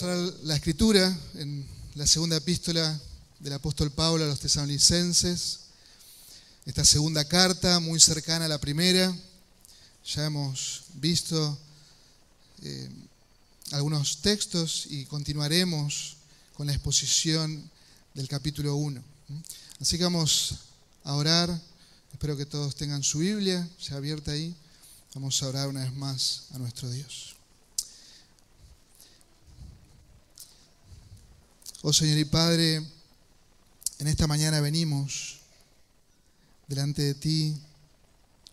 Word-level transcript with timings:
Vamos 0.00 0.36
a 0.42 0.46
la 0.46 0.54
escritura 0.54 1.18
en 1.34 1.66
la 1.96 2.06
segunda 2.06 2.36
epístola 2.36 3.00
del 3.40 3.52
apóstol 3.52 3.90
Pablo 3.90 4.22
a 4.22 4.28
los 4.28 4.38
tesalonicenses. 4.38 5.60
Esta 6.64 6.84
segunda 6.84 7.24
carta, 7.24 7.80
muy 7.80 7.98
cercana 7.98 8.44
a 8.44 8.48
la 8.48 8.60
primera. 8.60 9.12
Ya 10.14 10.26
hemos 10.26 10.84
visto 10.94 11.58
eh, 12.62 12.88
algunos 13.72 14.18
textos 14.18 14.86
y 14.88 15.04
continuaremos 15.06 16.18
con 16.54 16.68
la 16.68 16.74
exposición 16.74 17.68
del 18.14 18.28
capítulo 18.28 18.76
1. 18.76 19.02
Así 19.80 19.98
que 19.98 20.04
vamos 20.04 20.54
a 21.02 21.14
orar. 21.14 21.60
Espero 22.12 22.36
que 22.36 22.46
todos 22.46 22.76
tengan 22.76 23.02
su 23.02 23.18
Biblia 23.18 23.68
ya 23.80 23.96
abierta 23.96 24.30
ahí. 24.30 24.54
Vamos 25.14 25.42
a 25.42 25.48
orar 25.48 25.66
una 25.66 25.82
vez 25.82 25.92
más 25.94 26.44
a 26.52 26.58
nuestro 26.58 26.88
Dios. 26.88 27.37
Oh 31.80 31.92
Señor 31.92 32.18
y 32.18 32.24
Padre, 32.24 32.84
en 34.00 34.08
esta 34.08 34.26
mañana 34.26 34.60
venimos 34.60 35.38
delante 36.66 37.02
de 37.02 37.14
ti 37.14 37.56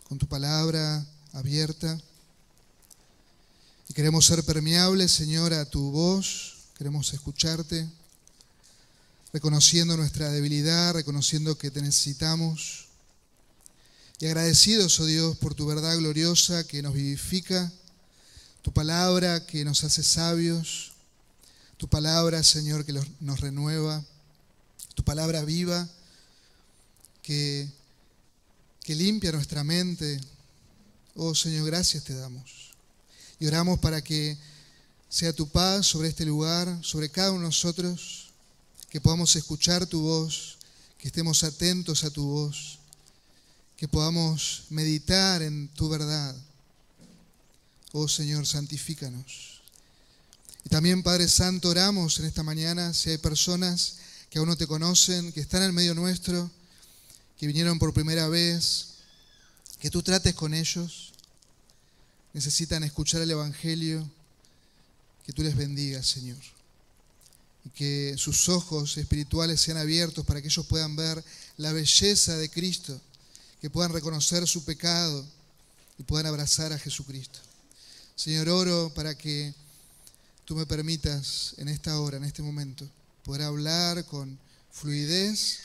con 0.04 0.16
tu 0.16 0.28
palabra 0.28 1.04
abierta. 1.32 2.00
Y 3.88 3.94
queremos 3.94 4.26
ser 4.26 4.44
permeables, 4.44 5.10
Señor, 5.10 5.52
a 5.54 5.68
tu 5.68 5.90
voz, 5.90 6.54
queremos 6.78 7.12
escucharte, 7.14 7.88
reconociendo 9.32 9.96
nuestra 9.96 10.30
debilidad, 10.30 10.94
reconociendo 10.94 11.58
que 11.58 11.72
te 11.72 11.82
necesitamos. 11.82 12.86
Y 14.20 14.26
agradecidos, 14.26 15.00
oh 15.00 15.04
Dios, 15.04 15.36
por 15.38 15.56
tu 15.56 15.66
verdad 15.66 15.98
gloriosa 15.98 16.64
que 16.64 16.80
nos 16.80 16.94
vivifica, 16.94 17.72
tu 18.62 18.72
palabra 18.72 19.44
que 19.46 19.64
nos 19.64 19.82
hace 19.82 20.04
sabios 20.04 20.92
tu 21.76 21.88
palabra, 21.88 22.42
Señor, 22.42 22.84
que 22.84 22.92
nos 23.20 23.40
renueva. 23.40 24.04
Tu 24.94 25.04
palabra 25.04 25.44
viva 25.44 25.88
que, 27.26 27.68
limpia 28.86 29.32
nuestra 29.32 29.64
mente. 29.64 30.20
Oh 31.16 31.34
Señor, 31.34 31.66
gracias 31.66 32.04
te 32.04 32.14
damos. 32.14 32.72
Y 33.40 33.46
oramos 33.46 33.80
para 33.80 34.00
que 34.02 34.38
sea 35.08 35.32
tu 35.32 35.48
paz 35.48 35.86
sobre 35.86 36.08
este 36.08 36.24
lugar, 36.24 36.78
sobre 36.82 37.10
cada 37.10 37.32
uno 37.32 37.40
de 37.40 37.46
nosotros, 37.46 38.32
que 38.88 39.00
podamos 39.00 39.34
escuchar 39.34 39.86
tu 39.86 40.02
voz, 40.02 40.58
que 40.98 41.08
estemos 41.08 41.42
atentos 41.42 42.04
a 42.04 42.10
tu 42.10 42.24
voz, 42.24 42.78
que 43.76 43.88
podamos 43.88 44.64
meditar 44.70 45.42
en 45.42 45.68
tu 45.68 45.88
verdad. 45.88 46.34
Oh 47.92 48.06
Señor, 48.08 48.46
santifícanos. 48.46 49.55
Y 50.66 50.68
también, 50.68 51.04
Padre 51.04 51.28
Santo, 51.28 51.68
oramos 51.68 52.18
en 52.18 52.24
esta 52.24 52.42
mañana 52.42 52.92
si 52.92 53.10
hay 53.10 53.18
personas 53.18 53.98
que 54.28 54.40
aún 54.40 54.48
no 54.48 54.56
te 54.56 54.66
conocen, 54.66 55.30
que 55.30 55.38
están 55.38 55.62
en 55.62 55.72
medio 55.72 55.94
nuestro, 55.94 56.50
que 57.38 57.46
vinieron 57.46 57.78
por 57.78 57.94
primera 57.94 58.26
vez, 58.26 58.94
que 59.78 59.92
tú 59.92 60.02
trates 60.02 60.34
con 60.34 60.54
ellos, 60.54 61.12
necesitan 62.32 62.82
escuchar 62.82 63.22
el 63.22 63.30
Evangelio, 63.30 64.10
que 65.24 65.32
tú 65.32 65.44
les 65.44 65.54
bendigas, 65.54 66.04
Señor. 66.04 66.42
Y 67.64 67.68
que 67.70 68.16
sus 68.18 68.48
ojos 68.48 68.96
espirituales 68.96 69.60
sean 69.60 69.76
abiertos 69.76 70.26
para 70.26 70.42
que 70.42 70.48
ellos 70.48 70.66
puedan 70.66 70.96
ver 70.96 71.24
la 71.58 71.72
belleza 71.72 72.36
de 72.38 72.50
Cristo, 72.50 73.00
que 73.60 73.70
puedan 73.70 73.92
reconocer 73.92 74.44
su 74.48 74.64
pecado 74.64 75.24
y 75.96 76.02
puedan 76.02 76.26
abrazar 76.26 76.72
a 76.72 76.78
Jesucristo. 76.80 77.38
Señor, 78.16 78.48
oro 78.48 78.92
para 78.96 79.16
que 79.16 79.54
tú 80.46 80.54
me 80.54 80.64
permitas 80.64 81.54
en 81.58 81.68
esta 81.68 81.98
hora, 82.00 82.16
en 82.16 82.24
este 82.24 82.40
momento, 82.40 82.88
poder 83.24 83.42
hablar 83.42 84.04
con 84.06 84.38
fluidez 84.70 85.58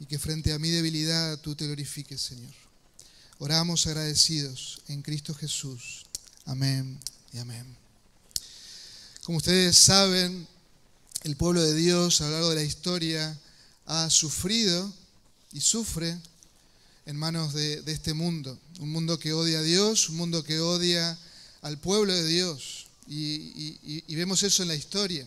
y 0.00 0.06
que 0.06 0.18
frente 0.18 0.52
a 0.52 0.58
mi 0.58 0.70
debilidad 0.70 1.38
tú 1.40 1.54
te 1.54 1.66
glorifiques, 1.66 2.20
Señor. 2.20 2.54
Oramos 3.38 3.86
agradecidos 3.86 4.80
en 4.88 5.02
Cristo 5.02 5.34
Jesús. 5.34 6.06
Amén 6.46 6.98
y 7.34 7.38
amén. 7.38 7.76
Como 9.24 9.38
ustedes 9.38 9.76
saben, 9.76 10.48
el 11.22 11.36
pueblo 11.36 11.62
de 11.62 11.74
Dios 11.74 12.22
a 12.22 12.24
lo 12.24 12.30
largo 12.30 12.48
de 12.48 12.56
la 12.56 12.62
historia 12.62 13.38
ha 13.84 14.08
sufrido 14.08 14.90
y 15.52 15.60
sufre 15.60 16.18
en 17.04 17.16
manos 17.16 17.52
de, 17.52 17.82
de, 17.82 17.92
este 17.92 18.14
mundo. 18.14 18.58
Un 18.80 18.90
mundo 18.90 19.18
que 19.18 19.34
odia 19.34 19.58
a 19.58 19.62
Dios, 19.62 20.08
un 20.08 20.16
mundo 20.16 20.42
que 20.44 20.60
odia 20.60 21.18
al 21.60 21.78
pueblo 21.78 22.14
de 22.14 22.26
Dios. 22.26 22.81
Y, 23.14 24.14
vemos 24.14 24.42
eso 24.42 24.62
en 24.62 24.68
la 24.68 24.74
historia. 24.74 25.26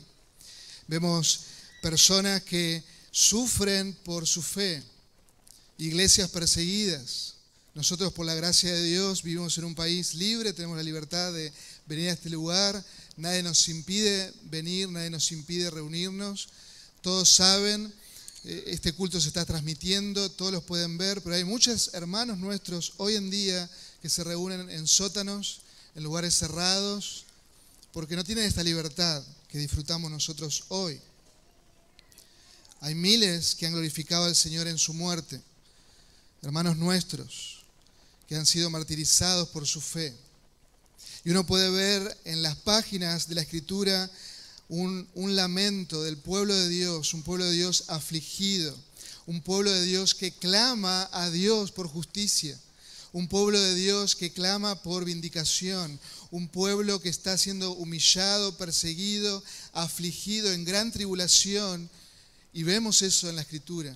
Vemos 0.87 1.41
personas 1.81 2.41
que 2.43 2.83
sufren 3.11 3.93
por 4.03 4.25
su 4.25 4.41
fe, 4.41 4.81
iglesias 5.77 6.29
perseguidas. 6.29 7.35
Nosotros 7.75 8.13
por 8.13 8.25
la 8.25 8.33
gracia 8.33 8.73
de 8.73 8.83
Dios 8.83 9.21
vivimos 9.21 9.57
en 9.57 9.65
un 9.65 9.75
país 9.75 10.15
libre, 10.15 10.53
tenemos 10.53 10.77
la 10.77 10.83
libertad 10.83 11.33
de 11.33 11.51
venir 11.85 12.09
a 12.09 12.13
este 12.13 12.29
lugar, 12.29 12.83
nadie 13.17 13.43
nos 13.43 13.67
impide 13.67 14.33
venir, 14.43 14.89
nadie 14.89 15.09
nos 15.09 15.31
impide 15.31 15.69
reunirnos. 15.69 16.47
Todos 17.01 17.29
saben, 17.29 17.93
eh, 18.45 18.63
este 18.67 18.93
culto 18.93 19.19
se 19.19 19.27
está 19.27 19.45
transmitiendo, 19.45 20.31
todos 20.31 20.53
los 20.53 20.63
pueden 20.63 20.97
ver, 20.97 21.21
pero 21.21 21.35
hay 21.35 21.43
muchos 21.43 21.91
hermanos 21.93 22.37
nuestros 22.37 22.93
hoy 22.97 23.15
en 23.15 23.29
día 23.29 23.69
que 24.01 24.09
se 24.09 24.23
reúnen 24.23 24.69
en 24.69 24.87
sótanos, 24.87 25.61
en 25.95 26.03
lugares 26.03 26.33
cerrados, 26.33 27.24
porque 27.95 28.17
no 28.17 28.25
tienen 28.25 28.43
esta 28.43 28.61
libertad 28.61 29.23
que 29.47 29.57
disfrutamos 29.57 30.11
nosotros 30.11 30.65
hoy. 30.67 30.99
Hay 32.81 32.93
miles 32.93 33.55
que 33.55 33.65
han 33.65 33.71
glorificado 33.71 34.25
al 34.25 34.35
Señor 34.35 34.67
en 34.67 34.77
su 34.77 34.93
muerte, 34.93 35.41
hermanos 36.41 36.75
nuestros, 36.75 37.63
que 38.27 38.35
han 38.35 38.45
sido 38.45 38.69
martirizados 38.69 39.47
por 39.47 39.65
su 39.65 39.79
fe. 39.79 40.13
Y 41.23 41.29
uno 41.29 41.45
puede 41.45 41.69
ver 41.69 42.17
en 42.25 42.43
las 42.43 42.57
páginas 42.57 43.29
de 43.29 43.35
la 43.35 43.43
Escritura 43.43 44.11
un, 44.67 45.07
un, 45.13 45.37
lamento 45.37 46.03
del 46.03 46.17
pueblo 46.17 46.53
de 46.53 46.67
Dios, 46.67 47.13
un 47.13 47.23
pueblo 47.23 47.45
de 47.45 47.53
Dios 47.53 47.85
afligido, 47.87 48.75
un 49.25 49.39
pueblo 49.41 49.71
de 49.71 49.85
Dios 49.85 50.15
que 50.15 50.33
clama 50.33 51.07
a 51.13 51.29
Dios 51.29 51.71
por 51.71 51.87
justicia, 51.87 52.59
un 53.15 53.29
pueblo 53.29 53.57
de 53.57 53.75
Dios 53.75 54.13
que 54.13 54.33
clama 54.33 54.83
por 54.83 55.05
vindicación, 55.05 55.97
un 56.31 56.49
pueblo 56.49 56.99
que 56.99 57.07
está 57.07 57.37
siendo 57.37 57.71
humillado, 57.71 58.57
perseguido, 58.57 59.41
afligido, 59.71 60.51
en 60.51 60.65
gran 60.65 60.91
tribulación. 60.91 61.89
Y 62.51 62.63
vemos 62.63 63.01
eso 63.01 63.29
en 63.29 63.37
la 63.37 63.43
escritura. 63.43 63.95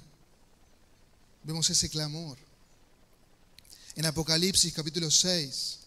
Vemos 1.43 1.69
ese 1.69 1.89
clamor. 1.89 2.37
En 3.95 4.05
Apocalipsis 4.05 4.73
capítulo 4.73 5.11
6 5.11 5.79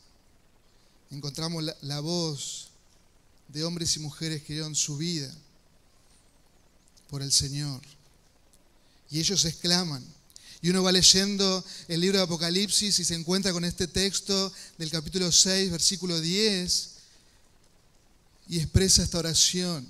encontramos 1.11 1.65
la, 1.65 1.75
la 1.81 2.01
voz 2.01 2.69
de 3.49 3.65
hombres 3.65 3.97
y 3.97 4.01
mujeres 4.01 4.43
que 4.43 4.53
dieron 4.53 4.75
su 4.75 4.99
vida 4.99 5.35
por 7.09 7.23
el 7.23 7.33
Señor. 7.33 7.81
Y 9.11 9.21
ellos 9.21 9.43
exclaman, 9.47 10.05
y 10.63 10.71
uno 10.71 10.85
va 10.85 10.93
leyendo 10.93 11.65
el 11.89 12.01
libro 12.01 12.19
de 12.19 12.25
Apocalipsis 12.25 13.01
y 13.01 13.05
se 13.05 13.17
encuentra 13.17 13.53
con 13.53 13.65
este 13.65 13.89
texto 13.89 14.53
del 14.79 14.91
capítulo 14.91 15.33
6, 15.33 15.73
versículo 15.73 16.21
10, 16.21 16.91
y 18.49 18.61
expresa 18.61 19.03
esta 19.03 19.19
oración. 19.19 19.85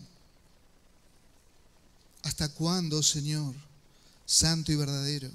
¿Hasta 2.23 2.49
cuándo, 2.49 3.03
Señor, 3.03 3.55
santo 4.25 4.73
y 4.73 4.77
verdadero? 4.77 5.31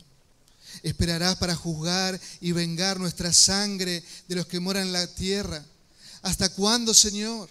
¿Esperarás 0.82 1.36
para 1.36 1.56
juzgar 1.56 2.20
y 2.42 2.52
vengar 2.52 3.00
nuestra 3.00 3.32
sangre 3.32 4.04
de 4.28 4.36
los 4.36 4.48
que 4.48 4.60
moran 4.60 4.88
en 4.88 4.94
la 4.94 5.06
tierra? 5.06 5.64
¿Hasta 6.24 6.50
cuándo, 6.50 6.96
Señor? 6.96 7.48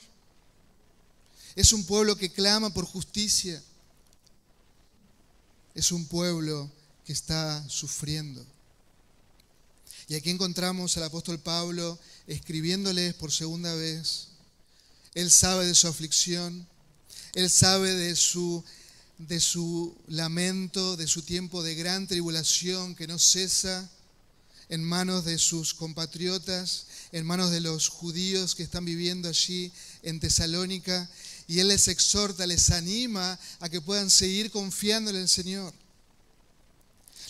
Es 1.55 1.73
un 1.73 1.85
pueblo 1.85 2.17
que 2.17 2.33
clama 2.33 2.71
por 2.71 2.85
justicia. 2.85 3.63
Es 5.73 5.93
un 5.93 6.05
pueblo 6.07 6.69
que 7.07 7.13
está 7.13 7.65
sufriendo. 7.69 8.45
Y 10.09 10.17
aquí 10.17 10.31
encontramos 10.31 10.97
al 10.97 11.05
apóstol 11.05 11.39
Pablo 11.39 11.99
escribiéndoles 12.27 13.15
por 13.15 13.33
segunda 13.33 13.75
vez. 13.75 14.29
Él 15.15 15.31
sabe 15.31 15.67
de 15.67 15.75
su 15.75 15.87
aflicción, 15.87 16.67
él 17.35 17.49
sabe 17.49 17.95
de 17.95 18.17
su, 18.17 18.63
de 19.19 19.41
su 19.41 19.97
lamento, 20.09 20.97
de 20.97 21.07
su 21.07 21.23
tiempo 21.23 21.63
de 21.63 21.77
gran 21.77 22.07
tribulación 22.09 22.95
que 22.97 23.07
no 23.07 23.19
cesa 23.19 23.89
en 24.69 24.83
manos 24.83 25.25
de 25.25 25.39
sus 25.39 25.75
compatriotas, 25.75 26.87
en 27.13 27.25
manos 27.25 27.53
de 27.53 27.61
los 27.61 27.89
judíos 27.89 28.57
que 28.57 28.65
están 28.65 28.85
viviendo 28.85 29.29
allí 29.29 29.73
en 30.03 30.19
Tesalónica. 30.19 31.09
Y 31.47 31.61
Él 31.61 31.69
les 31.69 31.87
exhorta, 31.87 32.47
les 32.49 32.71
anima 32.71 33.39
a 33.61 33.69
que 33.69 33.81
puedan 33.81 34.11
seguir 34.11 34.51
confiando 34.51 35.11
en 35.11 35.17
el 35.17 35.29
Señor 35.29 35.73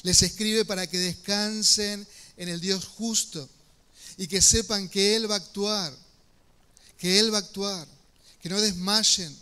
les 0.07 0.23
escribe 0.23 0.65
para 0.65 0.87
que 0.87 1.01
descansen 1.01 2.07
en 2.37 2.49
el 2.49 2.61
Dios 2.61 2.85
justo 2.85 3.51
y 4.17 4.29
que 4.29 4.41
sepan 4.41 4.89
que 4.89 5.17
Él 5.17 5.29
va 5.29 5.35
a 5.35 5.39
actuar, 5.39 5.93
que 6.97 7.19
Él 7.19 7.33
va 7.33 7.39
a 7.39 7.41
actuar, 7.41 7.89
que 8.41 8.49
no 8.49 8.61
desmayen, 8.61 9.37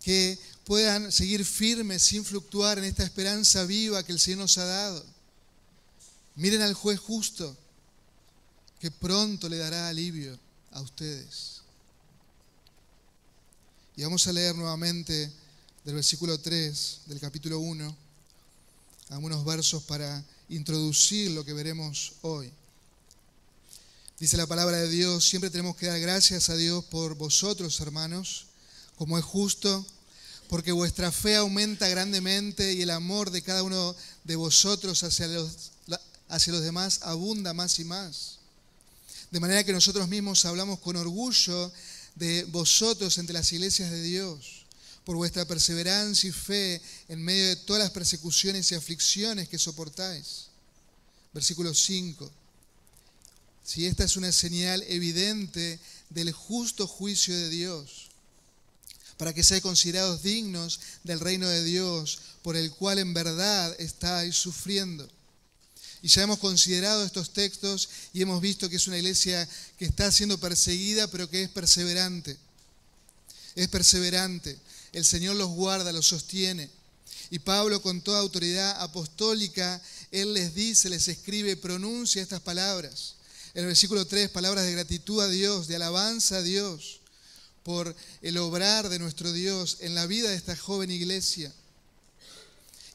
que 0.00 0.38
puedan 0.64 1.10
seguir 1.10 1.44
firmes 1.44 2.04
sin 2.04 2.24
fluctuar 2.24 2.78
en 2.78 2.84
esta 2.84 3.02
esperanza 3.02 3.64
viva 3.64 4.04
que 4.04 4.12
el 4.12 4.20
Señor 4.20 4.38
nos 4.38 4.58
ha 4.58 4.64
dado. 4.64 5.04
Miren 6.36 6.62
al 6.62 6.74
juez 6.74 7.00
justo, 7.00 7.56
que 8.78 8.92
pronto 8.92 9.48
le 9.48 9.58
dará 9.58 9.88
alivio 9.88 10.38
a 10.70 10.80
ustedes. 10.80 11.62
Y 13.96 14.04
vamos 14.04 14.24
a 14.28 14.32
leer 14.32 14.54
nuevamente 14.54 15.32
del 15.82 15.96
versículo 15.96 16.38
3 16.38 17.00
del 17.06 17.18
capítulo 17.18 17.58
1 17.58 18.03
algunos 19.08 19.44
versos 19.44 19.82
para 19.82 20.24
introducir 20.48 21.30
lo 21.32 21.44
que 21.44 21.52
veremos 21.52 22.14
hoy. 22.22 22.50
Dice 24.18 24.36
la 24.36 24.46
palabra 24.46 24.78
de 24.78 24.88
Dios, 24.88 25.28
siempre 25.28 25.50
tenemos 25.50 25.76
que 25.76 25.86
dar 25.86 26.00
gracias 26.00 26.48
a 26.48 26.56
Dios 26.56 26.84
por 26.84 27.14
vosotros, 27.16 27.78
hermanos, 27.80 28.46
como 28.96 29.18
es 29.18 29.24
justo, 29.24 29.84
porque 30.48 30.72
vuestra 30.72 31.10
fe 31.10 31.36
aumenta 31.36 31.88
grandemente 31.88 32.72
y 32.72 32.82
el 32.82 32.90
amor 32.90 33.30
de 33.30 33.42
cada 33.42 33.62
uno 33.62 33.94
de 34.22 34.36
vosotros 34.36 35.02
hacia 35.02 35.26
los, 35.26 35.72
hacia 36.28 36.52
los 36.52 36.62
demás 36.62 37.00
abunda 37.02 37.52
más 37.52 37.78
y 37.80 37.84
más. 37.84 38.38
De 39.30 39.40
manera 39.40 39.64
que 39.64 39.72
nosotros 39.72 40.08
mismos 40.08 40.44
hablamos 40.44 40.78
con 40.78 40.96
orgullo 40.96 41.72
de 42.14 42.44
vosotros 42.44 43.18
entre 43.18 43.34
las 43.34 43.52
iglesias 43.52 43.90
de 43.90 44.02
Dios, 44.02 44.63
por 45.04 45.16
vuestra 45.16 45.44
perseverancia 45.44 46.28
y 46.28 46.32
fe 46.32 46.80
en 47.08 47.22
medio 47.22 47.48
de 47.48 47.56
todas 47.56 47.82
las 47.82 47.90
persecuciones 47.90 48.70
y 48.72 48.74
aflicciones 48.74 49.48
que 49.48 49.58
soportáis. 49.58 50.46
Versículo 51.32 51.74
5. 51.74 52.30
Si 53.64 53.86
esta 53.86 54.04
es 54.04 54.16
una 54.16 54.32
señal 54.32 54.82
evidente 54.88 55.78
del 56.10 56.32
justo 56.32 56.86
juicio 56.86 57.34
de 57.34 57.48
Dios, 57.48 58.10
para 59.16 59.32
que 59.32 59.44
seáis 59.44 59.62
considerados 59.62 60.22
dignos 60.22 60.80
del 61.04 61.20
reino 61.20 61.48
de 61.48 61.62
Dios, 61.64 62.20
por 62.42 62.56
el 62.56 62.72
cual 62.72 62.98
en 62.98 63.14
verdad 63.14 63.74
estáis 63.78 64.36
sufriendo. 64.36 65.08
Y 66.02 66.08
ya 66.08 66.22
hemos 66.22 66.38
considerado 66.38 67.04
estos 67.04 67.32
textos 67.32 67.88
y 68.12 68.20
hemos 68.20 68.40
visto 68.40 68.68
que 68.68 68.76
es 68.76 68.86
una 68.86 68.98
iglesia 68.98 69.48
que 69.78 69.86
está 69.86 70.12
siendo 70.12 70.38
perseguida, 70.38 71.06
pero 71.08 71.30
que 71.30 71.44
es 71.44 71.48
perseverante. 71.48 72.36
Es 73.54 73.68
perseverante. 73.68 74.58
El 74.94 75.04
Señor 75.04 75.36
los 75.36 75.50
guarda, 75.50 75.92
los 75.92 76.06
sostiene. 76.06 76.70
Y 77.30 77.40
Pablo, 77.40 77.82
con 77.82 78.00
toda 78.00 78.20
autoridad 78.20 78.80
apostólica, 78.80 79.82
Él 80.10 80.32
les 80.32 80.54
dice, 80.54 80.88
les 80.88 81.08
escribe, 81.08 81.56
pronuncia 81.56 82.22
estas 82.22 82.40
palabras. 82.40 83.16
En 83.54 83.62
el 83.62 83.66
versículo 83.66 84.06
3, 84.06 84.30
palabras 84.30 84.64
de 84.64 84.72
gratitud 84.72 85.20
a 85.20 85.28
Dios, 85.28 85.66
de 85.66 85.76
alabanza 85.76 86.36
a 86.38 86.42
Dios 86.42 87.00
por 87.64 87.96
el 88.22 88.38
obrar 88.38 88.88
de 88.88 88.98
nuestro 88.98 89.32
Dios 89.32 89.78
en 89.80 89.94
la 89.94 90.06
vida 90.06 90.30
de 90.30 90.36
esta 90.36 90.54
joven 90.54 90.90
iglesia. 90.90 91.52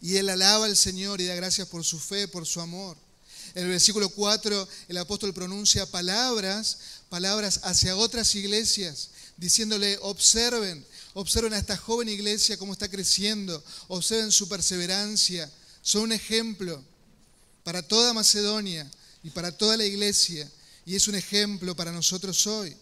Y 0.01 0.15
él 0.15 0.29
alaba 0.29 0.65
al 0.65 0.77
Señor 0.77 1.19
y 1.19 1.25
da 1.25 1.35
gracias 1.35 1.67
por 1.67 1.83
su 1.83 1.99
fe, 1.99 2.27
por 2.27 2.45
su 2.45 2.61
amor. 2.61 2.95
En 3.55 3.63
el 3.63 3.69
versículo 3.69 4.09
4 4.09 4.67
el 4.87 4.97
apóstol 4.97 5.33
pronuncia 5.33 5.85
palabras, 5.85 6.77
palabras 7.09 7.61
hacia 7.63 7.97
otras 7.97 8.33
iglesias, 8.35 9.09
diciéndole, 9.37 9.97
observen, 10.01 10.85
observen 11.13 11.53
a 11.53 11.57
esta 11.57 11.77
joven 11.77 12.09
iglesia 12.09 12.57
cómo 12.57 12.73
está 12.73 12.89
creciendo, 12.89 13.63
observen 13.87 14.31
su 14.31 14.47
perseverancia, 14.47 15.51
son 15.81 16.03
un 16.03 16.11
ejemplo 16.11 16.83
para 17.63 17.81
toda 17.81 18.13
Macedonia 18.13 18.89
y 19.23 19.29
para 19.29 19.51
toda 19.51 19.77
la 19.77 19.85
iglesia, 19.85 20.49
y 20.85 20.95
es 20.95 21.07
un 21.07 21.15
ejemplo 21.15 21.75
para 21.75 21.91
nosotros 21.91 22.47
hoy. 22.47 22.75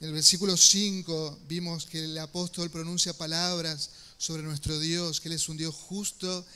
En 0.00 0.08
el 0.08 0.12
versículo 0.12 0.56
5 0.56 1.40
vimos 1.48 1.86
que 1.86 2.04
el 2.04 2.16
apóstol 2.18 2.70
pronuncia 2.70 3.12
palabras 3.12 3.90
sobre 4.16 4.42
nuestro 4.42 4.78
Dios, 4.78 5.20
que 5.20 5.28
Él 5.28 5.34
es 5.34 5.48
un 5.48 5.56
Dios 5.56 5.74
justo 5.74 6.46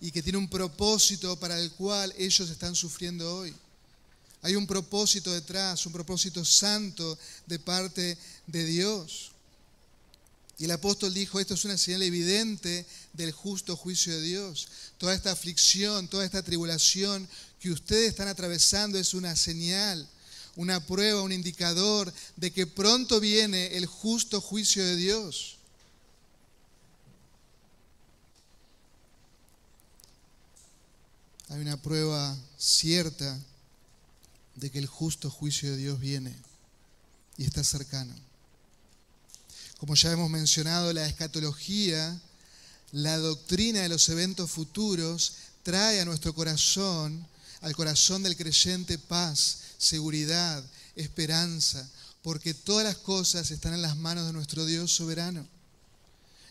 y 0.00 0.10
que 0.10 0.22
tiene 0.22 0.38
un 0.38 0.48
propósito 0.48 1.38
para 1.38 1.58
el 1.58 1.72
cual 1.72 2.14
ellos 2.18 2.50
están 2.50 2.74
sufriendo 2.74 3.36
hoy. 3.36 3.54
Hay 4.42 4.56
un 4.56 4.66
propósito 4.66 5.32
detrás, 5.32 5.84
un 5.86 5.92
propósito 5.92 6.44
santo 6.44 7.18
de 7.46 7.58
parte 7.58 8.16
de 8.46 8.64
Dios. 8.64 9.32
Y 10.60 10.66
el 10.66 10.70
apóstol 10.70 11.12
dijo, 11.12 11.40
esto 11.40 11.54
es 11.54 11.64
una 11.64 11.76
señal 11.76 12.02
evidente 12.02 12.86
del 13.14 13.32
justo 13.32 13.76
juicio 13.76 14.12
de 14.12 14.20
Dios. 14.20 14.68
Toda 14.98 15.14
esta 15.14 15.32
aflicción, 15.32 16.06
toda 16.06 16.24
esta 16.24 16.44
tribulación 16.44 17.28
que 17.58 17.72
ustedes 17.72 18.10
están 18.10 18.28
atravesando 18.28 18.96
es 18.98 19.14
una 19.14 19.34
señal 19.34 20.08
una 20.56 20.84
prueba, 20.84 21.22
un 21.22 21.32
indicador 21.32 22.12
de 22.36 22.50
que 22.50 22.66
pronto 22.66 23.20
viene 23.20 23.78
el 23.78 23.86
justo 23.86 24.40
juicio 24.40 24.84
de 24.84 24.96
Dios. 24.96 25.56
Hay 31.48 31.60
una 31.60 31.80
prueba 31.80 32.36
cierta 32.58 33.40
de 34.54 34.70
que 34.70 34.78
el 34.78 34.86
justo 34.86 35.30
juicio 35.30 35.70
de 35.70 35.76
Dios 35.78 35.98
viene 35.98 36.36
y 37.36 37.44
está 37.44 37.64
cercano. 37.64 38.14
Como 39.80 39.94
ya 39.94 40.12
hemos 40.12 40.28
mencionado, 40.28 40.92
la 40.92 41.06
escatología, 41.06 42.20
la 42.92 43.16
doctrina 43.16 43.80
de 43.80 43.88
los 43.88 44.10
eventos 44.10 44.50
futuros, 44.50 45.32
trae 45.62 46.02
a 46.02 46.04
nuestro 46.04 46.34
corazón, 46.34 47.26
al 47.62 47.74
corazón 47.74 48.22
del 48.22 48.36
creyente, 48.36 48.98
paz, 48.98 49.56
seguridad, 49.78 50.62
esperanza, 50.96 51.88
porque 52.20 52.52
todas 52.52 52.84
las 52.84 52.98
cosas 52.98 53.50
están 53.50 53.72
en 53.72 53.80
las 53.80 53.96
manos 53.96 54.26
de 54.26 54.34
nuestro 54.34 54.66
Dios 54.66 54.92
soberano. 54.92 55.48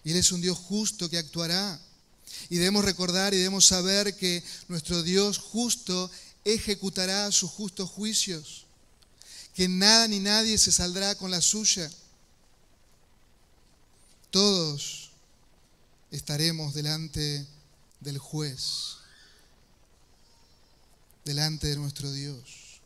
Y 0.04 0.10
Él 0.10 0.18
es 0.18 0.32
un 0.32 0.42
Dios 0.42 0.58
justo 0.58 1.08
que 1.08 1.20
actuará. 1.20 1.80
Y 2.50 2.56
debemos 2.56 2.84
recordar 2.84 3.36
y 3.36 3.38
debemos 3.38 3.68
saber 3.68 4.16
que 4.18 4.44
nuestro 4.70 5.04
Dios 5.04 5.38
justo 5.38 6.10
ejecutará 6.46 7.32
sus 7.32 7.52
justos 7.52 7.92
juicios, 7.92 8.66
que 9.54 9.68
nada 9.68 10.08
ni 10.08 10.20
nadie 10.20 10.58
se 10.58 10.72
saldrá 10.72 11.14
con 11.14 11.30
la 11.30 11.42
suya. 11.42 11.92
Todos 14.31 15.10
estaremos 16.12 16.76
delante 16.76 17.48
del 18.00 18.20
juez, 18.20 18.98
delante 21.26 21.68
de 21.68 21.78
nuestro 21.78 22.12
Dios. 22.12 22.81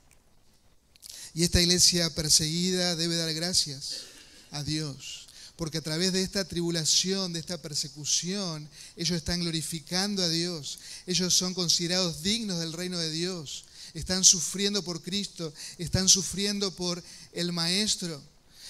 Y 1.34 1.44
esta 1.44 1.60
iglesia 1.60 2.13
perseguida 2.15 2.96
debe 2.96 3.17
dar 3.17 3.34
gracias 3.34 4.03
a 4.51 4.63
Dios, 4.63 5.27
porque 5.58 5.79
a 5.79 5.82
través 5.82 6.13
de 6.13 6.22
esta 6.22 6.46
tribulación, 6.48 7.34
de 7.34 7.39
esta 7.39 7.62
persecución, 7.62 8.70
ellos 8.96 9.17
están 9.17 9.41
glorificando 9.41 10.24
a 10.24 10.29
Dios, 10.29 10.79
ellos 11.08 11.34
son 11.34 11.53
considerados 11.53 12.24
dignos 12.24 12.60
del 12.60 12.72
reino 12.72 12.98
de 12.98 13.12
Dios, 13.12 13.65
están 13.94 14.24
sufriendo 14.24 14.82
por 14.82 15.01
Cristo, 15.01 15.53
están 15.77 16.08
sufriendo 16.08 16.72
por 16.72 17.03
el 17.34 17.51
Maestro, 17.51 18.22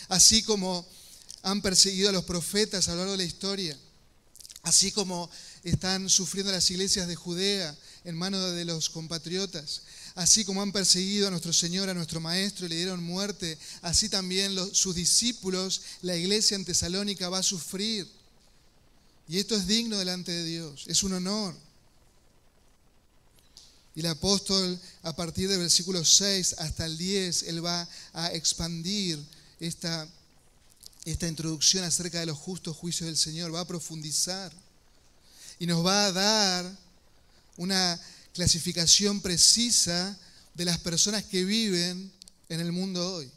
así 0.09 0.41
como 0.41 0.87
han 1.43 1.61
perseguido 1.61 2.09
a 2.09 2.13
los 2.13 2.23
profetas 2.25 2.87
a 2.87 2.91
lo 2.91 2.97
largo 2.97 3.11
de 3.11 3.19
la 3.19 3.23
historia, 3.23 3.77
así 4.63 4.91
como 4.91 5.29
están 5.63 6.09
sufriendo 6.09 6.51
las 6.51 6.69
iglesias 6.71 7.07
de 7.07 7.15
Judea 7.15 7.77
en 8.05 8.17
manos 8.17 8.53
de 8.53 8.65
los 8.65 8.89
compatriotas, 8.89 9.83
Así 10.15 10.45
como 10.45 10.61
han 10.61 10.71
perseguido 10.71 11.27
a 11.27 11.31
nuestro 11.31 11.51
Señor, 11.51 11.89
a 11.89 11.93
nuestro 11.95 12.19
Maestro 12.19 12.67
y 12.67 12.69
le 12.69 12.75
dieron 12.75 13.03
muerte, 13.03 13.57
así 13.81 14.09
también 14.09 14.55
sus 14.73 14.93
discípulos, 14.93 15.81
la 16.01 16.15
iglesia 16.15 16.55
en 16.55 16.65
Tesalónica 16.65 17.29
va 17.29 17.39
a 17.39 17.43
sufrir. 17.43 18.07
Y 19.27 19.39
esto 19.39 19.55
es 19.55 19.65
digno 19.65 19.97
delante 19.97 20.31
de 20.31 20.43
Dios, 20.43 20.85
es 20.87 21.01
un 21.01 21.13
honor. 21.13 21.55
Y 23.95 24.01
el 24.01 24.07
apóstol, 24.07 24.79
a 25.01 25.15
partir 25.15 25.49
del 25.49 25.59
versículo 25.59 26.05
6 26.05 26.55
hasta 26.59 26.85
el 26.85 26.95
10, 26.97 27.43
él 27.43 27.65
va 27.65 27.87
a 28.13 28.31
expandir 28.33 29.19
esta, 29.59 30.07
esta 31.05 31.27
introducción 31.27 31.83
acerca 31.83 32.19
de 32.19 32.25
los 32.25 32.37
justos 32.37 32.77
juicios 32.77 33.07
del 33.07 33.17
Señor, 33.17 33.53
va 33.53 33.61
a 33.61 33.67
profundizar 33.67 34.51
y 35.59 35.65
nos 35.65 35.85
va 35.85 36.05
a 36.05 36.11
dar 36.11 36.77
una 37.57 37.99
clasificación 38.33 39.21
precisa 39.21 40.17
de 40.53 40.65
las 40.65 40.77
personas 40.79 41.23
que 41.23 41.43
viven 41.43 42.11
en 42.49 42.59
el 42.59 42.71
mundo 42.71 43.15
hoy. 43.15 43.29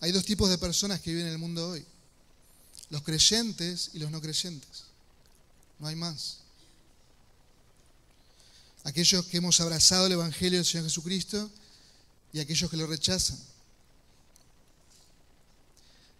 Hay 0.00 0.12
dos 0.12 0.24
tipos 0.24 0.50
de 0.50 0.58
personas 0.58 1.00
que 1.00 1.10
viven 1.10 1.26
en 1.26 1.32
el 1.32 1.38
mundo 1.38 1.70
hoy. 1.70 1.84
Los 2.90 3.02
creyentes 3.02 3.90
y 3.94 3.98
los 3.98 4.10
no 4.10 4.20
creyentes. 4.20 4.84
No 5.78 5.88
hay 5.88 5.96
más. 5.96 6.38
Aquellos 8.84 9.24
que 9.26 9.38
hemos 9.38 9.60
abrazado 9.60 10.06
el 10.06 10.12
Evangelio 10.12 10.58
del 10.58 10.66
Señor 10.66 10.84
Jesucristo 10.84 11.50
y 12.32 12.38
aquellos 12.38 12.70
que 12.70 12.76
lo 12.76 12.86
rechazan. 12.86 13.38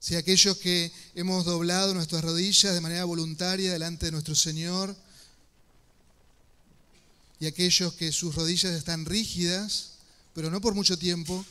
Si 0.01 0.15
aquellos 0.15 0.57
que 0.59 0.93
hemos 1.15 1.45
doblado 1.45 1.95
nuestras 1.95 2.23
rodillas 2.23 2.75
de 2.75 2.81
manera 2.81 3.05
voluntaria 3.05 3.73
delante 3.73 4.07
de 4.07 4.13
nuestro 4.13 4.35
Señor 4.35 4.95
y 7.41 7.47
aquellos 7.47 7.95
que 7.95 8.13
sus 8.13 8.35
rodillas 8.35 8.73
están 8.73 9.05
rígidas, 9.05 9.93
pero 10.35 10.51
no 10.51 10.61
por 10.61 10.75
mucho 10.75 10.99
tiempo, 10.99 11.45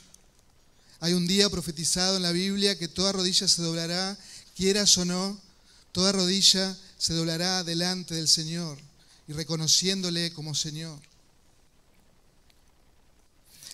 Hay 1.02 1.14
un 1.14 1.28
día 1.28 1.50
profetizado 1.50 2.18
en 2.18 2.24
la 2.24 2.32
Biblia 2.32 2.78
que 2.80 2.88
toda 2.88 3.12
rodilla 3.12 3.48
se 3.48 3.62
doblará, 3.62 4.18
quieras 4.56 4.98
o 4.98 5.06
no, 5.06 5.40
toda 5.92 6.12
rodilla 6.12 6.76
se 6.98 7.14
doblará 7.14 7.64
delante 7.64 8.16
del 8.16 8.28
Señor 8.28 8.80
y 9.28 9.34
reconociéndole 9.34 10.32
como 10.34 10.56
Señor. 10.56 11.00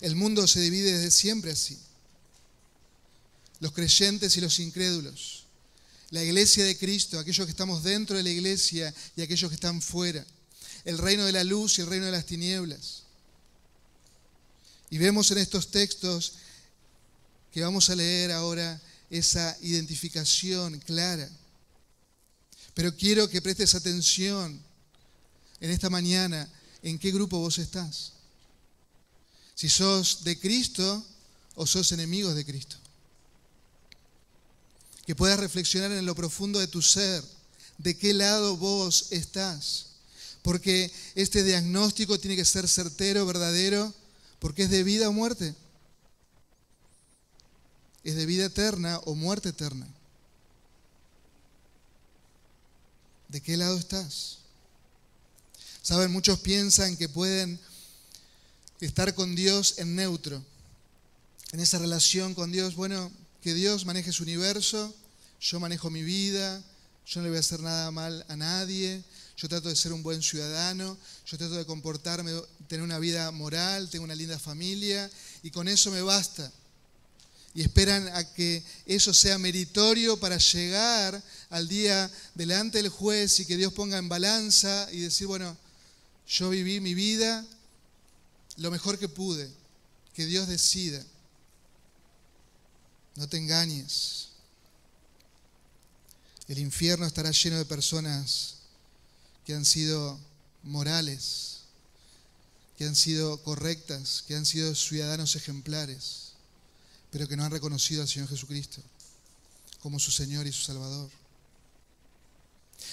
El 0.02 0.16
mundo 0.16 0.48
se 0.48 0.60
divide 0.60 0.94
desde 0.94 1.12
siempre 1.12 1.52
así. 1.52 1.78
Los 3.62 3.72
creyentes 3.72 4.36
y 4.36 4.42
los 4.42 4.60
incrédulos. 4.60 5.46
La 6.10 6.22
iglesia 6.22 6.66
de 6.66 6.78
Cristo, 6.78 7.18
aquellos 7.18 7.46
que 7.46 7.52
estamos 7.52 7.84
dentro 7.84 8.18
de 8.18 8.24
la 8.24 8.30
iglesia 8.30 8.94
y 9.16 9.22
aquellos 9.22 9.50
que 9.50 9.56
están 9.56 9.82
fuera. 9.82 10.26
El 10.84 10.98
reino 10.98 11.24
de 11.24 11.32
la 11.32 11.46
luz 11.46 11.78
y 11.78 11.82
el 11.82 11.88
reino 11.88 12.08
de 12.08 12.12
las 12.12 12.26
tinieblas. 12.26 13.04
Y 14.90 14.98
vemos 14.98 15.32
en 15.32 15.38
estos 15.38 15.72
textos 15.72 16.34
que 17.54 17.62
vamos 17.62 17.90
a 17.90 17.96
leer 17.96 18.32
ahora 18.32 18.82
esa 19.10 19.58
identificación 19.62 20.80
clara. 20.80 21.30
Pero 22.74 22.96
quiero 22.96 23.30
que 23.30 23.42
prestes 23.42 23.76
atención 23.76 24.62
en 25.60 25.70
esta 25.70 25.90
mañana 25.90 26.50
en 26.82 26.98
qué 26.98 27.12
grupo 27.12 27.40
vos 27.40 27.58
estás. 27.58 28.14
Si 29.54 29.70
sos 29.70 30.24
de 30.24 30.40
Cristo 30.40 31.06
o 31.56 31.68
sos 31.68 31.92
enemigos 31.92 32.36
de 32.36 32.44
Cristo. 32.44 32.78
Que 35.06 35.16
puedas 35.16 35.40
reflexionar 35.40 35.92
en 35.92 36.06
lo 36.06 36.16
profundo 36.16 36.60
de 36.60 36.68
tu 36.68 36.82
ser, 36.82 37.24
de 37.78 37.98
qué 37.98 38.14
lado 38.14 38.58
vos 38.58 39.08
estás. 39.12 39.88
Porque 40.42 40.92
este 41.16 41.44
diagnóstico 41.44 42.20
tiene 42.20 42.36
que 42.36 42.46
ser 42.46 42.68
certero, 42.68 43.26
verdadero, 43.26 43.94
porque 44.40 44.64
es 44.64 44.70
de 44.70 44.84
vida 44.84 45.10
o 45.10 45.14
muerte. 45.14 45.56
Es 48.04 48.16
de 48.16 48.26
vida 48.26 48.46
eterna 48.46 49.00
o 49.06 49.16
muerte 49.16 49.50
eterna. 49.50 49.88
¿De 53.28 53.42
qué 53.42 53.56
lado 53.56 53.78
estás? 53.78 54.40
Saben, 55.82 56.12
muchos 56.12 56.40
piensan 56.40 56.98
que 56.98 57.08
pueden 57.10 57.60
estar 58.82 59.14
con 59.16 59.36
Dios 59.36 59.76
en 59.78 59.96
neutro, 59.96 60.44
en 61.52 61.60
esa 61.60 61.80
relación 61.80 62.34
con 62.34 62.52
Dios. 62.52 62.76
Bueno, 62.76 63.12
que 63.42 63.54
Dios 63.54 63.86
maneje 63.86 64.12
su 64.12 64.24
universo, 64.24 64.94
yo 65.40 65.60
manejo 65.60 65.90
mi 65.90 66.04
vida, 66.04 66.64
yo 67.06 67.20
no 67.20 67.24
le 67.24 67.30
voy 67.30 67.38
a 67.38 67.40
hacer 67.42 67.60
nada 67.62 67.90
mal 67.92 68.24
a 68.30 68.36
nadie, 68.36 69.04
yo 69.36 69.50
trato 69.50 69.70
de 69.70 69.76
ser 69.76 69.92
un 69.92 70.04
buen 70.04 70.22
ciudadano, 70.22 70.98
yo 71.26 71.38
trato 71.38 71.56
de 71.56 71.66
comportarme, 71.66 72.32
tener 72.68 72.84
una 72.84 73.00
vida 73.00 73.32
moral, 73.32 73.90
tengo 73.90 74.06
una 74.06 74.16
linda 74.16 74.38
familia 74.38 75.10
y 75.42 75.50
con 75.50 75.68
eso 75.68 75.90
me 75.90 76.02
basta. 76.02 76.52
Y 77.54 77.62
esperan 77.62 78.08
a 78.10 78.24
que 78.34 78.64
eso 78.86 79.14
sea 79.14 79.38
meritorio 79.38 80.18
para 80.20 80.38
llegar 80.38 81.22
al 81.50 81.68
día 81.68 82.10
delante 82.34 82.78
del 82.78 82.90
juez 82.90 83.40
y 83.40 83.46
que 83.46 83.58
Dios 83.58 83.74
ponga 83.74 83.98
en 83.98 84.08
balanza 84.08 84.88
y 84.92 85.00
decir, 85.00 85.28
bueno, 85.28 85.58
yo 86.28 86.50
viví 86.50 86.80
mi 86.80 86.94
vida 86.94 87.46
lo 88.58 88.72
mejor 88.72 89.00
que 89.00 89.10
pude, 89.10 89.52
que 90.14 90.26
Dios 90.26 90.48
decida. 90.48 91.04
No 93.16 93.28
te 93.28 93.38
engañes. 93.38 94.30
El 96.48 96.60
infierno 96.60 97.06
estará 97.06 97.32
lleno 97.32 97.58
de 97.58 97.66
personas 97.66 98.56
que 99.46 99.54
han 99.54 99.66
sido 99.66 100.20
morales, 100.64 101.60
que 102.78 102.86
han 102.86 102.96
sido 102.96 103.42
correctas, 103.44 104.24
que 104.28 104.36
han 104.36 104.46
sido 104.46 104.74
ciudadanos 104.76 105.36
ejemplares, 105.36 106.34
pero 107.12 107.28
que 107.28 107.38
no 107.38 107.44
han 107.44 107.52
reconocido 107.52 108.02
al 108.02 108.08
Señor 108.08 108.30
Jesucristo 108.30 108.82
como 109.82 110.00
su 110.00 110.12
Señor 110.12 110.48
y 110.48 110.52
su 110.52 110.62
Salvador. 110.62 111.10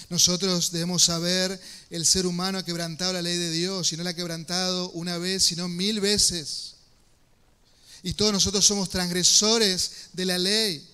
Nosotros 0.09 0.71
debemos 0.71 1.03
saber, 1.03 1.59
el 1.89 2.05
ser 2.05 2.25
humano 2.25 2.57
ha 2.57 2.65
quebrantado 2.65 3.13
la 3.13 3.21
ley 3.21 3.37
de 3.37 3.51
Dios 3.51 3.91
y 3.91 3.97
no 3.97 4.03
la 4.03 4.11
ha 4.11 4.15
quebrantado 4.15 4.89
una 4.91 5.17
vez, 5.17 5.43
sino 5.43 5.67
mil 5.67 5.99
veces. 5.99 6.75
Y 8.03 8.13
todos 8.13 8.31
nosotros 8.31 8.65
somos 8.65 8.89
transgresores 8.89 10.09
de 10.13 10.25
la 10.25 10.37
ley. 10.37 10.87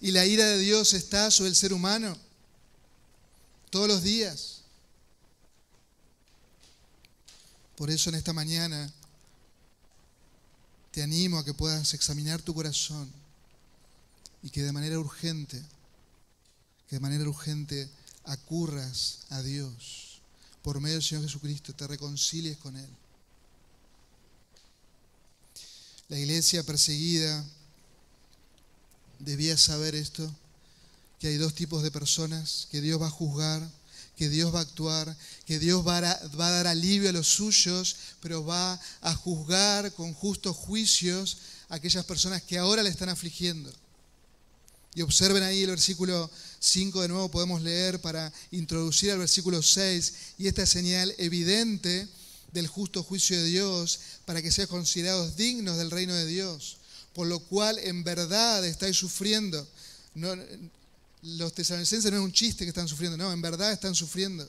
Y 0.00 0.10
la 0.10 0.26
ira 0.26 0.46
de 0.46 0.58
Dios 0.58 0.94
está 0.94 1.30
sobre 1.30 1.50
el 1.50 1.56
ser 1.56 1.72
humano 1.72 2.16
todos 3.70 3.88
los 3.88 4.02
días. 4.02 4.62
Por 7.76 7.90
eso 7.90 8.10
en 8.10 8.16
esta 8.16 8.32
mañana 8.32 8.92
te 10.90 11.02
animo 11.02 11.38
a 11.38 11.44
que 11.44 11.54
puedas 11.54 11.94
examinar 11.94 12.42
tu 12.42 12.52
corazón 12.52 13.10
y 14.42 14.50
que 14.50 14.62
de 14.62 14.72
manera 14.72 14.98
urgente, 14.98 15.62
que 16.88 16.96
de 16.96 17.00
manera 17.00 17.24
urgente 17.24 17.88
acurras 18.24 19.20
a 19.30 19.42
Dios 19.42 20.20
por 20.62 20.80
medio 20.80 20.96
del 20.96 21.02
Señor 21.02 21.24
Jesucristo, 21.24 21.74
te 21.74 21.86
reconcilies 21.86 22.58
con 22.58 22.76
Él. 22.76 22.88
La 26.10 26.18
iglesia 26.18 26.64
perseguida 26.64 27.44
debía 29.20 29.56
saber 29.56 29.94
esto, 29.94 30.28
que 31.20 31.28
hay 31.28 31.36
dos 31.36 31.54
tipos 31.54 31.84
de 31.84 31.92
personas, 31.92 32.66
que 32.72 32.80
Dios 32.80 33.00
va 33.00 33.06
a 33.06 33.10
juzgar, 33.10 33.62
que 34.16 34.28
Dios 34.28 34.52
va 34.52 34.58
a 34.58 34.62
actuar, 34.62 35.16
que 35.46 35.60
Dios 35.60 35.86
va 35.86 35.98
a, 35.98 36.26
va 36.36 36.48
a 36.48 36.50
dar 36.50 36.66
alivio 36.66 37.08
a 37.08 37.12
los 37.12 37.28
suyos, 37.28 37.94
pero 38.20 38.44
va 38.44 38.80
a 39.02 39.14
juzgar 39.14 39.92
con 39.92 40.12
justos 40.12 40.56
juicios 40.56 41.36
a 41.68 41.76
aquellas 41.76 42.04
personas 42.04 42.42
que 42.42 42.58
ahora 42.58 42.82
le 42.82 42.90
están 42.90 43.08
afligiendo. 43.08 43.72
Y 44.96 45.02
observen 45.02 45.44
ahí 45.44 45.62
el 45.62 45.70
versículo 45.70 46.28
5 46.58 47.02
de 47.02 47.08
nuevo 47.08 47.30
podemos 47.30 47.62
leer 47.62 48.00
para 48.00 48.32
introducir 48.50 49.12
al 49.12 49.18
versículo 49.18 49.62
6 49.62 50.12
y 50.38 50.48
esta 50.48 50.66
señal 50.66 51.14
evidente 51.18 52.08
del 52.52 52.66
justo 52.66 53.02
juicio 53.02 53.36
de 53.36 53.44
Dios 53.44 54.00
para 54.24 54.42
que 54.42 54.52
sean 54.52 54.68
considerados 54.68 55.36
dignos 55.36 55.76
del 55.76 55.90
reino 55.90 56.14
de 56.14 56.26
Dios, 56.26 56.78
por 57.12 57.26
lo 57.26 57.40
cual 57.40 57.78
en 57.78 58.04
verdad 58.04 58.64
estáis 58.64 58.96
sufriendo. 58.96 59.66
No, 60.14 60.34
los 61.22 61.54
tesalonicenses 61.54 62.10
no 62.10 62.18
es 62.18 62.24
un 62.24 62.32
chiste 62.32 62.64
que 62.64 62.70
están 62.70 62.88
sufriendo, 62.88 63.16
no, 63.16 63.32
en 63.32 63.42
verdad 63.42 63.72
están 63.72 63.94
sufriendo. 63.94 64.48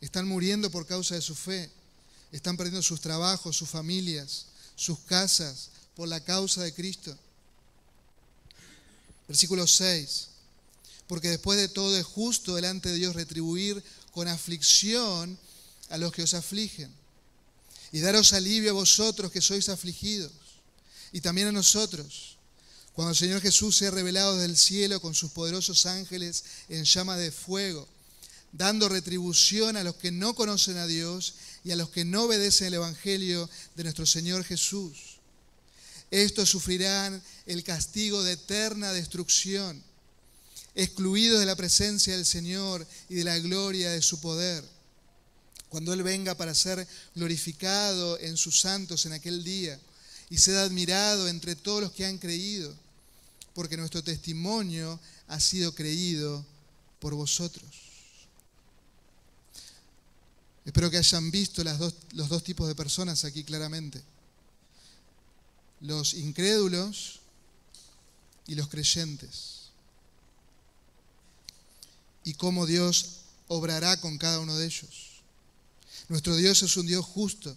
Están 0.00 0.26
muriendo 0.26 0.70
por 0.70 0.86
causa 0.86 1.14
de 1.14 1.22
su 1.22 1.34
fe. 1.34 1.70
Están 2.32 2.56
perdiendo 2.56 2.82
sus 2.82 3.00
trabajos, 3.00 3.56
sus 3.56 3.68
familias, 3.68 4.46
sus 4.74 4.98
casas, 5.00 5.70
por 5.94 6.08
la 6.08 6.22
causa 6.22 6.62
de 6.62 6.74
Cristo. 6.74 7.16
Versículo 9.28 9.66
6. 9.66 10.28
Porque 11.06 11.30
después 11.30 11.58
de 11.58 11.68
todo 11.68 11.96
es 11.96 12.04
justo 12.04 12.54
delante 12.54 12.88
de 12.88 12.96
Dios 12.96 13.14
retribuir 13.14 13.82
con 14.10 14.28
aflicción 14.28 15.38
a 15.90 15.98
los 15.98 16.12
que 16.12 16.22
os 16.22 16.34
afligen. 16.34 16.92
Y 17.92 18.00
daros 18.00 18.32
alivio 18.32 18.70
a 18.70 18.74
vosotros 18.74 19.30
que 19.30 19.40
sois 19.40 19.68
afligidos. 19.68 20.32
Y 21.12 21.20
también 21.20 21.48
a 21.48 21.52
nosotros. 21.52 22.38
Cuando 22.92 23.10
el 23.10 23.16
Señor 23.16 23.40
Jesús 23.40 23.76
se 23.76 23.86
ha 23.86 23.90
revelado 23.90 24.36
del 24.38 24.56
cielo 24.56 25.00
con 25.00 25.14
sus 25.14 25.32
poderosos 25.32 25.86
ángeles 25.86 26.44
en 26.68 26.84
llama 26.84 27.16
de 27.16 27.32
fuego, 27.32 27.88
dando 28.52 28.88
retribución 28.88 29.76
a 29.76 29.82
los 29.82 29.96
que 29.96 30.12
no 30.12 30.34
conocen 30.34 30.76
a 30.76 30.86
Dios 30.86 31.34
y 31.64 31.72
a 31.72 31.76
los 31.76 31.90
que 31.90 32.04
no 32.04 32.24
obedecen 32.24 32.68
el 32.68 32.74
Evangelio 32.74 33.50
de 33.74 33.82
nuestro 33.82 34.06
Señor 34.06 34.44
Jesús 34.44 35.14
estos 36.14 36.48
sufrirán 36.48 37.20
el 37.44 37.64
castigo 37.64 38.22
de 38.22 38.34
eterna 38.34 38.92
destrucción, 38.92 39.82
excluidos 40.76 41.40
de 41.40 41.46
la 41.46 41.56
presencia 41.56 42.14
del 42.14 42.24
Señor 42.24 42.86
y 43.08 43.16
de 43.16 43.24
la 43.24 43.36
gloria 43.40 43.90
de 43.90 44.00
su 44.00 44.20
poder. 44.20 44.64
Cuando 45.74 45.92
Él 45.92 46.04
venga 46.04 46.36
para 46.36 46.54
ser 46.54 46.86
glorificado 47.16 48.16
en 48.20 48.36
sus 48.36 48.60
santos 48.60 49.06
en 49.06 49.12
aquel 49.12 49.42
día 49.42 49.76
y 50.30 50.38
sea 50.38 50.62
admirado 50.62 51.26
entre 51.26 51.56
todos 51.56 51.82
los 51.82 51.90
que 51.90 52.06
han 52.06 52.18
creído, 52.18 52.72
porque 53.54 53.76
nuestro 53.76 54.00
testimonio 54.00 55.00
ha 55.26 55.40
sido 55.40 55.74
creído 55.74 56.46
por 57.00 57.14
vosotros. 57.14 57.68
Espero 60.64 60.92
que 60.92 60.98
hayan 60.98 61.32
visto 61.32 61.64
las 61.64 61.80
dos, 61.80 61.92
los 62.12 62.28
dos 62.28 62.44
tipos 62.44 62.68
de 62.68 62.76
personas 62.76 63.24
aquí 63.24 63.42
claramente 63.42 64.00
los 65.80 66.14
incrédulos 66.14 67.18
y 68.46 68.54
los 68.54 68.68
creyentes. 68.68 69.70
Y 72.22 72.34
cómo 72.34 72.64
Dios 72.64 73.22
obrará 73.48 74.00
con 74.00 74.18
cada 74.18 74.38
uno 74.38 74.56
de 74.56 74.66
ellos. 74.66 75.13
Nuestro 76.08 76.36
Dios 76.36 76.62
es 76.62 76.76
un 76.76 76.86
Dios 76.86 77.04
justo 77.04 77.56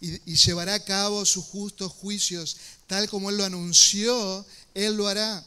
y, 0.00 0.36
llevará 0.36 0.74
a 0.74 0.84
cabo 0.84 1.24
sus 1.24 1.44
justos 1.44 1.92
juicios, 1.92 2.56
tal 2.86 3.08
como 3.08 3.30
Él 3.30 3.36
lo 3.36 3.44
anunció, 3.44 4.46
Él 4.74 4.94
lo 4.94 5.08
hará. 5.08 5.44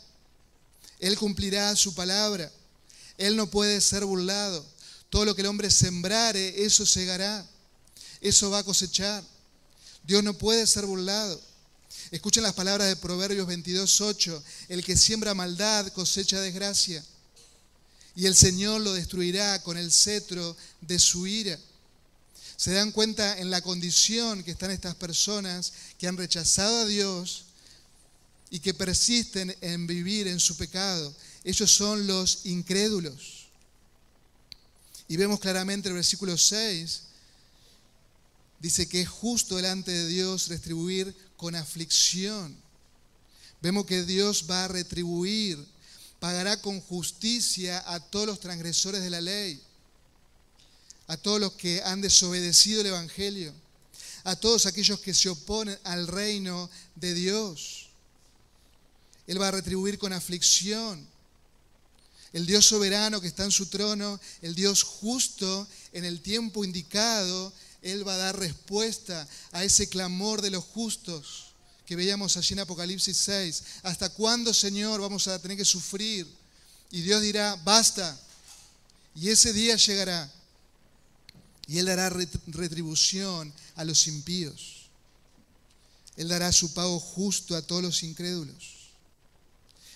Él 0.99 1.17
cumplirá 1.17 1.75
su 1.75 1.95
palabra. 1.95 2.51
Él 3.17 3.35
no 3.35 3.49
puede 3.49 3.81
ser 3.81 4.05
burlado. 4.05 4.65
Todo 5.09 5.25
lo 5.25 5.35
que 5.35 5.41
el 5.41 5.47
hombre 5.47 5.71
sembrare, 5.71 6.63
eso 6.63 6.85
segará. 6.85 7.47
Eso 8.19 8.49
va 8.51 8.59
a 8.59 8.63
cosechar. 8.63 9.23
Dios 10.03 10.23
no 10.23 10.37
puede 10.37 10.67
ser 10.67 10.85
burlado. 10.85 11.41
Escuchen 12.11 12.43
las 12.43 12.53
palabras 12.53 12.87
de 12.87 12.95
Proverbios 12.97 13.47
22.8. 13.47 14.41
El 14.67 14.83
que 14.83 14.97
siembra 14.97 15.33
maldad 15.33 15.87
cosecha 15.93 16.39
desgracia. 16.39 17.03
Y 18.15 18.25
el 18.25 18.35
Señor 18.35 18.81
lo 18.81 18.93
destruirá 18.93 19.63
con 19.63 19.77
el 19.77 19.91
cetro 19.91 20.55
de 20.81 20.99
su 20.99 21.25
ira. 21.25 21.57
Se 22.61 22.73
dan 22.73 22.91
cuenta 22.91 23.39
en 23.39 23.49
la 23.49 23.63
condición 23.63 24.43
que 24.43 24.51
están 24.51 24.69
estas 24.69 24.93
personas 24.93 25.73
que 25.97 26.07
han 26.07 26.15
rechazado 26.15 26.81
a 26.81 26.85
Dios 26.85 27.45
y 28.51 28.59
que 28.59 28.75
persisten 28.75 29.57
en 29.61 29.87
vivir 29.87 30.27
en 30.27 30.39
su 30.39 30.55
pecado. 30.55 31.11
Ellos 31.43 31.71
son 31.73 32.05
los 32.05 32.45
incrédulos. 32.45 33.47
Y 35.07 35.17
vemos 35.17 35.39
claramente 35.39 35.89
el 35.89 35.95
versículo 35.95 36.37
6, 36.37 37.01
dice 38.59 38.87
que 38.87 39.01
es 39.01 39.09
justo 39.09 39.55
delante 39.55 39.89
de 39.89 40.05
Dios 40.05 40.47
retribuir 40.47 41.15
con 41.37 41.55
aflicción. 41.55 42.55
Vemos 43.59 43.87
que 43.87 44.03
Dios 44.03 44.45
va 44.47 44.65
a 44.65 44.67
retribuir, 44.67 45.57
pagará 46.19 46.61
con 46.61 46.79
justicia 46.79 47.83
a 47.91 47.99
todos 47.99 48.27
los 48.27 48.39
transgresores 48.39 49.01
de 49.01 49.09
la 49.09 49.19
ley, 49.19 49.59
a 51.07 51.17
todos 51.17 51.39
los 51.39 51.53
que 51.53 51.81
han 51.83 52.01
desobedecido 52.01 52.81
el 52.81 52.87
Evangelio, 52.87 53.53
a 54.23 54.35
todos 54.35 54.65
aquellos 54.65 54.99
que 54.99 55.13
se 55.13 55.29
oponen 55.29 55.77
al 55.83 56.07
reino 56.07 56.69
de 56.95 57.13
Dios. 57.13 57.89
Él 59.27 59.41
va 59.41 59.49
a 59.49 59.51
retribuir 59.51 59.97
con 59.97 60.13
aflicción. 60.13 61.07
El 62.33 62.45
Dios 62.45 62.65
soberano 62.65 63.19
que 63.19 63.27
está 63.27 63.43
en 63.43 63.51
su 63.51 63.65
trono, 63.65 64.19
el 64.41 64.55
Dios 64.55 64.83
justo 64.83 65.67
en 65.91 66.05
el 66.05 66.21
tiempo 66.21 66.63
indicado, 66.63 67.51
él 67.81 68.07
va 68.07 68.13
a 68.13 68.17
dar 68.17 68.39
respuesta 68.39 69.27
a 69.51 69.63
ese 69.63 69.89
clamor 69.89 70.41
de 70.41 70.51
los 70.51 70.63
justos 70.63 71.51
que 71.85 71.95
veíamos 71.95 72.37
allí 72.37 72.53
en 72.53 72.59
Apocalipsis 72.59 73.17
6. 73.17 73.63
¿Hasta 73.83 74.09
cuándo, 74.09 74.53
Señor, 74.53 75.01
vamos 75.01 75.27
a 75.27 75.41
tener 75.41 75.57
que 75.57 75.65
sufrir? 75.65 76.25
Y 76.89 77.01
Dios 77.01 77.21
dirá, 77.21 77.57
basta. 77.65 78.17
Y 79.13 79.29
ese 79.29 79.51
día 79.51 79.75
llegará. 79.75 80.31
Y 81.67 81.77
Él 81.77 81.85
dará 81.85 82.09
retribución 82.09 83.53
a 83.75 83.83
los 83.83 84.07
impíos. 84.07 84.89
Él 86.17 86.27
dará 86.27 86.51
su 86.51 86.73
pago 86.73 86.99
justo 86.99 87.55
a 87.55 87.61
todos 87.61 87.81
los 87.81 88.03
incrédulos. 88.03 88.81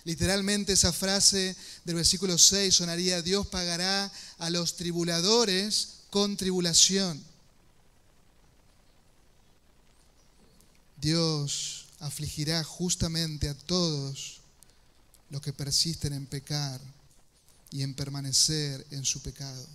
Literalmente 0.05 0.73
esa 0.73 0.93
frase 0.93 1.55
del 1.83 1.95
versículo 1.95 2.37
6 2.37 2.73
sonaría, 2.73 3.21
Dios 3.21 3.47
pagará 3.47 4.11
a 4.37 4.49
los 4.49 4.75
tribuladores 4.75 6.01
con 6.11 6.37
tribulación. 6.37 7.21
Dios 11.01 11.87
afligirá 11.99 12.63
justamente 12.63 13.49
a 13.49 13.57
todos 13.57 14.41
los 15.29 15.41
que 15.41 15.53
persisten 15.53 16.13
en 16.13 16.27
pecar 16.27 16.79
y 17.71 17.81
en 17.81 17.93
permanecer 17.93 18.85
en 18.91 19.03
su 19.05 19.21
pecado. 19.21 19.67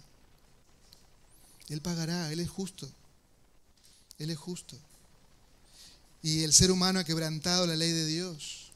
Él 1.70 1.80
pagará, 1.80 2.30
Él 2.32 2.40
es 2.40 2.50
justo. 2.50 2.90
Él 4.18 4.30
es 4.30 4.38
justo. 4.38 4.76
Y 6.22 6.42
el 6.42 6.52
ser 6.52 6.70
humano 6.70 6.98
ha 7.00 7.04
quebrantado 7.04 7.66
la 7.66 7.76
ley 7.76 7.92
de 7.92 8.06
Dios. 8.06 8.70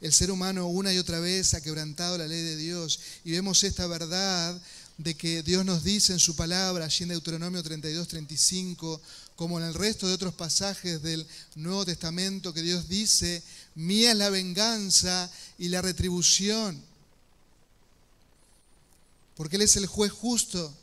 El 0.00 0.12
ser 0.12 0.30
humano 0.30 0.66
una 0.66 0.92
y 0.92 0.98
otra 0.98 1.18
vez 1.18 1.54
ha 1.54 1.60
quebrantado 1.60 2.18
la 2.18 2.26
ley 2.26 2.42
de 2.42 2.56
Dios. 2.56 3.00
Y 3.24 3.32
vemos 3.32 3.64
esta 3.64 3.86
verdad 3.86 4.60
de 4.98 5.16
que 5.16 5.42
Dios 5.42 5.64
nos 5.64 5.84
dice 5.84 6.12
en 6.12 6.18
su 6.18 6.36
palabra, 6.36 6.84
allí 6.84 7.04
en 7.04 7.10
Deuteronomio 7.10 7.62
32, 7.62 8.06
35, 8.08 9.00
como 9.36 9.58
en 9.58 9.66
el 9.66 9.74
resto 9.74 10.06
de 10.06 10.14
otros 10.14 10.34
pasajes 10.34 11.00
del 11.02 11.26
Nuevo 11.54 11.86
Testamento, 11.86 12.52
que 12.52 12.62
Dios 12.62 12.88
dice, 12.88 13.42
mía 13.76 14.10
es 14.10 14.16
la 14.16 14.30
venganza 14.30 15.30
y 15.58 15.68
la 15.68 15.80
retribución. 15.80 16.82
Porque 19.36 19.56
Él 19.56 19.62
es 19.62 19.76
el 19.76 19.86
juez 19.86 20.10
justo. 20.10 20.76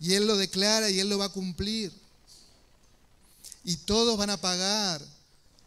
Y 0.00 0.14
Él 0.14 0.26
lo 0.26 0.36
declara 0.36 0.90
y 0.90 0.98
Él 0.98 1.08
lo 1.08 1.18
va 1.18 1.26
a 1.26 1.32
cumplir. 1.32 1.92
Y 3.64 3.76
todos 3.76 4.16
van 4.16 4.30
a 4.30 4.40
pagar 4.40 5.04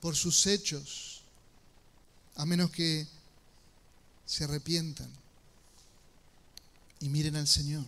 por 0.01 0.15
sus 0.15 0.47
hechos, 0.47 1.21
a 2.35 2.45
menos 2.45 2.71
que 2.71 3.07
se 4.25 4.43
arrepientan 4.43 5.09
y 7.03 7.09
miren 7.09 7.35
al 7.35 7.47
Señor. 7.47 7.85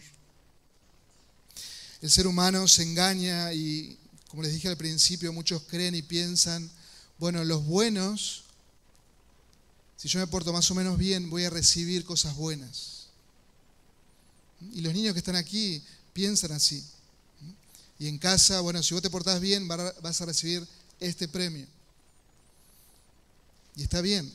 El 2.01 2.11
ser 2.11 2.27
humano 2.27 2.67
se 2.67 2.83
engaña 2.83 3.53
y, 3.53 3.97
como 4.27 4.43
les 4.43 4.53
dije 4.53 4.67
al 4.67 4.75
principio, 4.75 5.31
muchos 5.31 5.63
creen 5.63 5.95
y 5.95 6.01
piensan, 6.01 6.69
bueno, 7.17 7.45
los 7.45 7.65
buenos, 7.65 8.43
si 9.95 10.09
yo 10.09 10.19
me 10.19 10.27
porto 10.27 10.51
más 10.51 10.69
o 10.69 10.75
menos 10.75 10.97
bien, 10.97 11.29
voy 11.29 11.45
a 11.45 11.49
recibir 11.49 12.03
cosas 12.03 12.35
buenas. 12.35 13.07
Y 14.73 14.81
los 14.81 14.93
niños 14.93 15.13
que 15.13 15.19
están 15.19 15.37
aquí 15.37 15.81
piensan 16.15 16.53
así. 16.53 16.81
Y 17.99 18.07
en 18.07 18.17
casa, 18.17 18.61
bueno, 18.61 18.81
si 18.81 18.93
vos 18.93 19.03
te 19.03 19.09
portás 19.09 19.41
bien, 19.41 19.67
vas 19.67 20.21
a 20.21 20.25
recibir 20.25 20.65
este 20.97 21.27
premio. 21.27 21.67
Y 23.75 23.83
está 23.83 23.99
bien. 23.99 24.33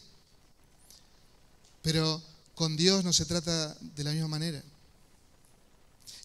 Pero 1.80 2.22
con 2.54 2.76
Dios 2.76 3.02
no 3.02 3.14
se 3.14 3.24
trata 3.24 3.74
de 3.96 4.04
la 4.04 4.12
misma 4.12 4.28
manera. 4.28 4.62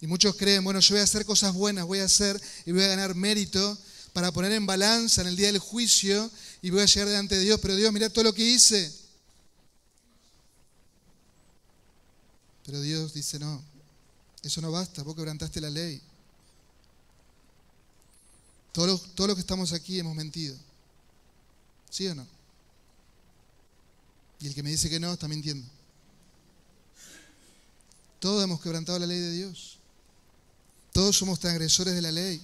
Y 0.02 0.08
muchos 0.08 0.36
creen, 0.36 0.62
bueno, 0.62 0.82
yo 0.82 0.94
voy 0.94 1.00
a 1.00 1.06
hacer 1.06 1.26
cosas 1.26 1.54
buenas, 1.54 1.86
voy 1.86 2.00
a 2.00 2.06
hacer 2.06 2.40
y 2.66 2.74
voy 2.74 2.84
a 2.84 2.90
ganar 2.90 3.16
mérito 3.16 3.78
para 4.12 4.34
poner 4.34 4.52
en 4.52 4.66
balanza 4.66 5.22
en 5.22 5.28
el 5.28 5.38
día 5.38 5.48
del 5.48 5.60
juicio 5.60 6.30
y 6.62 6.70
voy 6.70 6.82
a 6.82 6.86
llegar 6.86 7.08
delante 7.08 7.36
de 7.36 7.46
Dios, 7.46 7.62
pero 7.62 7.76
Dios, 7.76 7.94
mira 7.94 8.10
todo 8.10 8.26
lo 8.26 8.34
que 8.34 8.44
hice. 8.44 8.94
Pero 12.66 12.82
Dios 12.82 13.14
dice, 13.14 13.40
no, 13.40 13.64
eso 14.46 14.62
no 14.62 14.72
basta, 14.72 15.02
vos 15.02 15.16
quebrantaste 15.16 15.60
la 15.60 15.70
ley. 15.70 16.00
Todos 18.72 19.16
todo 19.16 19.28
lo 19.28 19.36
que 19.36 19.42
estamos 19.42 19.74
aquí 19.74 20.00
hemos 20.00 20.16
mentido. 20.16 20.56
¿Sí 21.90 22.08
o 22.08 22.14
no? 22.14 22.28
Y 24.40 24.48
el 24.48 24.54
que 24.54 24.62
me 24.62 24.70
dice 24.70 24.90
que 24.90 25.00
no 25.00 25.14
está 25.14 25.28
mintiendo. 25.28 25.68
Todos 28.20 28.44
hemos 28.44 28.62
quebrantado 28.62 29.00
la 29.00 29.08
ley 29.08 29.20
de 29.20 29.32
Dios. 29.32 29.78
Todos 30.92 31.18
somos 31.18 31.40
transgresores 31.40 31.96
de 31.96 32.02
la 32.02 32.12
ley. 32.12 32.42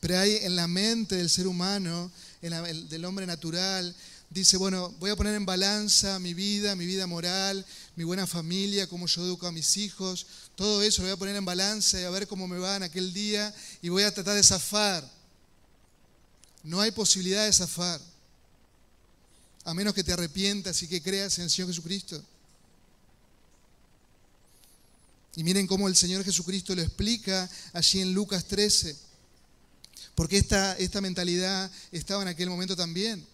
Pero 0.00 0.18
hay 0.18 0.36
en 0.36 0.56
la 0.56 0.66
mente 0.68 1.16
del 1.16 1.28
ser 1.28 1.46
humano, 1.46 2.10
en 2.40 2.88
del 2.88 3.04
hombre 3.04 3.26
natural, 3.26 3.94
dice, 4.30 4.56
bueno, 4.56 4.94
voy 5.00 5.10
a 5.10 5.16
poner 5.16 5.34
en 5.34 5.44
balanza 5.44 6.18
mi 6.20 6.34
vida, 6.34 6.76
mi 6.76 6.86
vida 6.86 7.06
moral, 7.06 7.66
mi 7.96 8.04
buena 8.04 8.26
familia, 8.26 8.86
cómo 8.86 9.06
yo 9.06 9.22
educo 9.22 9.46
a 9.46 9.52
mis 9.52 9.76
hijos, 9.76 10.26
todo 10.54 10.82
eso 10.82 11.02
lo 11.02 11.08
voy 11.08 11.14
a 11.14 11.18
poner 11.18 11.36
en 11.36 11.44
balanza 11.44 12.00
y 12.00 12.04
a 12.04 12.10
ver 12.10 12.28
cómo 12.28 12.46
me 12.46 12.58
va 12.58 12.76
en 12.76 12.84
aquel 12.84 13.12
día 13.12 13.52
y 13.82 13.88
voy 13.88 14.04
a 14.04 14.14
tratar 14.14 14.36
de 14.36 14.42
zafar. 14.44 15.08
No 16.62 16.80
hay 16.80 16.92
posibilidad 16.92 17.44
de 17.44 17.52
zafar, 17.52 18.00
a 19.64 19.74
menos 19.74 19.94
que 19.94 20.04
te 20.04 20.12
arrepientas 20.12 20.80
y 20.82 20.88
que 20.88 21.02
creas 21.02 21.36
en 21.38 21.44
el 21.44 21.50
Señor 21.50 21.68
Jesucristo. 21.68 22.22
Y 25.36 25.44
miren 25.44 25.66
cómo 25.66 25.88
el 25.88 25.96
Señor 25.96 26.24
Jesucristo 26.24 26.74
lo 26.74 26.82
explica 26.82 27.48
allí 27.72 28.00
en 28.00 28.12
Lucas 28.12 28.44
13. 28.46 28.96
Porque 30.14 30.38
esta, 30.38 30.76
esta 30.76 31.00
mentalidad 31.00 31.70
estaba 31.92 32.22
en 32.22 32.28
aquel 32.28 32.50
momento 32.50 32.76
también, 32.76 33.24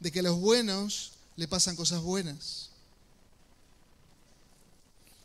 de 0.00 0.12
que 0.12 0.20
a 0.20 0.22
los 0.22 0.38
buenos 0.38 1.12
le 1.36 1.48
pasan 1.48 1.76
cosas 1.76 2.00
buenas. 2.00 2.70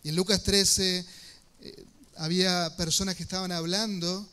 Y 0.04 0.10
en 0.10 0.16
Lucas 0.16 0.44
13 0.44 1.06
eh, 1.62 1.86
había 2.18 2.76
personas 2.76 3.16
que 3.16 3.24
estaban 3.24 3.52
hablando 3.52 4.28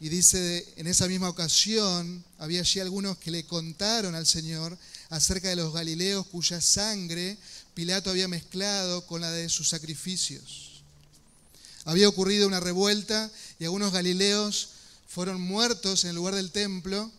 y 0.00 0.08
dice, 0.08 0.66
en 0.76 0.88
esa 0.88 1.06
misma 1.06 1.28
ocasión, 1.28 2.24
había 2.38 2.60
allí 2.60 2.80
algunos 2.80 3.16
que 3.18 3.30
le 3.30 3.46
contaron 3.46 4.16
al 4.16 4.26
Señor 4.26 4.76
acerca 5.10 5.48
de 5.48 5.56
los 5.56 5.72
galileos 5.72 6.26
cuya 6.26 6.60
sangre 6.60 7.38
Pilato 7.74 8.10
había 8.10 8.28
mezclado 8.28 9.06
con 9.06 9.20
la 9.20 9.30
de 9.30 9.48
sus 9.48 9.68
sacrificios. 9.68 10.82
Había 11.84 12.08
ocurrido 12.08 12.46
una 12.46 12.60
revuelta 12.60 13.30
y 13.58 13.64
algunos 13.64 13.92
galileos 13.92 14.70
fueron 15.06 15.40
muertos 15.40 16.04
en 16.04 16.10
el 16.10 16.16
lugar 16.16 16.34
del 16.34 16.50
templo 16.50 17.10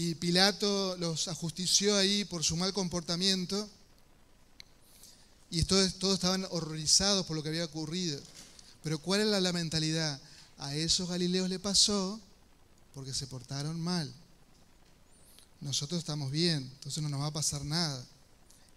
y 0.00 0.14
Pilato 0.14 0.96
los 0.98 1.26
ajustició 1.26 1.96
ahí 1.96 2.24
por 2.24 2.44
su 2.44 2.56
mal 2.56 2.72
comportamiento 2.72 3.68
y 5.50 5.64
todos, 5.64 5.98
todos 5.98 6.14
estaban 6.14 6.46
horrorizados 6.50 7.26
por 7.26 7.34
lo 7.34 7.42
que 7.42 7.48
había 7.48 7.64
ocurrido. 7.64 8.20
Pero 8.84 9.00
¿cuál 9.00 9.22
era 9.22 9.40
la 9.40 9.52
mentalidad? 9.52 10.20
A 10.58 10.76
esos 10.76 11.08
galileos 11.08 11.50
le 11.50 11.58
pasó 11.58 12.20
porque 12.94 13.12
se 13.12 13.26
portaron 13.26 13.80
mal. 13.80 14.08
Nosotros 15.60 15.98
estamos 15.98 16.30
bien, 16.30 16.58
entonces 16.74 17.02
no 17.02 17.08
nos 17.08 17.20
va 17.20 17.26
a 17.26 17.32
pasar 17.32 17.64
nada. 17.64 18.00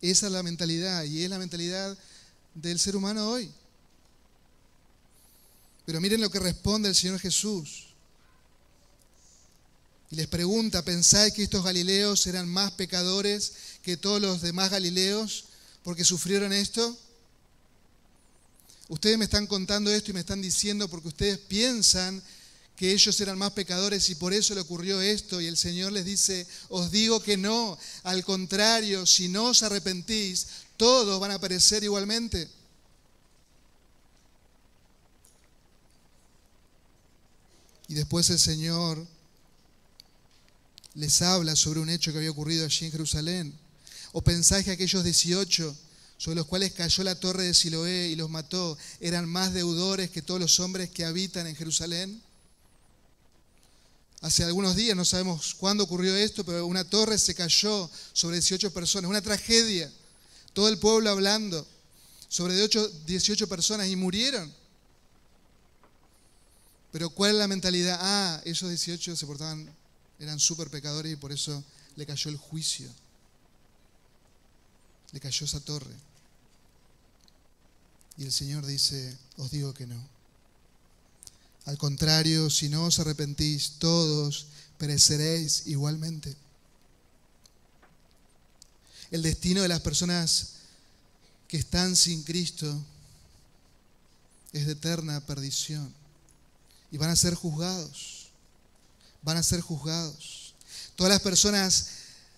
Esa 0.01 0.25
es 0.25 0.31
la 0.31 0.41
mentalidad 0.41 1.03
y 1.03 1.23
es 1.23 1.29
la 1.29 1.37
mentalidad 1.37 1.95
del 2.55 2.79
ser 2.79 2.95
humano 2.95 3.29
hoy. 3.29 3.51
Pero 5.85 6.01
miren 6.01 6.19
lo 6.19 6.31
que 6.31 6.39
responde 6.39 6.89
el 6.89 6.95
Señor 6.95 7.19
Jesús. 7.19 7.90
Y 10.11 10.17
les 10.17 10.27
pregunta, 10.27 10.83
¿pensáis 10.83 11.33
que 11.33 11.43
estos 11.43 11.63
galileos 11.63 12.27
eran 12.27 12.49
más 12.49 12.73
pecadores 12.73 13.53
que 13.81 13.95
todos 13.95 14.21
los 14.21 14.41
demás 14.41 14.69
galileos 14.69 15.45
porque 15.83 16.03
sufrieron 16.03 16.51
esto? 16.51 16.97
Ustedes 18.89 19.17
me 19.17 19.23
están 19.23 19.47
contando 19.47 19.89
esto 19.89 20.11
y 20.11 20.13
me 20.13 20.19
están 20.19 20.41
diciendo 20.41 20.89
porque 20.89 21.07
ustedes 21.07 21.37
piensan 21.37 22.21
que 22.75 22.91
ellos 22.91 23.21
eran 23.21 23.37
más 23.37 23.51
pecadores 23.51 24.09
y 24.09 24.15
por 24.15 24.33
eso 24.33 24.53
le 24.53 24.59
ocurrió 24.59 24.99
esto. 24.99 25.39
Y 25.39 25.47
el 25.47 25.55
Señor 25.55 25.93
les 25.93 26.03
dice, 26.03 26.45
os 26.67 26.91
digo 26.91 27.21
que 27.23 27.37
no, 27.37 27.77
al 28.03 28.25
contrario, 28.25 29.05
si 29.05 29.29
no 29.29 29.45
os 29.45 29.63
arrepentís, 29.63 30.47
todos 30.75 31.21
van 31.21 31.31
a 31.31 31.39
perecer 31.39 31.85
igualmente. 31.85 32.49
Y 37.87 37.93
después 37.93 38.29
el 38.29 38.39
Señor 38.39 39.07
les 40.93 41.21
habla 41.21 41.55
sobre 41.55 41.79
un 41.79 41.89
hecho 41.89 42.11
que 42.11 42.17
había 42.17 42.31
ocurrido 42.31 42.65
allí 42.65 42.85
en 42.85 42.91
Jerusalén. 42.91 43.59
¿O 44.11 44.21
pensáis 44.21 44.65
que 44.65 44.71
aquellos 44.71 45.03
18 45.03 45.75
sobre 46.17 46.35
los 46.35 46.45
cuales 46.45 46.73
cayó 46.73 47.03
la 47.03 47.19
torre 47.19 47.43
de 47.43 47.53
Siloé 47.53 48.09
y 48.09 48.15
los 48.15 48.29
mató 48.29 48.77
eran 48.99 49.27
más 49.27 49.53
deudores 49.53 50.11
que 50.11 50.21
todos 50.21 50.39
los 50.39 50.59
hombres 50.59 50.89
que 50.89 51.05
habitan 51.05 51.47
en 51.47 51.55
Jerusalén? 51.55 52.21
Hace 54.19 54.43
algunos 54.43 54.75
días, 54.75 54.95
no 54.95 55.03
sabemos 55.03 55.55
cuándo 55.55 55.83
ocurrió 55.83 56.15
esto, 56.15 56.45
pero 56.45 56.67
una 56.67 56.83
torre 56.83 57.17
se 57.17 57.33
cayó 57.33 57.89
sobre 58.13 58.35
18 58.35 58.71
personas, 58.71 59.09
una 59.09 59.21
tragedia. 59.21 59.91
Todo 60.53 60.67
el 60.67 60.77
pueblo 60.77 61.09
hablando 61.09 61.65
sobre 62.27 62.55
18 62.55 63.47
personas 63.47 63.87
y 63.87 63.95
murieron. 63.95 64.53
Pero 66.91 67.09
¿cuál 67.09 67.31
es 67.31 67.37
la 67.37 67.47
mentalidad? 67.47 67.97
Ah, 67.99 68.41
esos 68.45 68.69
18 68.69 69.15
se 69.15 69.25
portaban 69.25 69.67
eran 70.21 70.39
súper 70.39 70.69
pecadores 70.69 71.11
y 71.11 71.15
por 71.15 71.31
eso 71.31 71.63
le 71.95 72.05
cayó 72.05 72.29
el 72.29 72.37
juicio. 72.37 72.93
Le 75.11 75.19
cayó 75.19 75.45
esa 75.45 75.59
torre. 75.59 75.95
Y 78.17 78.23
el 78.23 78.31
Señor 78.31 78.65
dice, 78.65 79.17
os 79.37 79.49
digo 79.49 79.73
que 79.73 79.87
no. 79.87 79.99
Al 81.65 81.77
contrario, 81.77 82.49
si 82.49 82.69
no 82.69 82.85
os 82.85 82.99
arrepentís, 82.99 83.73
todos 83.79 84.47
pereceréis 84.77 85.65
igualmente. 85.65 86.35
El 89.09 89.23
destino 89.23 89.63
de 89.63 89.67
las 89.67 89.81
personas 89.81 90.53
que 91.47 91.57
están 91.57 91.95
sin 91.95 92.23
Cristo 92.23 92.79
es 94.53 94.67
de 94.67 94.73
eterna 94.73 95.25
perdición 95.25 95.93
y 96.91 96.97
van 96.97 97.09
a 97.09 97.15
ser 97.15 97.33
juzgados 97.33 98.20
van 99.21 99.37
a 99.37 99.43
ser 99.43 99.61
juzgados. 99.61 100.55
Todas 100.95 101.11
las 101.11 101.21
personas 101.21 101.87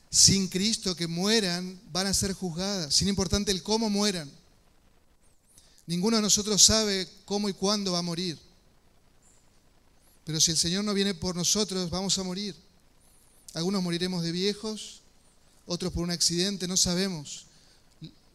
sin 0.10 0.48
Cristo 0.48 0.96
que 0.96 1.08
mueran 1.08 1.82
van 1.92 2.08
a 2.08 2.14
ser 2.14 2.34
juzgadas, 2.34 2.94
sin 2.94 3.08
importar 3.08 3.44
el 3.48 3.64
cómo 3.64 3.90
mueran. 3.90 4.32
Ninguno 5.86 6.18
de 6.18 6.22
nosotros 6.22 6.64
sabe 6.64 7.10
cómo 7.26 7.50
y 7.50 7.54
cuándo 7.54 7.94
va 7.94 8.00
a 8.00 8.04
morir. 8.04 8.40
Pero 10.24 10.40
si 10.40 10.52
el 10.52 10.58
Señor 10.58 10.84
no 10.84 10.94
viene 10.94 11.14
por 11.14 11.36
nosotros, 11.36 11.90
vamos 11.90 12.18
a 12.18 12.24
morir. 12.24 12.56
Algunos 13.54 13.84
moriremos 13.84 14.24
de 14.24 14.32
viejos, 14.32 15.02
otros 15.66 15.92
por 15.92 16.04
un 16.04 16.12
accidente, 16.12 16.68
no 16.68 16.78
sabemos. 16.78 17.46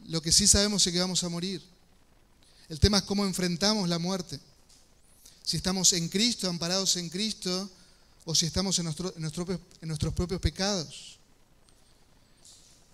Lo 0.07 0.21
que 0.21 0.33
sí 0.33 0.47
sabemos 0.47 0.87
es 0.87 0.93
que 0.93 1.01
vamos 1.01 1.25
a 1.25 1.29
morir. 1.29 1.63
El 2.69 2.81
tema 2.81 2.99
es 2.99 3.05
cómo 3.05 3.25
enfrentamos 3.25 3.89
la 3.89 3.99
muerte. 3.99 4.39
Si 5.43 5.57
estamos 5.57 5.93
en 5.95 6.09
Cristo, 6.09 6.49
amparados 6.49 6.97
en 6.97 7.09
Cristo, 7.09 7.71
o 8.31 8.35
si 8.35 8.45
estamos 8.45 8.79
en, 8.79 8.85
nuestros 8.85 10.13
propios 10.13 10.39
pecados. 10.39 11.19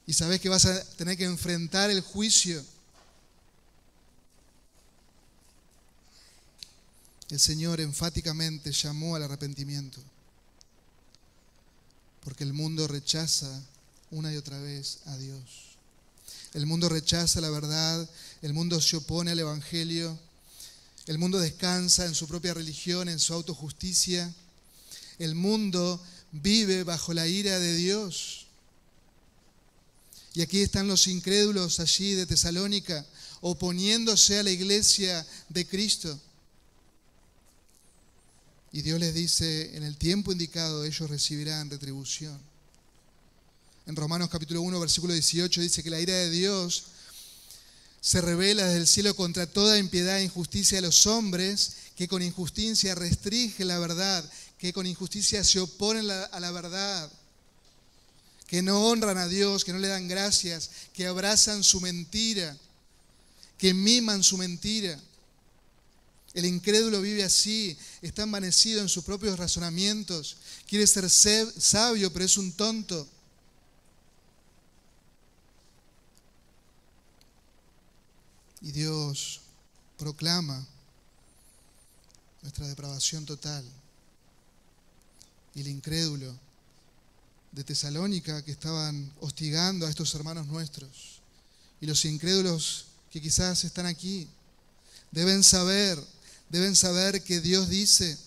Y 0.07 0.13
sabes 0.13 0.41
que 0.41 0.49
vas 0.49 0.65
a 0.65 0.85
tener 0.95 1.17
que 1.17 1.25
enfrentar 1.25 1.91
el 1.91 2.03
juicio. 2.03 2.65
El 7.31 7.41
Señor 7.41 7.81
enfáticamente 7.81 8.71
llamó 8.71 9.17
al 9.17 9.25
arrepentimiento, 9.25 10.01
porque 12.21 12.45
el 12.45 12.53
mundo 12.53 12.87
rechaza 12.87 13.61
una 14.13 14.33
y 14.33 14.37
otra 14.37 14.61
vez 14.61 15.01
a 15.07 15.17
Dios. 15.17 15.77
El 16.53 16.67
mundo 16.67 16.89
rechaza 16.89 17.41
la 17.41 17.51
verdad, 17.51 18.09
el 18.41 18.53
mundo 18.53 18.81
se 18.81 18.99
opone 18.99 19.33
al 19.33 19.41
Evangelio, 19.41 20.17
el 21.07 21.19
mundo 21.19 21.41
descansa 21.41 22.07
en 22.07 22.15
su 22.15 22.29
propia 22.29 22.55
religión, 22.55 23.09
en 23.09 23.19
su 23.19 23.35
autojusticia 23.35 24.33
el 25.19 25.35
mundo 25.35 26.03
vive 26.33 26.85
bajo 26.85 27.15
la 27.15 27.27
ira 27.27 27.59
de 27.59 27.75
Dios. 27.77 28.47
Y 30.35 30.43
aquí 30.43 30.63
están 30.63 30.89
los 30.89 31.07
incrédulos 31.07 31.79
allí 31.79 32.15
de 32.15 32.27
Tesalónica, 32.27 33.07
oponiéndose 33.41 34.39
a 34.39 34.43
la 34.43 34.51
iglesia 34.51 35.25
de 35.49 35.67
Cristo. 35.67 36.21
Y 38.73 38.83
Dios 38.83 38.99
les 38.99 39.15
dice, 39.15 39.77
en 39.77 39.85
el 39.85 39.97
tiempo 39.97 40.33
indicado 40.33 40.85
ellos 40.85 41.09
recibirán 41.09 41.71
retribución. 41.71 42.41
En 43.87 43.95
Romanos 43.95 44.29
capítulo 44.31 44.63
1, 44.63 44.81
versículo 44.81 45.13
18 45.13 45.61
dice 45.61 45.83
que 45.83 45.91
la 45.91 46.01
ira 46.01 46.15
de 46.15 46.31
Dios 46.31 46.85
se 48.01 48.21
revela 48.21 48.65
desde 48.65 48.81
el 48.81 48.87
cielo 48.87 49.15
contra 49.15 49.47
toda 49.47 49.79
impiedad 49.79 50.19
e 50.19 50.25
injusticia 50.25 50.79
de 50.79 50.83
los 50.83 51.07
hombres, 51.07 51.73
que 51.97 52.09
con 52.09 52.23
injusticia 52.23 52.95
restringe 52.95 53.65
la 53.65 53.79
verdad 53.79 54.29
que 54.65 54.73
con 54.73 54.87
injusticia 54.87 55.45
se 55.45 55.61
oponen 55.61 56.11
a 56.11 56.41
la 56.41 56.51
verdad, 56.51 57.13
que 58.47 58.63
no 58.63 58.89
honran 58.89 59.19
a 59.19 59.29
Dios, 59.29 59.63
que 59.63 59.75
no 59.75 59.79
le 59.79 59.89
dan 59.89 60.09
gracias, 60.09 60.71
que 60.95 61.07
abrazan 61.07 61.63
su 61.63 61.83
mentira, 61.83 62.57
que 63.59 63.75
miman 63.75 64.23
su 64.23 64.39
mentira. 64.39 64.99
El 66.33 66.47
incrédulo 66.47 67.03
vive 67.03 67.25
así, 67.25 67.77
está 68.01 68.23
envanecido 68.23 68.81
en 68.81 68.89
sus 68.89 69.05
propios 69.05 69.39
razonamientos, 69.39 70.39
quiere 70.67 70.87
ser 70.87 71.11
sabio, 71.11 72.11
pero 72.11 72.25
es 72.25 72.39
un 72.39 72.51
tonto. 72.53 73.07
Y 78.63 78.73
Dios 78.73 79.43
proclama 79.99 80.67
nuestra 82.41 82.67
depravación 82.67 83.27
total 83.27 83.63
y 85.55 85.61
el 85.61 85.69
incrédulo 85.69 86.35
de 87.53 87.65
Tesalónica 87.65 88.45
que 88.45 88.51
estaban 88.51 89.13
hostigando 89.21 89.87
a 89.87 89.91
estos 89.91 90.15
hermanos 90.15 90.47
nuestros. 90.49 91.21
Y 91.81 91.87
los 91.87 92.05
incrédulos 92.05 92.87
que 93.11 93.21
quizás 93.21 93.65
están 93.65 93.87
aquí 93.87 94.27
deben 95.13 95.45
saber, 95.45 96.03
deben 96.49 96.75
saber 96.75 97.23
que 97.23 97.41
Dios 97.41 97.69
dice, 97.69 98.19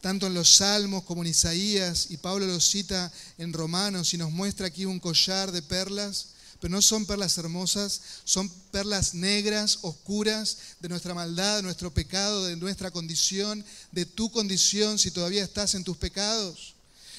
tanto 0.00 0.26
en 0.26 0.34
los 0.34 0.56
Salmos 0.56 1.04
como 1.04 1.22
en 1.22 1.28
Isaías, 1.28 2.06
y 2.10 2.16
Pablo 2.16 2.46
lo 2.46 2.60
cita 2.60 3.12
en 3.36 3.52
Romanos 3.52 4.14
y 4.14 4.16
nos 4.16 4.30
muestra 4.30 4.68
aquí 4.68 4.86
un 4.86 5.00
collar 5.00 5.52
de 5.52 5.62
perlas, 5.62 6.28
pero 6.60 6.72
no 6.72 6.82
son 6.82 7.06
perlas 7.06 7.36
hermosas, 7.38 8.00
son 8.24 8.48
perlas 8.70 9.14
negras, 9.14 9.78
oscuras, 9.82 10.58
de 10.80 10.88
nuestra 10.88 11.14
maldad, 11.14 11.56
de 11.56 11.62
nuestro 11.62 11.92
pecado, 11.92 12.44
de 12.46 12.56
nuestra 12.56 12.90
condición, 12.90 13.64
de 13.92 14.06
tu 14.06 14.30
condición 14.30 14.98
si 14.98 15.10
todavía 15.10 15.44
estás 15.44 15.74
en 15.74 15.84
tus 15.84 15.96
pecados. 15.96 16.74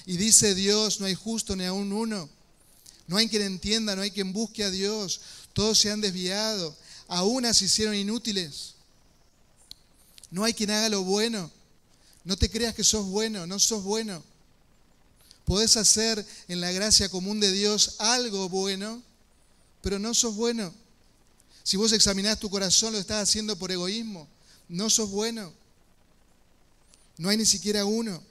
Y 0.06 0.18
dice 0.18 0.56
Dios, 0.56 1.00
no 1.00 1.06
hay 1.06 1.16
justo 1.16 1.56
ni 1.56 1.66
aún 1.66 1.92
uno. 1.92 2.30
No 3.08 3.18
hay 3.18 3.30
quien 3.30 3.44
entienda, 3.44 3.96
no 3.96 4.02
hay 4.02 4.12
quien 4.12 4.34
busque 4.34 4.64
a 4.64 4.72
Dios. 4.72 5.22
Todos 5.54 5.80
se 5.80 5.92
han 5.92 6.02
desviado, 6.02 6.76
aún 7.08 7.52
se 7.54 7.66
hicieron 7.66 7.96
inútiles. 7.96 8.76
No 10.30 10.44
hay 10.44 10.54
quien 10.54 10.72
haga 10.72 10.90
lo 10.90 11.04
bueno. 11.04 11.52
No 12.24 12.36
te 12.36 12.50
creas 12.50 12.76
que 12.76 12.84
sos 12.84 13.06
bueno, 13.06 13.48
no 13.48 13.60
sos 13.60 13.84
bueno. 13.84 14.24
Podés 15.46 15.78
hacer 15.78 16.26
en 16.50 16.60
la 16.60 16.74
gracia 16.74 17.08
común 17.08 17.40
de 17.40 17.52
Dios 17.54 17.96
algo 18.00 18.50
bueno, 18.50 19.02
pero 19.82 20.00
no 20.00 20.14
sos 20.14 20.36
bueno. 20.36 20.74
Si 21.64 21.78
vos 21.78 21.92
examinás 21.92 22.40
tu 22.40 22.50
corazón, 22.50 22.94
lo 22.94 23.00
estás 23.00 23.28
haciendo 23.28 23.58
por 23.58 23.72
egoísmo. 23.72 24.28
No 24.70 24.90
sos 24.90 25.10
bueno. 25.10 25.54
No 27.18 27.30
hay 27.30 27.38
ni 27.38 27.46
siquiera 27.46 27.86
uno. 27.86 28.24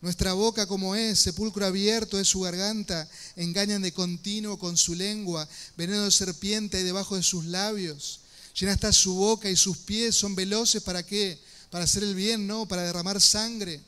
Nuestra 0.00 0.32
boca 0.32 0.66
como 0.66 0.94
es, 0.94 1.20
sepulcro 1.20 1.66
abierto 1.66 2.18
es 2.18 2.28
su 2.28 2.40
garganta, 2.40 3.06
engañan 3.36 3.82
de 3.82 3.92
continuo 3.92 4.58
con 4.58 4.78
su 4.78 4.94
lengua, 4.94 5.46
veneno 5.76 6.04
de 6.04 6.10
serpiente 6.10 6.78
hay 6.78 6.84
debajo 6.84 7.16
de 7.16 7.22
sus 7.22 7.44
labios. 7.44 8.20
Llena 8.58 8.72
está 8.72 8.92
su 8.92 9.14
boca 9.14 9.50
y 9.50 9.56
sus 9.56 9.76
pies 9.76 10.16
son 10.16 10.34
veloces 10.34 10.82
para 10.82 11.04
qué? 11.04 11.38
Para 11.68 11.84
hacer 11.84 12.02
el 12.02 12.14
bien, 12.14 12.46
no, 12.46 12.66
para 12.66 12.82
derramar 12.82 13.20
sangre. 13.20 13.82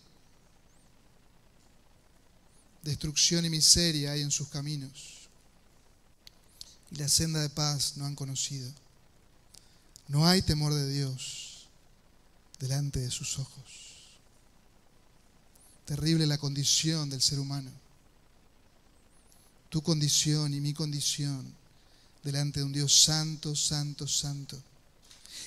Destrucción 2.83 3.47
y 3.47 3.51
miseria 3.51 4.13
hay 4.13 4.21
en 4.21 4.31
sus 4.31 4.49
caminos 4.49 5.22
y 6.93 6.97
la 6.97 7.09
senda 7.09 7.41
de 7.41 7.49
paz 7.49 7.95
no 7.97 8.05
han 8.05 8.15
conocido. 8.15 8.71
No 10.09 10.27
hay 10.29 10.43
temor 10.43 10.75
de 10.75 10.91
Dios 10.91 11.69
delante 12.59 13.01
de 13.01 13.11
sus 13.11 13.39
ojos. 13.39 13.63
Terrible 15.87 16.27
la 16.27 16.37
condición 16.37 17.09
del 17.09 17.23
ser 17.23 17.39
humano. 17.39 17.71
Tu 19.71 19.83
condición 19.83 20.53
y 20.53 20.61
mi 20.61 20.75
condición 20.75 21.55
delante 22.23 22.61
de 22.61 22.67
un 22.67 22.73
Dios 22.73 23.05
santo, 23.05 23.57
santo, 23.57 24.07
santo. 24.07 24.63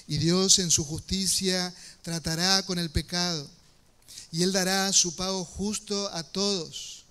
Y 0.07 0.17
Dios 0.17 0.57
en 0.57 0.71
su 0.71 0.83
justicia 0.83 1.71
tratará 2.01 2.63
con 2.65 2.79
el 2.79 2.89
pecado 2.89 3.47
y 4.31 4.41
Él 4.41 4.51
dará 4.51 4.91
su 4.93 5.15
pago 5.15 5.45
justo 5.45 6.11
a 6.11 6.23
todos. 6.23 7.05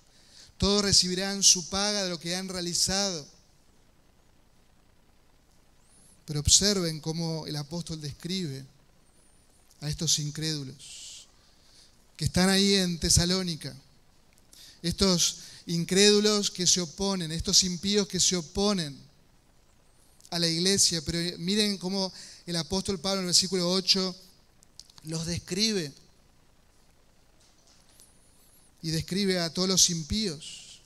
Todos 0.57 0.83
recibirán 0.83 1.41
su 1.41 1.69
paga 1.69 2.03
de 2.03 2.09
lo 2.09 2.19
que 2.19 2.35
han 2.35 2.49
realizado. 2.49 3.34
Pero 6.25 6.39
observen 6.39 6.99
cómo 6.99 7.45
el 7.47 7.55
apóstol 7.55 8.01
describe 8.01 8.65
a 9.81 9.89
estos 9.89 10.19
incrédulos 10.19 11.27
que 12.17 12.25
están 12.25 12.49
ahí 12.49 12.75
en 12.75 12.99
Tesalónica. 12.99 13.75
Estos 14.81 15.39
incrédulos 15.65 16.51
que 16.51 16.67
se 16.67 16.81
oponen, 16.81 17.31
estos 17.31 17.63
impíos 17.63 18.07
que 18.07 18.19
se 18.19 18.35
oponen 18.35 18.97
a 20.29 20.39
la 20.39 20.47
iglesia. 20.47 21.01
Pero 21.03 21.37
miren 21.39 21.77
cómo 21.77 22.11
el 22.45 22.55
apóstol 22.55 22.99
Pablo 22.99 23.19
en 23.19 23.25
el 23.25 23.27
versículo 23.27 23.69
8 23.71 24.15
los 25.03 25.25
describe. 25.25 25.91
Y 28.81 28.91
describe 28.91 29.39
a 29.39 29.51
todos 29.51 29.67
los 29.67 29.89
impíos. 29.89 30.79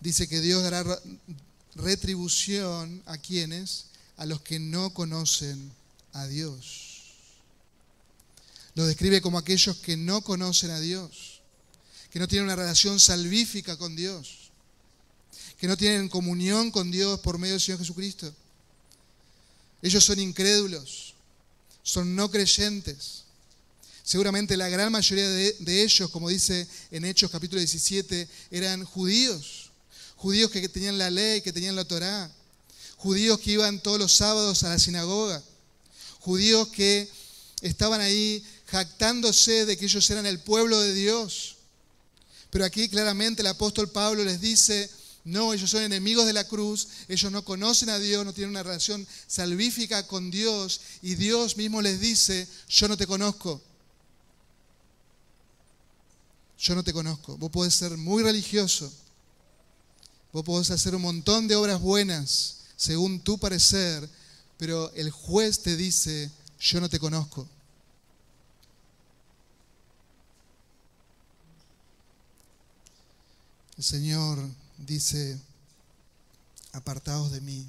Dice 0.00 0.28
que 0.28 0.40
Dios 0.40 0.62
dará 0.62 0.84
retribución 1.76 3.02
a 3.06 3.18
quienes, 3.18 3.86
a 4.16 4.26
los 4.26 4.40
que 4.40 4.58
no 4.58 4.92
conocen 4.92 5.72
a 6.12 6.26
Dios. 6.26 6.86
Lo 8.74 8.86
describe 8.86 9.20
como 9.20 9.38
aquellos 9.38 9.76
que 9.78 9.96
no 9.96 10.22
conocen 10.22 10.70
a 10.70 10.80
Dios, 10.80 11.40
que 12.10 12.18
no 12.18 12.28
tienen 12.28 12.46
una 12.46 12.56
relación 12.56 12.98
salvífica 12.98 13.76
con 13.76 13.94
Dios, 13.94 14.50
que 15.58 15.66
no 15.66 15.76
tienen 15.76 16.08
comunión 16.08 16.70
con 16.70 16.90
Dios 16.90 17.20
por 17.20 17.38
medio 17.38 17.54
del 17.54 17.60
Señor 17.60 17.78
Jesucristo. 17.78 18.34
Ellos 19.82 20.04
son 20.04 20.18
incrédulos, 20.18 21.14
son 21.82 22.14
no 22.16 22.30
creyentes. 22.30 23.24
Seguramente 24.02 24.56
la 24.56 24.68
gran 24.68 24.92
mayoría 24.92 25.28
de, 25.28 25.52
de, 25.58 25.82
ellos, 25.82 26.10
como 26.10 26.28
dice 26.28 26.66
en 26.90 27.04
Hechos 27.04 27.30
capítulo 27.30 27.60
17, 27.60 28.28
eran 28.50 28.84
judíos 28.84 29.65
judíos 30.16 30.50
que 30.50 30.68
tenían 30.68 30.98
la 30.98 31.10
ley, 31.10 31.40
que 31.42 31.52
tenían 31.52 31.76
la 31.76 31.84
Torá, 31.84 32.30
judíos 32.96 33.38
que 33.38 33.52
iban 33.52 33.80
todos 33.80 33.98
los 33.98 34.14
sábados 34.14 34.62
a 34.62 34.70
la 34.70 34.78
sinagoga, 34.78 35.42
judíos 36.20 36.68
que 36.68 37.08
estaban 37.60 38.00
ahí 38.00 38.44
jactándose 38.66 39.66
de 39.66 39.76
que 39.76 39.84
ellos 39.84 40.08
eran 40.10 40.26
el 40.26 40.40
pueblo 40.40 40.80
de 40.80 40.92
Dios. 40.94 41.56
Pero 42.50 42.64
aquí 42.64 42.88
claramente 42.88 43.42
el 43.42 43.48
apóstol 43.48 43.90
Pablo 43.90 44.24
les 44.24 44.40
dice, 44.40 44.90
no, 45.24 45.52
ellos 45.52 45.70
son 45.70 45.82
enemigos 45.82 46.24
de 46.26 46.32
la 46.32 46.46
cruz, 46.46 46.88
ellos 47.08 47.30
no 47.32 47.44
conocen 47.44 47.90
a 47.90 47.98
Dios, 47.98 48.24
no 48.24 48.32
tienen 48.32 48.50
una 48.50 48.62
relación 48.62 49.06
salvífica 49.26 50.06
con 50.06 50.30
Dios 50.30 50.80
y 51.02 51.16
Dios 51.16 51.56
mismo 51.56 51.82
les 51.82 52.00
dice, 52.00 52.48
yo 52.68 52.88
no 52.88 52.96
te 52.96 53.06
conozco. 53.06 53.60
Yo 56.58 56.74
no 56.74 56.82
te 56.82 56.92
conozco. 56.92 57.36
Vos 57.36 57.50
podés 57.50 57.74
ser 57.74 57.96
muy 57.96 58.22
religioso, 58.22 58.90
Vos 60.32 60.44
podés 60.44 60.70
hacer 60.70 60.94
un 60.94 61.02
montón 61.02 61.48
de 61.48 61.56
obras 61.56 61.80
buenas 61.80 62.56
según 62.76 63.20
tu 63.20 63.38
parecer, 63.38 64.08
pero 64.58 64.92
el 64.92 65.10
juez 65.10 65.60
te 65.60 65.76
dice, 65.76 66.30
yo 66.60 66.80
no 66.80 66.88
te 66.88 66.98
conozco. 66.98 67.48
El 73.76 73.84
Señor 73.84 74.38
dice, 74.78 75.38
apartados 76.72 77.30
de 77.30 77.40
mí, 77.40 77.68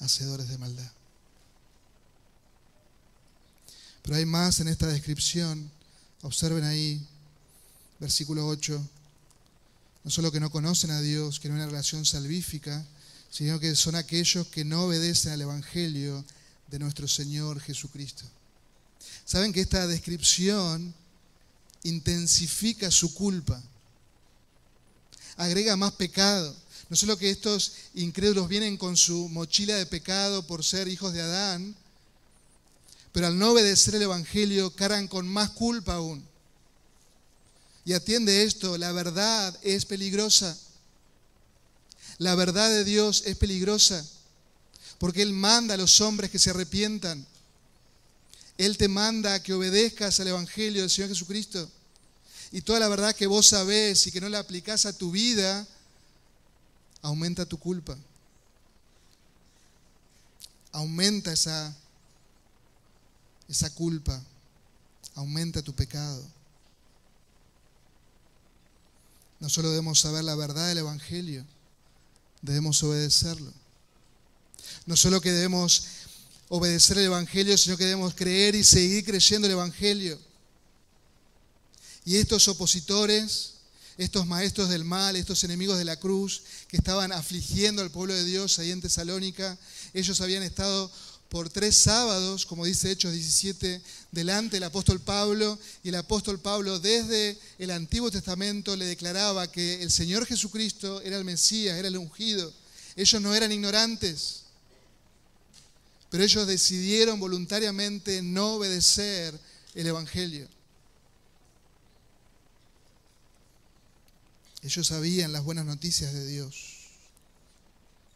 hacedores 0.00 0.48
de 0.48 0.58
maldad. 0.58 0.92
Pero 4.02 4.16
hay 4.16 4.26
más 4.26 4.60
en 4.60 4.68
esta 4.68 4.86
descripción. 4.88 5.70
Observen 6.22 6.64
ahí, 6.64 7.06
versículo 8.00 8.46
8 8.48 8.82
no 10.04 10.10
solo 10.10 10.32
que 10.32 10.40
no 10.40 10.50
conocen 10.50 10.90
a 10.90 11.00
Dios, 11.00 11.38
que 11.38 11.48
no 11.48 11.54
hay 11.54 11.60
una 11.60 11.70
relación 11.70 12.04
salvífica, 12.04 12.84
sino 13.30 13.60
que 13.60 13.74
son 13.76 13.94
aquellos 13.94 14.46
que 14.48 14.64
no 14.64 14.84
obedecen 14.84 15.32
al 15.32 15.42
Evangelio 15.42 16.24
de 16.68 16.78
nuestro 16.78 17.06
Señor 17.06 17.60
Jesucristo. 17.60 18.24
Saben 19.24 19.52
que 19.52 19.60
esta 19.60 19.86
descripción 19.86 20.94
intensifica 21.84 22.90
su 22.90 23.14
culpa, 23.14 23.62
agrega 25.36 25.76
más 25.76 25.92
pecado. 25.92 26.54
No 26.88 26.96
solo 26.96 27.16
que 27.16 27.30
estos 27.30 27.72
incrédulos 27.94 28.48
vienen 28.48 28.76
con 28.76 28.96
su 28.96 29.28
mochila 29.30 29.76
de 29.76 29.86
pecado 29.86 30.46
por 30.46 30.62
ser 30.62 30.88
hijos 30.88 31.14
de 31.14 31.22
Adán, 31.22 31.74
pero 33.12 33.28
al 33.28 33.38
no 33.38 33.52
obedecer 33.52 33.94
el 33.94 34.02
Evangelio 34.02 34.74
cargan 34.74 35.08
con 35.08 35.26
más 35.26 35.50
culpa 35.50 35.94
aún. 35.94 36.26
Y 37.84 37.94
atiende 37.94 38.44
esto, 38.44 38.78
la 38.78 38.92
verdad 38.92 39.58
es 39.62 39.84
peligrosa. 39.84 40.56
La 42.18 42.34
verdad 42.34 42.70
de 42.70 42.84
Dios 42.84 43.24
es 43.26 43.36
peligrosa 43.36 44.06
porque 45.02 45.22
Él 45.22 45.32
manda 45.32 45.74
a 45.74 45.76
los 45.76 46.00
hombres 46.00 46.30
que 46.30 46.38
se 46.38 46.50
arrepientan. 46.50 47.26
Él 48.56 48.78
te 48.78 48.86
manda 48.86 49.42
que 49.42 49.52
obedezcas 49.52 50.20
al 50.20 50.28
Evangelio 50.28 50.82
del 50.82 50.90
Señor 50.90 51.08
Jesucristo. 51.08 51.68
Y 52.52 52.60
toda 52.60 52.78
la 52.78 52.86
verdad 52.86 53.12
que 53.12 53.26
vos 53.26 53.48
sabés 53.48 54.06
y 54.06 54.12
que 54.12 54.20
no 54.20 54.28
la 54.28 54.38
aplicás 54.38 54.86
a 54.86 54.92
tu 54.92 55.10
vida, 55.10 55.66
aumenta 57.00 57.44
tu 57.44 57.58
culpa. 57.58 57.98
Aumenta 60.70 61.32
esa, 61.32 61.76
esa 63.48 63.74
culpa. 63.74 64.22
Aumenta 65.16 65.62
tu 65.62 65.74
pecado. 65.74 66.24
No 69.42 69.48
solo 69.48 69.70
debemos 69.70 69.98
saber 69.98 70.22
la 70.22 70.36
verdad 70.36 70.68
del 70.68 70.78
Evangelio, 70.78 71.44
debemos 72.42 72.80
obedecerlo. 72.84 73.52
No 74.86 74.96
solo 74.96 75.20
que 75.20 75.32
debemos 75.32 75.82
obedecer 76.48 76.98
el 76.98 77.06
Evangelio, 77.06 77.58
sino 77.58 77.76
que 77.76 77.86
debemos 77.86 78.14
creer 78.14 78.54
y 78.54 78.62
seguir 78.62 79.04
creyendo 79.04 79.48
el 79.48 79.54
Evangelio. 79.54 80.16
Y 82.04 82.18
estos 82.18 82.46
opositores, 82.46 83.54
estos 83.98 84.28
maestros 84.28 84.68
del 84.68 84.84
mal, 84.84 85.16
estos 85.16 85.42
enemigos 85.42 85.76
de 85.76 85.86
la 85.86 85.98
cruz 85.98 86.44
que 86.68 86.76
estaban 86.76 87.10
afligiendo 87.10 87.82
al 87.82 87.90
pueblo 87.90 88.14
de 88.14 88.24
Dios 88.24 88.60
ahí 88.60 88.70
en 88.70 88.80
Tesalónica, 88.80 89.58
ellos 89.92 90.20
habían 90.20 90.44
estado 90.44 90.88
por 91.32 91.48
tres 91.48 91.76
sábados, 91.76 92.44
como 92.44 92.66
dice 92.66 92.90
Hechos 92.90 93.10
17, 93.14 93.80
delante 94.10 94.56
del 94.56 94.64
apóstol 94.64 95.00
Pablo, 95.00 95.58
y 95.82 95.88
el 95.88 95.94
apóstol 95.94 96.38
Pablo 96.38 96.78
desde 96.78 97.38
el 97.56 97.70
Antiguo 97.70 98.10
Testamento 98.10 98.76
le 98.76 98.84
declaraba 98.84 99.50
que 99.50 99.82
el 99.82 99.90
Señor 99.90 100.26
Jesucristo 100.26 101.00
era 101.00 101.16
el 101.16 101.24
Mesías, 101.24 101.78
era 101.78 101.88
el 101.88 101.96
ungido. 101.96 102.52
Ellos 102.96 103.22
no 103.22 103.34
eran 103.34 103.50
ignorantes, 103.50 104.42
pero 106.10 106.22
ellos 106.22 106.46
decidieron 106.46 107.18
voluntariamente 107.18 108.20
no 108.20 108.56
obedecer 108.56 109.40
el 109.74 109.86
Evangelio. 109.86 110.46
Ellos 114.60 114.86
sabían 114.86 115.32
las 115.32 115.44
buenas 115.44 115.64
noticias 115.64 116.12
de 116.12 116.26
Dios, 116.26 116.90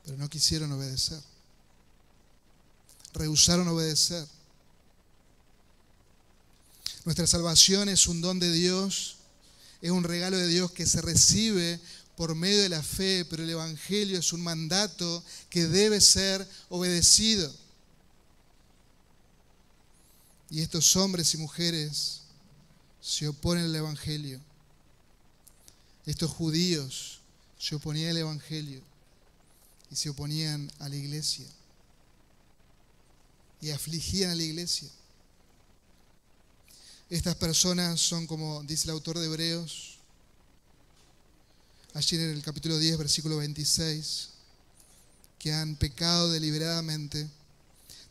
pero 0.05 0.19
no 0.19 0.29
quisieron 0.29 0.71
obedecer 0.73 1.23
rehusaron 3.17 3.69
obedecer. 3.69 4.27
Nuestra 7.05 7.27
salvación 7.27 7.89
es 7.89 8.07
un 8.07 8.21
don 8.21 8.39
de 8.39 8.53
Dios, 8.53 9.17
es 9.81 9.91
un 9.91 10.05
regalo 10.05 10.37
de 10.37 10.49
Dios 10.49 10.73
que 10.73 10.87
se 10.87 11.01
recibe 11.01 11.81
por 12.17 12.35
medio 12.35 12.63
de 12.63 12.69
la 12.69 12.83
fe, 12.83 13.25
pero 13.25 13.43
el 13.43 13.51
Evangelio 13.51 14.19
es 14.19 14.33
un 14.33 14.43
mandato 14.43 15.23
que 15.49 15.67
debe 15.67 16.01
ser 16.01 16.47
obedecido. 16.69 17.53
Y 20.51 20.61
estos 20.61 20.97
hombres 20.97 21.35
y 21.35 21.39
mujeres 21.39 22.23
se 23.01 23.29
oponen 23.29 23.65
al 23.65 23.77
Evangelio. 23.77 24.41
Estos 26.07 26.31
judíos 26.31 27.21
se 27.59 27.75
oponían 27.75 28.11
al 28.11 28.19
Evangelio 28.19 28.83
y 29.91 29.97
se 29.97 30.09
oponían 30.09 30.71
a 30.79 30.89
la 30.89 30.97
iglesia 30.97 31.47
y 33.61 33.71
afligían 33.71 34.31
a 34.31 34.35
la 34.35 34.43
iglesia. 34.43 34.89
Estas 37.09 37.37
personas 37.37 38.01
son, 38.01 38.27
como 38.27 38.63
dice 38.65 38.85
el 38.85 38.91
autor 38.91 39.19
de 39.19 39.27
Hebreos, 39.27 39.99
allí 41.95 42.17
en 42.17 42.31
el 42.31 42.43
capítulo 42.43 42.79
10, 42.79 42.99
versículo 42.99 43.37
26, 43.39 44.31
que 45.39 45.53
han 45.53 45.77
pecado 45.77 46.31
deliberadamente 46.31 47.29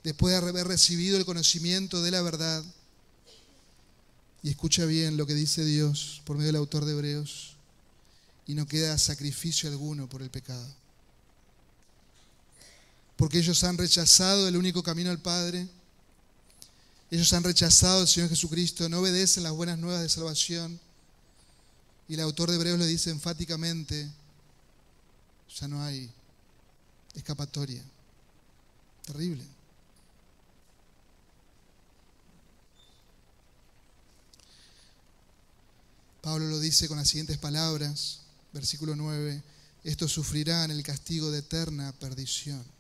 después 0.04 0.32
de 0.32 0.38
haber 0.38 0.68
recibido 0.68 1.18
el 1.18 1.26
conocimiento 1.26 2.02
de 2.02 2.12
la 2.12 2.22
verdad 2.22 2.64
Y 4.44 4.52
escucha 4.52 4.86
bien 4.86 5.18
lo 5.18 5.26
que 5.26 5.34
dice 5.34 5.66
Dios 5.66 6.22
por 6.24 6.38
medio 6.38 6.50
del 6.50 6.58
autor 6.58 6.86
de 6.86 6.92
Hebreos. 6.92 7.56
Y 8.46 8.54
no 8.54 8.68
queda 8.68 8.96
sacrificio 9.00 9.68
alguno 9.68 10.08
por 10.08 10.22
el 10.22 10.30
pecado. 10.30 10.72
Porque 13.16 13.40
ellos 13.40 13.64
han 13.64 13.78
rechazado 13.78 14.48
el 14.48 14.58
único 14.58 14.84
camino 14.84 15.10
al 15.10 15.22
Padre. 15.22 15.68
Ellos 17.10 17.32
han 17.34 17.44
rechazado 17.44 18.02
al 18.02 18.08
Señor 18.08 18.30
Jesucristo, 18.30 18.90
no 18.90 19.00
obedecen 19.00 19.44
las 19.44 19.54
buenas 19.54 19.78
nuevas 19.78 20.02
de 20.02 20.10
salvación. 20.10 20.80
Y 22.08 22.16
el 22.16 22.20
autor 22.20 22.50
de 22.50 22.56
Hebreos 22.56 22.80
le 22.80 22.88
dice 22.88 23.10
enfáticamente, 23.10 24.12
ya 25.60 25.68
no 25.68 25.82
hay 25.82 26.12
escapatoria. 27.14 27.84
Terrible. 29.06 29.46
Pablo 36.22 36.48
lo 36.48 36.60
dice 36.60 36.88
con 36.88 36.98
las 36.98 37.08
siguientes 37.08 37.38
palabras, 37.38 38.22
versículo 38.52 38.96
9, 38.96 39.44
estos 39.84 40.12
sufrirán 40.12 40.72
el 40.72 40.82
castigo 40.82 41.30
de 41.30 41.40
eterna 41.40 41.94
perdición. 42.00 42.75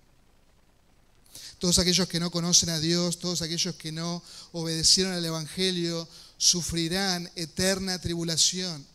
Todos 1.60 1.80
aquellos 1.80 2.08
que 2.08 2.20
no 2.20 2.32
conocen 2.32 2.70
a 2.70 2.80
Dios, 2.80 3.20
todos 3.20 3.42
aquellos 3.42 3.76
que 3.76 3.92
no 3.92 4.22
obedecieron 4.52 5.14
al 5.14 5.26
Evangelio, 5.26 6.08
sufrirán 6.38 7.30
eterna 7.36 8.00
tribulación. 8.00 8.86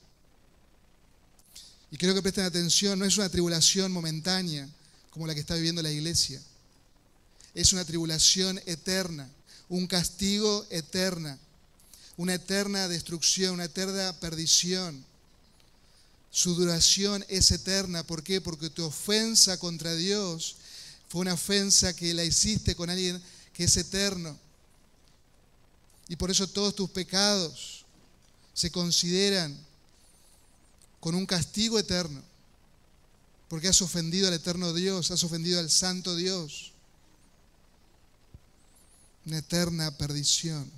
Y 1.91 1.97
quiero 1.97 2.15
que 2.15 2.23
presten 2.23 2.45
atención, 2.45 2.99
no 2.99 3.05
es 3.05 3.17
una 3.17 3.29
tribulación 3.29 3.91
momentánea 3.91 4.69
como 5.11 5.27
la 5.27 5.35
que 5.35 5.41
está 5.41 5.55
viviendo 5.55 5.83
la 5.83 5.91
iglesia. 5.91 6.41
Es 7.55 7.73
una 7.73 7.85
tribulación 7.85 8.61
eterna, 8.67 9.29
un 9.69 9.87
castigo 9.87 10.67
eterna 10.71 11.39
una 12.21 12.35
eterna 12.35 12.87
destrucción, 12.87 13.55
una 13.55 13.65
eterna 13.65 14.13
perdición. 14.21 15.03
Su 16.31 16.55
duración 16.55 17.25
es 17.29 17.51
eterna. 17.51 18.03
¿Por 18.03 18.23
qué? 18.23 18.43
Porque 18.43 18.69
tu 18.69 18.85
ofensa 18.85 19.59
contra 19.59 19.95
Dios 19.95 20.57
fue 21.11 21.23
una 21.23 21.35
ofensa 21.35 21.95
que 21.95 22.15
la 22.15 22.23
hiciste 22.23 22.77
con 22.77 22.89
alguien 22.89 23.21
que 23.53 23.65
es 23.65 23.77
eterno. 23.77 24.39
Y 26.07 26.15
por 26.15 26.31
eso 26.31 26.49
todos 26.49 26.77
tus 26.77 26.89
pecados 26.89 27.85
se 28.55 28.71
consideran 28.71 29.59
con 31.01 31.17
un 31.17 31.27
castigo 31.27 31.81
eterno. 31.81 32.23
Porque 33.49 33.67
has 33.67 33.83
ofendido 33.83 34.29
al 34.29 34.35
eterno 34.35 34.73
Dios, 34.73 35.11
has 35.11 35.25
ofendido 35.25 35.59
al 35.59 35.69
santo 35.69 36.15
Dios. 36.15 36.71
Una 39.27 39.39
eterna 39.39 39.91
perdición. 39.99 40.71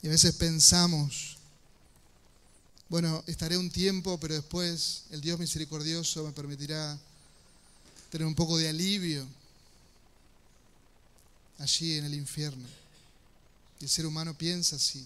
Y 0.00 0.06
a 0.06 0.10
veces 0.10 0.34
pensamos, 0.36 1.36
bueno, 2.88 3.22
estaré 3.26 3.58
un 3.58 3.70
tiempo, 3.70 4.18
pero 4.18 4.32
después 4.32 5.04
el 5.10 5.20
Dios 5.20 5.38
misericordioso 5.38 6.24
me 6.24 6.32
permitirá 6.32 6.98
tener 8.12 8.28
un 8.28 8.36
poco 8.36 8.56
de 8.56 8.68
alivio 8.68 9.26
allí 11.58 11.98
en 11.98 12.04
el 12.04 12.14
infierno. 12.14 12.68
Y 13.80 13.84
el 13.84 13.90
ser 13.90 14.06
humano 14.06 14.38
piensa 14.38 14.76
así. 14.76 15.04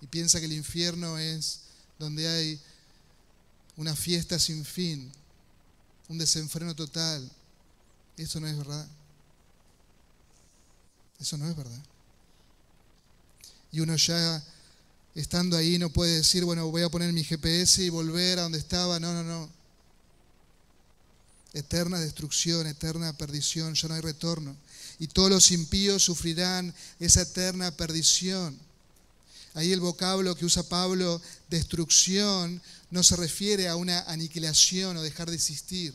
Y 0.00 0.06
piensa 0.06 0.38
que 0.38 0.46
el 0.46 0.52
infierno 0.52 1.18
es 1.18 1.62
donde 1.98 2.28
hay 2.28 2.60
una 3.76 3.96
fiesta 3.96 4.38
sin 4.38 4.64
fin, 4.64 5.10
un 6.06 6.18
desenfreno 6.18 6.76
total. 6.76 7.28
Eso 8.16 8.38
no 8.38 8.46
es 8.46 8.56
verdad. 8.56 8.86
Eso 11.18 11.36
no 11.36 11.48
es 11.50 11.56
verdad 11.56 11.82
y 13.76 13.80
uno 13.80 13.94
ya 13.94 14.42
estando 15.14 15.54
ahí 15.54 15.78
no 15.78 15.90
puede 15.90 16.16
decir, 16.16 16.46
bueno, 16.46 16.70
voy 16.70 16.82
a 16.82 16.88
poner 16.88 17.12
mi 17.12 17.22
GPS 17.22 17.82
y 17.82 17.90
volver 17.90 18.38
a 18.38 18.42
donde 18.42 18.56
estaba. 18.56 18.98
No, 18.98 19.12
no, 19.12 19.22
no. 19.22 19.50
Eterna 21.52 21.98
destrucción, 21.98 22.66
eterna 22.66 23.16
perdición, 23.16 23.74
ya 23.74 23.88
no 23.88 23.94
hay 23.94 24.00
retorno. 24.00 24.56
Y 24.98 25.08
todos 25.08 25.30
los 25.30 25.50
impíos 25.50 26.02
sufrirán 26.02 26.74
esa 26.98 27.22
eterna 27.22 27.70
perdición. 27.70 28.58
Ahí 29.54 29.72
el 29.72 29.80
vocablo 29.80 30.36
que 30.36 30.44
usa 30.44 30.62
Pablo, 30.68 31.20
destrucción, 31.48 32.60
no 32.90 33.02
se 33.02 33.16
refiere 33.16 33.68
a 33.68 33.76
una 33.76 34.00
aniquilación 34.02 34.96
o 34.96 35.02
dejar 35.02 35.30
de 35.30 35.36
existir, 35.36 35.94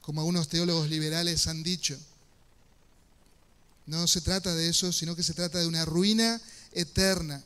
como 0.00 0.20
algunos 0.20 0.48
teólogos 0.48 0.88
liberales 0.88 1.46
han 1.48 1.62
dicho. 1.62 1.98
No 3.84 4.06
se 4.06 4.20
trata 4.20 4.54
de 4.54 4.68
eso, 4.68 4.92
sino 4.92 5.14
que 5.14 5.22
se 5.22 5.34
trata 5.34 5.58
de 5.58 5.66
una 5.66 5.84
ruina 5.84 6.40
eterna, 6.72 7.42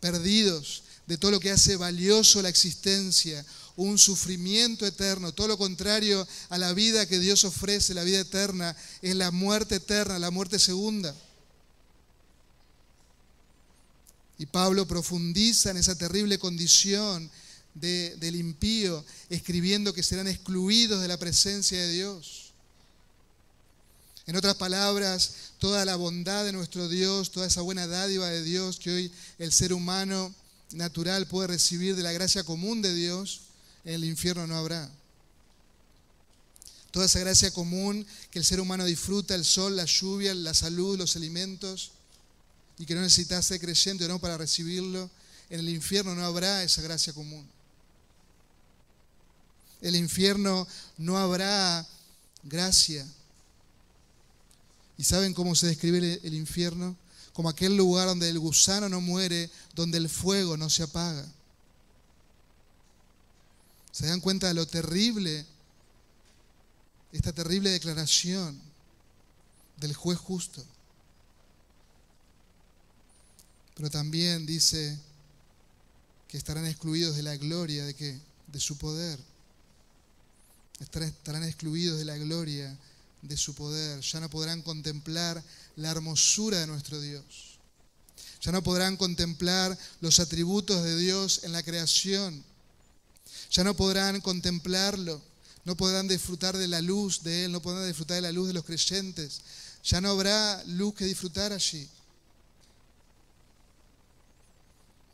perdidos 0.00 0.82
de 1.06 1.16
todo 1.16 1.30
lo 1.30 1.40
que 1.40 1.50
hace 1.50 1.76
valioso 1.76 2.42
la 2.42 2.48
existencia, 2.48 3.44
un 3.76 3.98
sufrimiento 3.98 4.86
eterno, 4.86 5.32
todo 5.32 5.48
lo 5.48 5.58
contrario 5.58 6.26
a 6.48 6.58
la 6.58 6.72
vida 6.72 7.06
que 7.06 7.18
Dios 7.18 7.44
ofrece, 7.44 7.94
la 7.94 8.04
vida 8.04 8.20
eterna, 8.20 8.74
es 9.02 9.14
la 9.14 9.30
muerte 9.30 9.76
eterna, 9.76 10.18
la 10.18 10.30
muerte 10.30 10.58
segunda. 10.58 11.14
Y 14.38 14.46
Pablo 14.46 14.86
profundiza 14.86 15.70
en 15.70 15.76
esa 15.76 15.96
terrible 15.96 16.38
condición 16.38 17.30
del 17.74 18.36
impío, 18.36 19.04
escribiendo 19.28 19.92
que 19.92 20.02
serán 20.02 20.28
excluidos 20.28 21.02
de 21.02 21.08
la 21.08 21.18
presencia 21.18 21.78
de 21.78 21.92
Dios. 21.92 22.52
En 24.26 24.34
otras 24.34 24.56
palabras, 24.56 25.52
toda 25.58 25.84
la 25.84 25.96
bondad 25.96 26.44
de 26.44 26.52
nuestro 26.52 26.88
Dios, 26.88 27.30
toda 27.30 27.46
esa 27.46 27.60
buena 27.60 27.86
dádiva 27.86 28.28
de 28.28 28.42
Dios 28.42 28.78
que 28.78 28.90
hoy 28.90 29.12
el 29.38 29.52
ser 29.52 29.72
humano 29.72 30.34
natural 30.72 31.28
puede 31.28 31.48
recibir 31.48 31.94
de 31.94 32.02
la 32.02 32.12
gracia 32.12 32.42
común 32.42 32.82
de 32.82 32.92
Dios, 32.94 33.42
en 33.86 33.94
el 33.94 34.04
infierno 34.04 34.46
no 34.46 34.56
habrá. 34.56 34.90
Toda 36.90 37.06
esa 37.06 37.20
gracia 37.20 37.52
común 37.52 38.04
que 38.30 38.40
el 38.40 38.44
ser 38.44 38.60
humano 38.60 38.84
disfruta, 38.84 39.34
el 39.34 39.44
sol, 39.44 39.76
la 39.76 39.84
lluvia, 39.84 40.34
la 40.34 40.54
salud, 40.54 40.98
los 40.98 41.14
alimentos, 41.14 41.92
y 42.78 42.84
que 42.84 42.94
no 42.94 43.00
necesita 43.00 43.40
ser 43.40 43.60
creyente 43.60 44.04
o 44.04 44.08
no 44.08 44.18
para 44.18 44.36
recibirlo, 44.36 45.08
en 45.48 45.60
el 45.60 45.68
infierno 45.68 46.16
no 46.16 46.24
habrá 46.24 46.64
esa 46.64 46.82
gracia 46.82 47.12
común. 47.12 47.48
El 49.80 49.94
infierno 49.94 50.66
no 50.98 51.16
habrá 51.16 51.86
gracia. 52.42 53.06
¿Y 54.98 55.04
saben 55.04 55.32
cómo 55.32 55.54
se 55.54 55.68
describe 55.68 56.20
el 56.24 56.34
infierno? 56.34 56.96
Como 57.32 57.48
aquel 57.48 57.76
lugar 57.76 58.08
donde 58.08 58.28
el 58.28 58.38
gusano 58.40 58.88
no 58.88 59.00
muere, 59.00 59.48
donde 59.74 59.98
el 59.98 60.08
fuego 60.08 60.56
no 60.56 60.70
se 60.70 60.82
apaga. 60.82 61.24
¿Se 63.96 64.04
dan 64.04 64.20
cuenta 64.20 64.48
de 64.48 64.52
lo 64.52 64.66
terrible, 64.66 65.46
esta 67.12 67.32
terrible 67.32 67.70
declaración 67.70 68.60
del 69.78 69.94
juez 69.94 70.18
justo? 70.18 70.62
Pero 73.74 73.88
también 73.88 74.44
dice 74.44 75.00
que 76.28 76.36
estarán 76.36 76.66
excluidos 76.66 77.16
de 77.16 77.22
la 77.22 77.38
gloria 77.38 77.86
de 77.86 77.94
qué? 77.94 78.20
De 78.48 78.60
su 78.60 78.76
poder. 78.76 79.18
Estarán 80.78 81.44
excluidos 81.44 81.98
de 81.98 82.04
la 82.04 82.18
gloria 82.18 82.78
de 83.22 83.36
su 83.38 83.54
poder, 83.54 84.02
ya 84.02 84.20
no 84.20 84.28
podrán 84.28 84.60
contemplar 84.60 85.42
la 85.76 85.90
hermosura 85.90 86.60
de 86.60 86.66
nuestro 86.66 87.00
Dios, 87.00 87.58
ya 88.42 88.52
no 88.52 88.62
podrán 88.62 88.98
contemplar 88.98 89.78
los 90.02 90.20
atributos 90.20 90.84
de 90.84 90.98
Dios 90.98 91.44
en 91.44 91.52
la 91.52 91.62
creación, 91.62 92.44
ya 93.50 93.64
no 93.64 93.74
podrán 93.74 94.20
contemplarlo, 94.20 95.20
no 95.64 95.76
podrán 95.76 96.08
disfrutar 96.08 96.56
de 96.56 96.68
la 96.68 96.80
luz 96.80 97.22
de 97.22 97.44
Él, 97.44 97.52
no 97.52 97.60
podrán 97.60 97.86
disfrutar 97.86 98.16
de 98.16 98.22
la 98.22 98.32
luz 98.32 98.48
de 98.48 98.54
los 98.54 98.64
creyentes, 98.64 99.40
ya 99.82 100.00
no 100.00 100.10
habrá 100.10 100.62
luz 100.64 100.94
que 100.94 101.04
disfrutar 101.04 101.52
allí. 101.52 101.88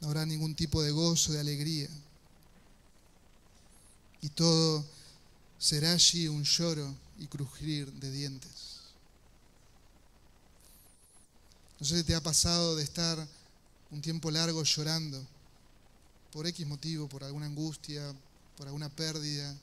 No 0.01 0.09
habrá 0.09 0.27
ningún 0.27 0.55
tipo 0.55 0.83
de 0.83 0.91
gozo, 0.91 1.33
de 1.33 1.41
alegría. 1.41 1.89
Y 4.21 4.29
todo 4.31 4.85
será 5.59 5.93
allí 5.93 6.27
un 6.27 6.43
lloro 6.43 6.95
y 7.19 7.27
crujir 7.29 7.93
de 7.93 8.11
dientes. 8.11 8.81
No 11.79 11.87
sé 11.87 11.99
si 11.99 12.05
te 12.05 12.15
ha 12.15 12.21
pasado 12.21 12.77
de 12.77 12.83
estar 12.83 13.27
un 13.91 14.01
tiempo 14.01 14.31
largo 14.31 14.63
llorando 14.65 15.25
por 16.33 16.47
X 16.47 16.67
motivo, 16.67 17.09
por 17.09 17.23
alguna 17.23 17.47
angustia, 17.47 18.15
por 18.57 18.67
alguna 18.67 18.89
pérdida, 18.89 19.55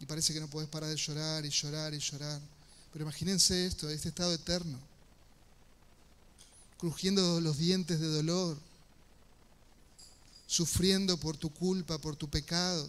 y 0.00 0.06
parece 0.06 0.32
que 0.32 0.40
no 0.40 0.48
podés 0.48 0.68
parar 0.68 0.90
de 0.90 0.96
llorar 0.96 1.44
y 1.44 1.50
llorar 1.50 1.94
y 1.94 1.98
llorar. 1.98 2.40
Pero 2.92 3.04
imagínense 3.04 3.66
esto, 3.66 3.88
este 3.88 4.10
estado 4.10 4.32
eterno, 4.32 4.78
crujiendo 6.78 7.40
los 7.40 7.58
dientes 7.58 7.98
de 7.98 8.06
dolor, 8.06 8.58
sufriendo 10.46 11.18
por 11.18 11.36
tu 11.36 11.50
culpa, 11.50 11.98
por 11.98 12.16
tu 12.16 12.28
pecado, 12.28 12.88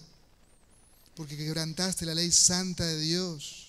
porque 1.15 1.35
quebrantaste 1.35 2.05
la 2.05 2.13
ley 2.13 2.31
santa 2.31 2.85
de 2.85 2.99
Dios. 2.99 3.65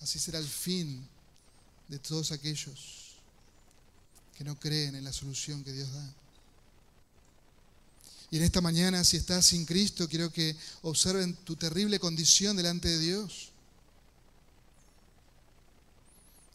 Así 0.00 0.18
será 0.18 0.38
el 0.38 0.48
fin 0.48 1.06
de 1.88 1.98
todos 1.98 2.32
aquellos 2.32 3.16
que 4.36 4.44
no 4.44 4.58
creen 4.58 4.96
en 4.96 5.04
la 5.04 5.12
solución 5.12 5.62
que 5.62 5.72
Dios 5.72 5.90
da. 5.92 6.14
Y 8.34 8.38
en 8.38 8.42
esta 8.42 8.60
mañana, 8.60 9.04
si 9.04 9.16
estás 9.16 9.46
sin 9.46 9.64
Cristo, 9.64 10.08
quiero 10.08 10.32
que 10.32 10.56
observen 10.82 11.36
tu 11.44 11.54
terrible 11.54 12.00
condición 12.00 12.56
delante 12.56 12.88
de 12.88 12.98
Dios. 12.98 13.50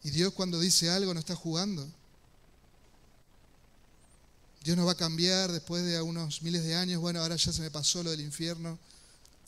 Y 0.02 0.10
Dios 0.10 0.34
cuando 0.34 0.60
dice 0.60 0.90
algo 0.90 1.14
no 1.14 1.20
está 1.20 1.34
jugando. 1.34 1.88
Dios 4.62 4.76
no 4.76 4.84
va 4.84 4.92
a 4.92 4.94
cambiar 4.94 5.50
después 5.52 5.82
de 5.86 6.02
unos 6.02 6.42
miles 6.42 6.64
de 6.64 6.74
años, 6.74 7.00
bueno, 7.00 7.22
ahora 7.22 7.36
ya 7.36 7.50
se 7.50 7.62
me 7.62 7.70
pasó 7.70 8.02
lo 8.02 8.10
del 8.10 8.20
infierno 8.20 8.78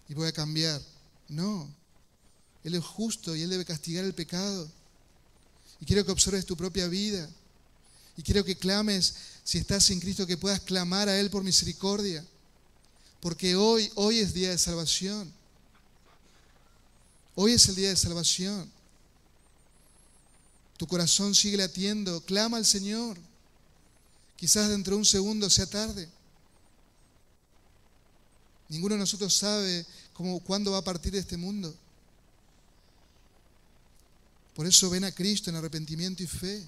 y 0.09 0.15
voy 0.15 0.29
a 0.29 0.33
cambiar. 0.33 0.81
No, 1.29 1.69
Él 2.65 2.77
es 2.77 2.83
justo 2.83 3.37
y 3.37 3.43
Él 3.43 3.51
debe 3.51 3.67
castigar 3.67 4.07
el 4.07 4.15
pecado. 4.15 4.73
Y 5.81 5.85
quiero 5.85 6.03
que 6.07 6.13
observes 6.13 6.47
tu 6.47 6.57
propia 6.57 6.89
vida. 6.89 7.29
Y 8.17 8.23
quiero 8.23 8.43
que 8.43 8.57
clames, 8.57 9.17
si 9.45 9.59
estás 9.59 9.85
sin 9.85 10.01
Cristo, 10.01 10.27
que 10.27 10.37
puedas 10.37 10.61
clamar 10.61 11.09
a 11.09 11.19
Él 11.19 11.31
por 11.31 11.43
misericordia. 11.43 12.25
Porque 13.21 13.57
hoy, 13.57 13.91
hoy 13.95 14.19
es 14.19 14.35
día 14.35 14.51
de 14.51 14.59
salvación. 14.59 15.33
Hoy 17.35 17.53
es 17.53 17.69
el 17.69 17.75
día 17.75 17.89
de 17.89 17.97
salvación. 17.97 18.71
Tu 20.77 20.87
corazón 20.87 21.35
sigue 21.35 21.57
latiendo. 21.57 22.21
Clama 22.23 22.57
al 22.57 22.67
Señor. 22.67 23.19
Quizás 24.37 24.69
dentro 24.69 24.95
de 24.95 24.99
un 24.99 25.05
segundo 25.05 25.49
sea 25.49 25.67
tarde. 25.67 26.09
Ninguno 28.69 28.95
de 28.95 29.01
nosotros 29.01 29.35
sabe 29.35 29.87
cómo, 30.13 30.41
cuándo 30.41 30.73
va 30.73 30.79
a 30.79 30.85
partir 30.85 31.13
de 31.13 31.21
este 31.21 31.37
mundo. 31.37 31.75
Por 34.55 34.67
eso 34.67 34.91
ven 34.91 35.05
a 35.05 35.13
Cristo 35.13 35.51
en 35.51 35.57
arrepentimiento 35.57 36.23
y 36.23 36.27
fe. 36.27 36.67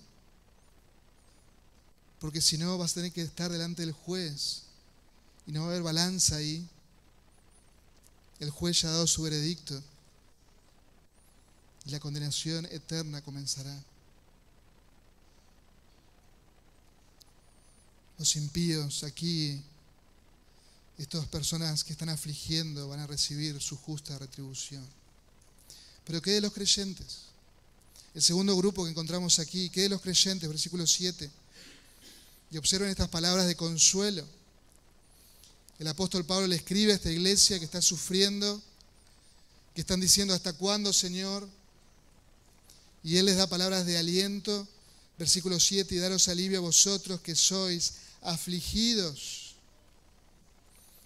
Porque 2.24 2.40
si 2.40 2.56
no 2.56 2.78
vas 2.78 2.92
a 2.92 2.94
tener 2.94 3.12
que 3.12 3.20
estar 3.20 3.52
delante 3.52 3.82
del 3.82 3.92
juez 3.92 4.62
y 5.46 5.52
no 5.52 5.60
va 5.60 5.66
a 5.66 5.68
haber 5.72 5.82
balanza 5.82 6.36
ahí. 6.36 6.66
El 8.40 8.48
juez 8.48 8.80
ya 8.80 8.88
ha 8.88 8.92
dado 8.92 9.06
su 9.06 9.20
veredicto 9.20 9.78
y 11.84 11.90
la 11.90 12.00
condenación 12.00 12.64
eterna 12.70 13.20
comenzará. 13.20 13.78
Los 18.16 18.36
impíos 18.36 19.04
aquí, 19.04 19.62
estas 20.96 21.26
personas 21.26 21.84
que 21.84 21.92
están 21.92 22.08
afligiendo, 22.08 22.88
van 22.88 23.00
a 23.00 23.06
recibir 23.06 23.60
su 23.60 23.76
justa 23.76 24.18
retribución. 24.18 24.88
Pero 26.06 26.22
¿qué 26.22 26.30
de 26.30 26.40
los 26.40 26.54
creyentes? 26.54 27.24
El 28.14 28.22
segundo 28.22 28.56
grupo 28.56 28.82
que 28.82 28.92
encontramos 28.92 29.38
aquí, 29.40 29.68
¿qué 29.68 29.82
de 29.82 29.88
los 29.90 30.00
creyentes? 30.00 30.48
Versículo 30.48 30.86
7. 30.86 31.43
Y 32.55 32.57
observen 32.57 32.88
estas 32.88 33.09
palabras 33.09 33.48
de 33.48 33.57
consuelo. 33.57 34.24
El 35.80 35.88
apóstol 35.88 36.24
Pablo 36.24 36.46
le 36.46 36.55
escribe 36.55 36.92
a 36.92 36.94
esta 36.94 37.11
iglesia 37.11 37.59
que 37.59 37.64
está 37.64 37.82
sufriendo, 37.82 38.62
que 39.74 39.80
están 39.80 39.98
diciendo, 39.98 40.32
¿hasta 40.32 40.52
cuándo, 40.52 40.92
Señor? 40.92 41.48
Y 43.02 43.16
él 43.16 43.26
les 43.26 43.38
da 43.38 43.48
palabras 43.48 43.86
de 43.86 43.98
aliento. 43.98 44.68
Versículo 45.18 45.59
7, 45.59 45.96
y 45.96 45.98
daros 45.98 46.28
alivio 46.28 46.59
a 46.59 46.61
vosotros 46.61 47.20
que 47.22 47.34
sois 47.34 47.94
afligidos. 48.22 49.57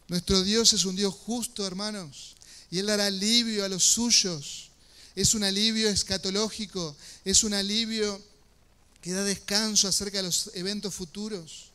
Nuestro 0.08 0.42
Dios 0.42 0.74
es 0.74 0.84
un 0.84 0.96
Dios 0.96 1.14
justo, 1.14 1.66
hermanos, 1.66 2.36
y 2.70 2.78
Él 2.78 2.86
dará 2.86 3.06
alivio 3.06 3.64
a 3.64 3.70
los 3.70 3.84
suyos. 3.84 4.68
Es 5.14 5.32
un 5.32 5.44
alivio 5.44 5.88
escatológico, 5.88 6.94
es 7.24 7.42
un 7.42 7.54
alivio 7.54 8.22
que 9.08 9.14
da 9.14 9.24
descanso 9.24 9.88
acerca 9.88 10.18
de 10.18 10.24
los 10.24 10.50
eventos 10.52 10.94
futuros. 10.94 11.70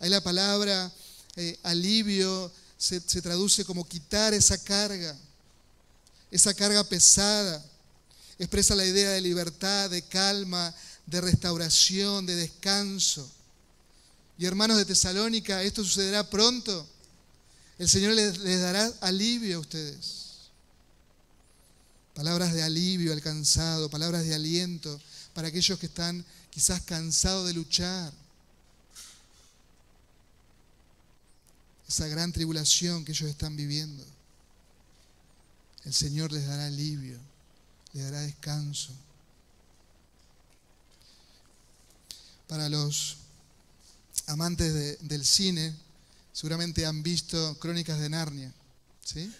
Hay 0.00 0.08
la 0.08 0.22
palabra 0.22 0.90
eh, 1.36 1.58
alivio, 1.64 2.50
se, 2.78 2.98
se 2.98 3.20
traduce 3.20 3.62
como 3.62 3.86
quitar 3.86 4.32
esa 4.32 4.56
carga, 4.56 5.14
esa 6.30 6.54
carga 6.54 6.82
pesada. 6.84 7.62
Expresa 8.38 8.74
la 8.74 8.86
idea 8.86 9.10
de 9.10 9.20
libertad, 9.20 9.90
de 9.90 10.00
calma, 10.00 10.74
de 11.04 11.20
restauración, 11.20 12.24
de 12.24 12.36
descanso. 12.36 13.30
Y 14.38 14.46
hermanos 14.46 14.78
de 14.78 14.86
Tesalónica, 14.86 15.62
esto 15.62 15.84
sucederá 15.84 16.30
pronto. 16.30 16.88
El 17.78 17.90
Señor 17.90 18.14
les, 18.14 18.42
dará 18.62 18.90
alivio 19.02 19.58
a 19.58 19.60
ustedes. 19.60 20.48
Palabras 22.14 22.54
de 22.54 22.62
alivio 22.62 23.12
al 23.12 23.20
cansado, 23.20 23.90
palabras 23.90 24.24
de 24.24 24.34
aliento 24.34 24.98
para 25.36 25.48
aquellos 25.48 25.78
que 25.78 25.84
están 25.84 26.24
quizás 26.48 26.80
cansados 26.80 27.46
de 27.46 27.52
luchar. 27.52 28.10
Esa 31.86 32.08
gran 32.08 32.32
tribulación 32.32 33.04
que 33.04 33.12
ellos 33.12 33.28
están 33.28 33.54
viviendo. 33.54 34.02
El 35.84 35.92
Señor 35.92 36.32
les 36.32 36.46
dará 36.46 36.68
alivio, 36.68 37.20
les 37.92 38.04
dará 38.04 38.22
descanso. 38.22 38.94
Para 42.48 42.70
los 42.70 43.18
amantes 44.28 44.98
del 45.06 45.26
cine 45.26 45.76
seguramente 46.32 46.86
han 46.86 47.02
visto 47.02 47.58
Crónicas 47.58 48.00
de 48.00 48.08
Narnia, 48.08 48.54
¿sí? 49.04 49.30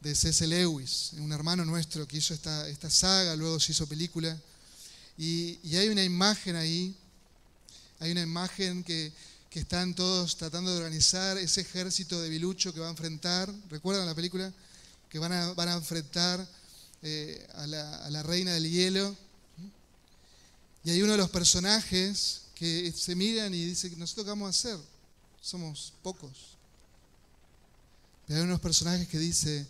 De 0.00 0.14
C.S. 0.14 0.46
Lewis, 0.46 1.10
un 1.18 1.30
hermano 1.32 1.64
nuestro 1.64 2.08
que 2.08 2.16
hizo 2.16 2.32
esta, 2.32 2.68
esta 2.68 2.88
saga, 2.88 3.36
luego 3.36 3.60
se 3.60 3.72
hizo 3.72 3.86
película. 3.86 4.36
Y, 5.18 5.58
hay 5.76 5.88
una 5.88 6.02
imagen 6.02 6.56
ahí, 6.56 6.96
hay 7.98 8.12
una 8.12 8.22
imagen 8.22 8.82
que, 8.82 9.12
están 9.52 9.94
todos 9.94 10.36
tratando 10.36 10.70
de 10.70 10.78
organizar 10.78 11.36
ese 11.36 11.60
ejército 11.62 12.20
de 12.22 12.30
Bilucho 12.30 12.72
que 12.72 12.80
va 12.80 12.86
a 12.86 12.90
enfrentar, 12.90 13.52
¿recuerdan 13.68 14.06
la 14.06 14.14
película? 14.14 14.50
Que 15.10 15.18
van 15.18 15.32
a, 15.32 15.52
van 15.54 15.68
a 15.68 15.74
enfrentar 15.74 16.48
eh, 17.02 17.46
a, 17.54 17.66
la, 17.66 17.96
a 17.96 18.10
la 18.10 18.22
reina 18.22 18.54
del 18.54 18.70
hielo. 18.70 19.14
Y 20.84 20.90
hay 20.90 21.02
uno 21.02 21.12
de 21.12 21.18
los 21.18 21.30
personajes 21.30 22.42
que 22.54 22.92
se 22.96 23.14
miran 23.16 23.52
y 23.52 23.64
dicen, 23.64 23.98
¿nosotros 23.98 24.24
qué 24.24 24.30
vamos 24.30 24.46
a 24.46 24.50
hacer? 24.50 24.78
Somos 25.42 25.92
pocos. 26.02 26.56
Pero 28.26 28.38
hay 28.38 28.44
unos 28.46 28.60
personajes 28.60 29.08
que 29.08 29.18
dicen, 29.18 29.68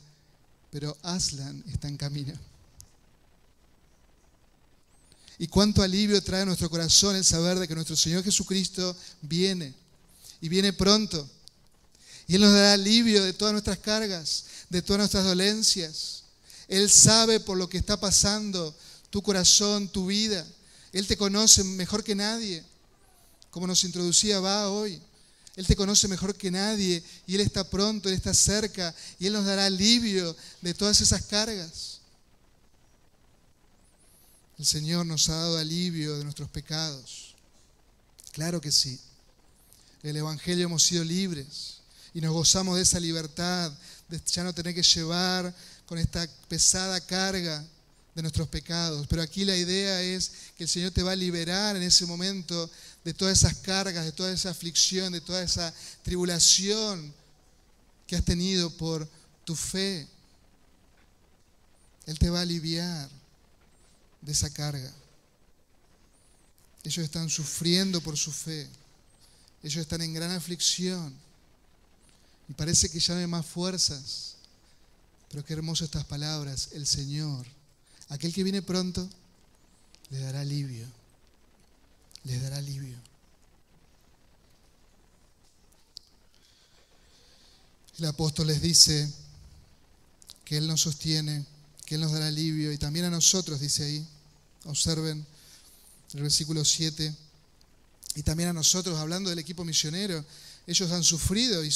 pero 0.71 0.97
Aslan 1.03 1.63
está 1.73 1.89
en 1.89 1.97
camino. 1.97 2.33
Y 5.39 5.47
cuánto 5.49 5.83
alivio 5.83 6.23
trae 6.23 6.43
a 6.43 6.45
nuestro 6.45 6.69
corazón 6.69 7.17
el 7.17 7.25
saber 7.25 7.59
de 7.59 7.67
que 7.67 7.75
nuestro 7.75 7.97
Señor 7.97 8.23
Jesucristo 8.23 8.95
viene 9.23 9.75
y 10.41 10.49
viene 10.49 10.73
pronto. 10.73 11.29
Y 12.27 12.35
Él 12.35 12.43
nos 12.43 12.53
dará 12.53 12.75
alivio 12.75 13.25
de 13.25 13.33
todas 13.33 13.53
nuestras 13.53 13.79
cargas, 13.79 14.45
de 14.69 14.83
todas 14.83 14.99
nuestras 15.01 15.25
dolencias. 15.25 16.25
Él 16.69 16.91
sabe 16.91 17.41
por 17.41 17.57
lo 17.57 17.69
que 17.69 17.79
está 17.79 17.99
pasando 17.99 18.77
tu 19.09 19.23
corazón, 19.23 19.89
tu 19.89 20.07
vida. 20.07 20.47
Él 20.93 21.07
te 21.07 21.17
conoce 21.17 21.65
mejor 21.65 22.05
que 22.05 22.15
nadie 22.15 22.63
como 23.51 23.67
nos 23.67 23.83
introducía 23.85 24.41
va 24.41 24.71
hoy. 24.71 25.01
Él 25.61 25.67
te 25.67 25.77
conoce 25.77 26.09
mejor 26.09 26.35
que 26.35 26.51
nadie 26.51 27.05
y 27.27 27.35
Él 27.35 27.43
está 27.43 27.69
pronto, 27.69 28.09
Él 28.09 28.15
está 28.15 28.33
cerca 28.33 28.95
y 29.19 29.27
Él 29.27 29.35
nos 29.35 29.45
dará 29.45 29.67
alivio 29.67 30.35
de 30.63 30.73
todas 30.73 30.99
esas 31.03 31.21
cargas. 31.27 32.01
El 34.59 34.65
Señor 34.65 35.05
nos 35.05 35.29
ha 35.29 35.35
dado 35.35 35.59
alivio 35.59 36.17
de 36.17 36.25
nuestros 36.25 36.49
pecados. 36.49 37.35
Claro 38.33 38.59
que 38.59 38.73
sí. 38.73 38.99
En 40.03 40.09
el 40.09 40.17
Evangelio 40.17 40.65
hemos 40.65 40.83
sido 40.83 41.05
libres 41.05 41.81
y 42.15 42.23
nos 42.23 42.33
gozamos 42.33 42.77
de 42.77 42.83
esa 42.83 42.99
libertad, 42.99 43.71
de 44.09 44.19
ya 44.33 44.43
no 44.43 44.55
tener 44.55 44.75
que 44.75 44.83
llevar 44.83 45.55
con 45.85 45.99
esta 45.99 46.27
pesada 46.49 47.03
carga 47.03 47.63
de 48.15 48.23
nuestros 48.23 48.49
pecados. 48.49 49.07
Pero 49.09 49.21
aquí 49.21 49.45
la 49.45 49.57
idea 49.57 50.01
es 50.01 50.33
que 50.57 50.65
el 50.65 50.71
Señor 50.71 50.91
te 50.91 51.03
va 51.03 51.13
a 51.13 51.17
liberar 51.17 51.77
en 51.77 51.83
ese 51.83 52.07
momento 52.07 52.71
de 53.05 53.15
todas 53.15 53.39
esas 53.39 53.57
cargas, 53.59 54.05
de 54.05 54.13
toda 54.13 54.33
esa 54.33 54.51
aflicción, 54.51 55.13
de 55.13 55.21
toda 55.21 55.43
esa 55.43 55.73
tribulación 56.03 57.15
que 58.07 58.17
has 58.17 58.25
tenido 58.25 58.71
por 58.77 59.09
tu 59.45 59.57
fe. 59.57 60.07
Él 62.07 62.19
te 62.19 62.29
va 62.29 62.41
a 62.41 62.43
aliviar 62.43 63.09
de 64.21 64.33
esa 64.33 64.51
carga. 64.51 64.93
Ellos 66.83 67.05
están 67.05 67.31
sufriendo 67.31 68.01
por 68.01 68.17
su 68.17 68.33
fe. 68.33 68.69
Ellos 69.63 69.81
están 69.81 70.03
en 70.03 70.15
gran 70.15 70.31
aflicción. 70.31 71.15
Y 72.49 72.55
parece 72.55 72.91
que 72.91 73.01
ya 73.01 73.15
no 73.15 73.21
hay 73.21 73.27
más 73.27 73.47
fuerzas. 73.47 74.37
Pero 75.31 75.45
qué 75.45 75.53
hermosas 75.53 75.87
estas 75.87 76.05
palabras. 76.05 76.71
El 76.73 76.87
Señor, 76.87 77.47
aquel 78.09 78.33
que 78.35 78.43
viene 78.43 78.63
pronto, 78.63 79.09
le 80.11 80.19
dará 80.19 80.41
alivio 80.41 81.00
les 82.25 82.43
dará 82.43 82.59
alivio. 82.59 82.99
El 87.99 88.07
apóstol 88.07 88.47
les 88.47 88.63
dice 88.63 89.13
que 90.45 90.57
Él 90.57 90.67
nos 90.67 90.81
sostiene, 90.81 91.45
que 91.85 91.97
Él 91.97 92.01
nos 92.01 92.13
dará 92.13 92.29
alivio 92.29 92.73
y 92.73 92.79
también 92.79 93.05
a 93.07 93.11
nosotros, 93.11 93.61
dice 93.61 93.85
ahí. 93.85 94.07
Observen 94.65 95.27
el 96.15 96.23
versículo 96.23 96.65
7. 96.65 97.15
Y 98.17 98.23
también 98.23 98.49
a 98.49 98.53
nosotros, 98.53 98.99
hablando 98.99 99.31
del 99.31 99.39
equipo 99.39 99.65
misionero, 99.65 100.25
ellos 100.67 100.91
han 100.91 101.05
sufrido 101.05 101.65
y, 101.65 101.73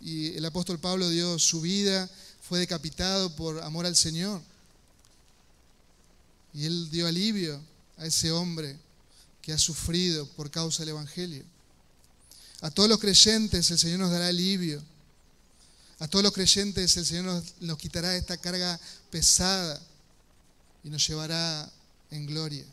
y 0.00 0.36
el 0.36 0.44
apóstol 0.44 0.78
Pablo 0.78 1.08
dio 1.08 1.38
su 1.38 1.60
vida, 1.60 2.10
fue 2.40 2.58
decapitado 2.58 3.34
por 3.36 3.62
amor 3.62 3.86
al 3.86 3.96
Señor. 3.96 4.42
Y 6.54 6.64
Él 6.64 6.90
dio 6.90 7.06
alivio 7.06 7.60
a 7.98 8.06
ese 8.06 8.32
hombre 8.32 8.78
que 9.46 9.52
ha 9.52 9.58
sufrido 9.58 10.26
por 10.30 10.50
causa 10.50 10.82
del 10.82 10.88
Evangelio. 10.88 11.44
A 12.62 12.70
todos 12.72 12.88
los 12.88 12.98
creyentes 12.98 13.70
el 13.70 13.78
Señor 13.78 14.00
nos 14.00 14.10
dará 14.10 14.26
alivio. 14.26 14.82
A 16.00 16.08
todos 16.08 16.24
los 16.24 16.32
creyentes 16.32 16.96
el 16.96 17.06
Señor 17.06 17.44
nos, 17.60 17.78
quitará 17.78 18.16
esta 18.16 18.36
carga 18.38 18.80
pesada 19.08 19.80
y 20.82 20.90
nos 20.90 21.06
llevará 21.06 21.72
en 22.10 22.26
gloria. 22.26 22.64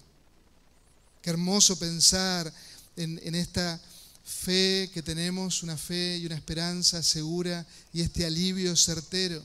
Qué 1.21 1.29
hermoso 1.29 1.77
pensar 1.77 2.51
en, 2.95 3.35
esta 3.35 3.79
fe 4.23 4.89
que 4.95 5.03
tenemos, 5.03 5.61
una 5.61 5.77
fe 5.77 6.17
y 6.17 6.25
una 6.25 6.33
esperanza 6.33 7.03
segura 7.03 7.67
y 7.93 8.01
este 8.01 8.25
alivio 8.25 8.75
certero, 8.75 9.43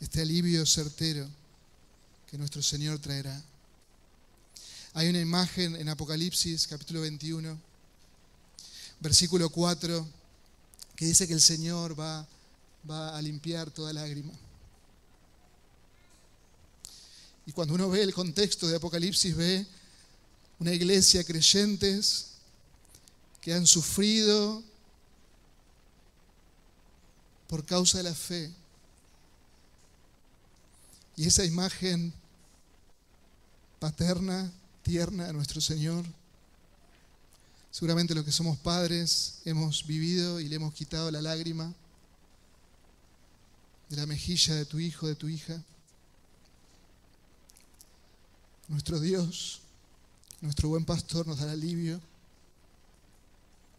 este 0.00 0.22
alivio 0.22 0.64
certero 0.64 1.28
que 2.30 2.38
nuestro 2.38 2.62
Señor 2.62 2.98
traerá. 2.98 3.49
Hay 4.92 5.08
una 5.08 5.20
imagen 5.20 5.76
en 5.76 5.88
Apocalipsis 5.88 6.66
capítulo 6.66 7.02
21, 7.02 7.56
versículo 8.98 9.48
4, 9.48 10.08
que 10.96 11.04
dice 11.04 11.28
que 11.28 11.32
el 11.34 11.40
Señor 11.40 11.98
va, 11.98 12.26
va 12.90 13.16
a 13.16 13.22
limpiar 13.22 13.70
toda 13.70 13.92
lágrima. 13.92 14.32
Y 17.46 17.52
cuando 17.52 17.74
uno 17.74 17.88
ve 17.88 18.02
el 18.02 18.12
contexto 18.12 18.66
de 18.66 18.76
Apocalipsis, 18.76 19.36
ve 19.36 19.64
una 20.58 20.72
iglesia 20.72 21.22
creyentes 21.22 22.32
que 23.40 23.54
han 23.54 23.68
sufrido 23.68 24.60
por 27.46 27.64
causa 27.64 27.98
de 27.98 28.04
la 28.04 28.14
fe. 28.14 28.52
Y 31.14 31.28
esa 31.28 31.44
imagen 31.44 32.12
paterna 33.78 34.52
tierna 34.90 35.28
a 35.28 35.32
nuestro 35.32 35.60
Señor. 35.60 36.04
Seguramente 37.70 38.12
los 38.12 38.24
que 38.24 38.32
somos 38.32 38.58
padres 38.58 39.38
hemos 39.44 39.86
vivido 39.86 40.40
y 40.40 40.48
le 40.48 40.56
hemos 40.56 40.74
quitado 40.74 41.12
la 41.12 41.22
lágrima 41.22 41.72
de 43.88 43.96
la 43.96 44.06
mejilla 44.06 44.56
de 44.56 44.66
tu 44.66 44.80
hijo, 44.80 45.06
de 45.06 45.14
tu 45.14 45.28
hija. 45.28 45.62
Nuestro 48.66 48.98
Dios, 48.98 49.60
nuestro 50.40 50.70
buen 50.70 50.84
pastor 50.84 51.24
nos 51.24 51.38
dará 51.38 51.52
alivio. 51.52 52.00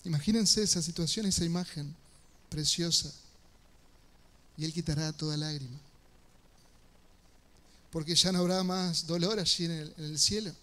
Imagínense 0.05 0.63
esa 0.63 0.81
situación, 0.81 1.25
esa 1.25 1.43
imagen 1.43 1.93
preciosa. 2.47 3.13
Y 4.55 4.63
Él 4.63 4.71
quitará 4.71 5.11
toda 5.11 5.35
lágrima. 5.35 5.77
Porque 7.91 8.15
ya 8.15 8.31
no 8.31 8.39
habrá 8.39 8.63
más 8.63 9.05
dolor 9.05 9.41
allí 9.41 9.65
en 9.65 9.93
el 9.97 10.17
cielo. 10.17 10.55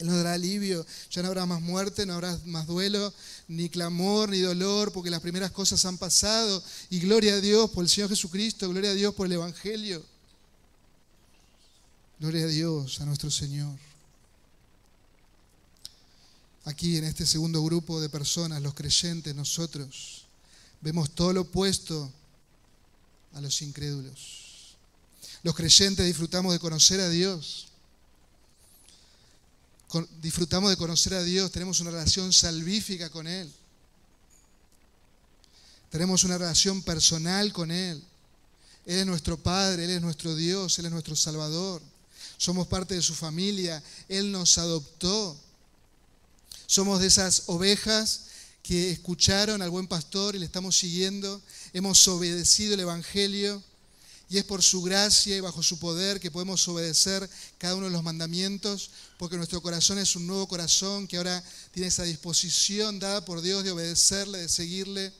Él 0.00 0.06
nos 0.06 0.16
dará 0.16 0.32
alivio, 0.32 0.86
ya 1.10 1.20
no 1.20 1.28
habrá 1.28 1.44
más 1.44 1.60
muerte, 1.60 2.06
no 2.06 2.14
habrá 2.14 2.38
más 2.46 2.66
duelo, 2.66 3.12
ni 3.48 3.68
clamor, 3.68 4.30
ni 4.30 4.40
dolor, 4.40 4.92
porque 4.92 5.10
las 5.10 5.20
primeras 5.20 5.50
cosas 5.50 5.84
han 5.84 5.98
pasado. 5.98 6.62
Y 6.88 7.00
gloria 7.00 7.34
a 7.34 7.40
Dios 7.40 7.70
por 7.70 7.84
el 7.84 7.90
Señor 7.90 8.08
Jesucristo, 8.08 8.68
gloria 8.70 8.90
a 8.90 8.94
Dios 8.94 9.14
por 9.14 9.26
el 9.26 9.32
Evangelio. 9.32 10.02
Gloria 12.18 12.44
a 12.44 12.48
Dios, 12.48 12.98
a 13.02 13.04
nuestro 13.04 13.30
Señor. 13.30 13.78
Aquí 16.64 16.96
en 16.96 17.04
este 17.04 17.26
segundo 17.26 17.62
grupo 17.62 18.00
de 18.00 18.08
personas, 18.08 18.62
los 18.62 18.72
creyentes, 18.72 19.34
nosotros, 19.34 20.24
vemos 20.80 21.10
todo 21.10 21.34
lo 21.34 21.42
opuesto 21.42 22.10
a 23.34 23.40
los 23.42 23.60
incrédulos. 23.60 24.76
Los 25.42 25.54
creyentes 25.54 26.06
disfrutamos 26.06 26.54
de 26.54 26.58
conocer 26.58 27.00
a 27.00 27.10
Dios 27.10 27.69
disfrutamos 30.20 30.70
de 30.70 30.76
conocer 30.76 31.14
a 31.14 31.22
Dios, 31.22 31.50
tenemos 31.50 31.80
una 31.80 31.90
relación 31.90 32.32
salvífica 32.32 33.10
con 33.10 33.26
Él. 33.26 33.52
Tenemos 35.90 36.22
una 36.24 36.38
relación 36.38 36.82
personal 36.82 37.52
con 37.52 37.70
Él. 37.70 38.02
Él 38.86 38.98
es 38.98 39.06
nuestro 39.06 39.36
Padre, 39.36 39.84
Él 39.84 39.90
es 39.90 40.02
nuestro 40.02 40.34
Dios, 40.34 40.78
Él 40.78 40.86
es 40.86 40.92
nuestro 40.92 41.16
Salvador. 41.16 41.82
Somos 42.36 42.68
parte 42.68 42.94
de 42.94 43.02
su 43.02 43.14
familia, 43.14 43.82
Él 44.08 44.30
nos 44.32 44.56
adoptó. 44.58 45.36
Somos 46.66 47.00
de 47.00 47.08
esas 47.08 47.44
ovejas 47.46 48.26
que 48.62 48.90
escucharon 48.90 49.62
al 49.62 49.70
buen 49.70 49.88
pastor 49.88 50.36
y 50.36 50.38
le 50.38 50.46
estamos 50.46 50.76
siguiendo. 50.76 51.42
Hemos 51.72 52.06
obedecido 52.06 52.74
el 52.74 52.80
Evangelio 52.80 53.62
y 54.28 54.38
es 54.38 54.44
por 54.44 54.62
su 54.62 54.80
gracia 54.80 55.36
y 55.36 55.40
bajo 55.40 55.60
su 55.62 55.80
poder 55.80 56.20
que 56.20 56.30
podemos 56.30 56.66
obedecer 56.68 57.28
cada 57.58 57.74
uno 57.74 57.86
de 57.86 57.92
los 57.92 58.04
mandamientos, 58.04 58.92
porque 59.20 59.36
nuestro 59.36 59.60
corazón 59.60 59.98
es 59.98 60.16
un 60.16 60.26
nuevo 60.26 60.48
corazón 60.48 61.06
que 61.06 61.18
ahora 61.18 61.44
tiene 61.72 61.88
esa 61.88 62.04
disposición 62.04 62.98
dada 62.98 63.22
por 63.22 63.42
Dios 63.42 63.62
de 63.62 63.70
obedecerle, 63.70 64.38
de 64.38 64.48
seguirle, 64.48 65.12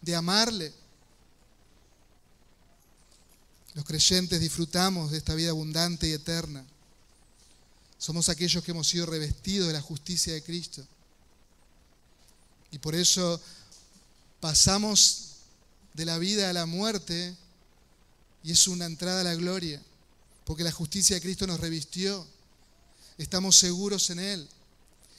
de 0.00 0.14
amarle. 0.14 0.72
Los 3.74 3.84
creyentes 3.84 4.38
disfrutamos 4.38 5.10
de 5.10 5.18
esta 5.18 5.34
vida 5.34 5.50
abundante 5.50 6.06
y 6.06 6.12
eterna. 6.12 6.64
Somos 7.98 8.28
aquellos 8.28 8.62
que 8.62 8.70
hemos 8.70 8.86
sido 8.86 9.06
revestidos 9.06 9.66
de 9.66 9.72
la 9.72 9.82
justicia 9.82 10.32
de 10.34 10.44
Cristo. 10.44 10.86
Y 12.70 12.78
por 12.78 12.94
eso 12.94 13.40
pasamos 14.38 15.32
de 15.94 16.04
la 16.04 16.16
vida 16.18 16.48
a 16.48 16.52
la 16.52 16.66
muerte 16.66 17.36
y 18.44 18.52
es 18.52 18.68
una 18.68 18.86
entrada 18.86 19.22
a 19.22 19.24
la 19.24 19.34
gloria, 19.34 19.82
porque 20.44 20.62
la 20.62 20.70
justicia 20.70 21.16
de 21.16 21.22
Cristo 21.22 21.44
nos 21.44 21.58
revistió. 21.58 22.24
Estamos 23.18 23.56
seguros 23.56 24.08
en 24.10 24.20
Él. 24.20 24.48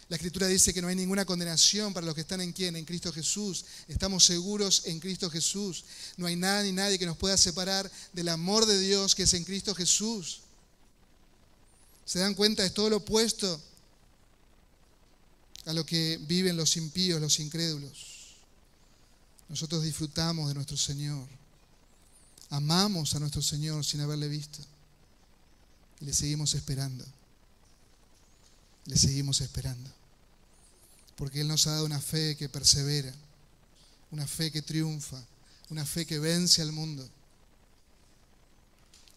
La 0.07 0.15
Escritura 0.15 0.47
dice 0.47 0.73
que 0.73 0.81
no 0.81 0.87
hay 0.87 0.95
ninguna 0.95 1.23
condenación 1.23 1.93
para 1.93 2.05
los 2.05 2.15
que 2.15 2.21
están 2.21 2.41
en 2.41 2.51
quién, 2.51 2.75
en 2.75 2.83
Cristo 2.85 3.13
Jesús. 3.13 3.65
Estamos 3.87 4.25
seguros 4.25 4.81
en 4.85 4.99
Cristo 4.99 5.29
Jesús. 5.29 5.85
No 6.17 6.25
hay 6.25 6.35
nada 6.35 6.63
ni 6.63 6.71
nadie 6.71 6.97
que 6.97 7.05
nos 7.05 7.17
pueda 7.17 7.37
separar 7.37 7.91
del 8.11 8.29
amor 8.29 8.65
de 8.65 8.79
Dios 8.79 9.13
que 9.13 9.23
es 9.23 9.33
en 9.35 9.43
Cristo 9.43 9.75
Jesús. 9.75 10.39
¿Se 12.05 12.17
dan 12.17 12.33
cuenta? 12.33 12.65
Es 12.65 12.73
todo 12.73 12.89
lo 12.89 12.97
opuesto 12.97 13.61
a 15.65 15.73
lo 15.73 15.85
que 15.85 16.17
viven 16.23 16.57
los 16.57 16.75
impíos, 16.75 17.21
los 17.21 17.39
incrédulos. 17.39 18.33
Nosotros 19.47 19.83
disfrutamos 19.83 20.47
de 20.47 20.55
nuestro 20.55 20.77
Señor. 20.77 21.27
Amamos 22.49 23.13
a 23.13 23.19
nuestro 23.19 23.43
Señor 23.43 23.85
sin 23.85 24.01
haberle 24.01 24.27
visto. 24.27 24.57
Y 26.01 26.05
le 26.05 26.13
seguimos 26.13 26.55
esperando. 26.55 27.05
Le 28.89 28.97
seguimos 28.97 29.39
esperando. 29.39 29.89
Porque 31.15 31.41
Él 31.41 31.47
nos 31.47 31.67
ha 31.67 31.71
dado 31.71 31.85
una 31.85 32.01
fe 32.01 32.35
que 32.35 32.49
persevera, 32.49 33.13
una 34.11 34.27
fe 34.27 34.51
que 34.51 34.61
triunfa, 34.61 35.23
una 35.69 35.85
fe 35.85 36.05
que 36.05 36.17
vence 36.17 36.61
al 36.61 36.71
mundo. 36.71 37.07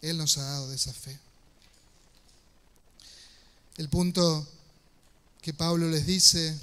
Él 0.01 0.17
nos 0.17 0.37
ha 0.37 0.43
dado 0.43 0.69
de 0.69 0.75
esa 0.75 0.93
fe. 0.93 1.19
El 3.77 3.89
punto 3.89 4.47
que 5.41 5.53
Pablo 5.53 5.89
les 5.89 6.05
dice, 6.05 6.57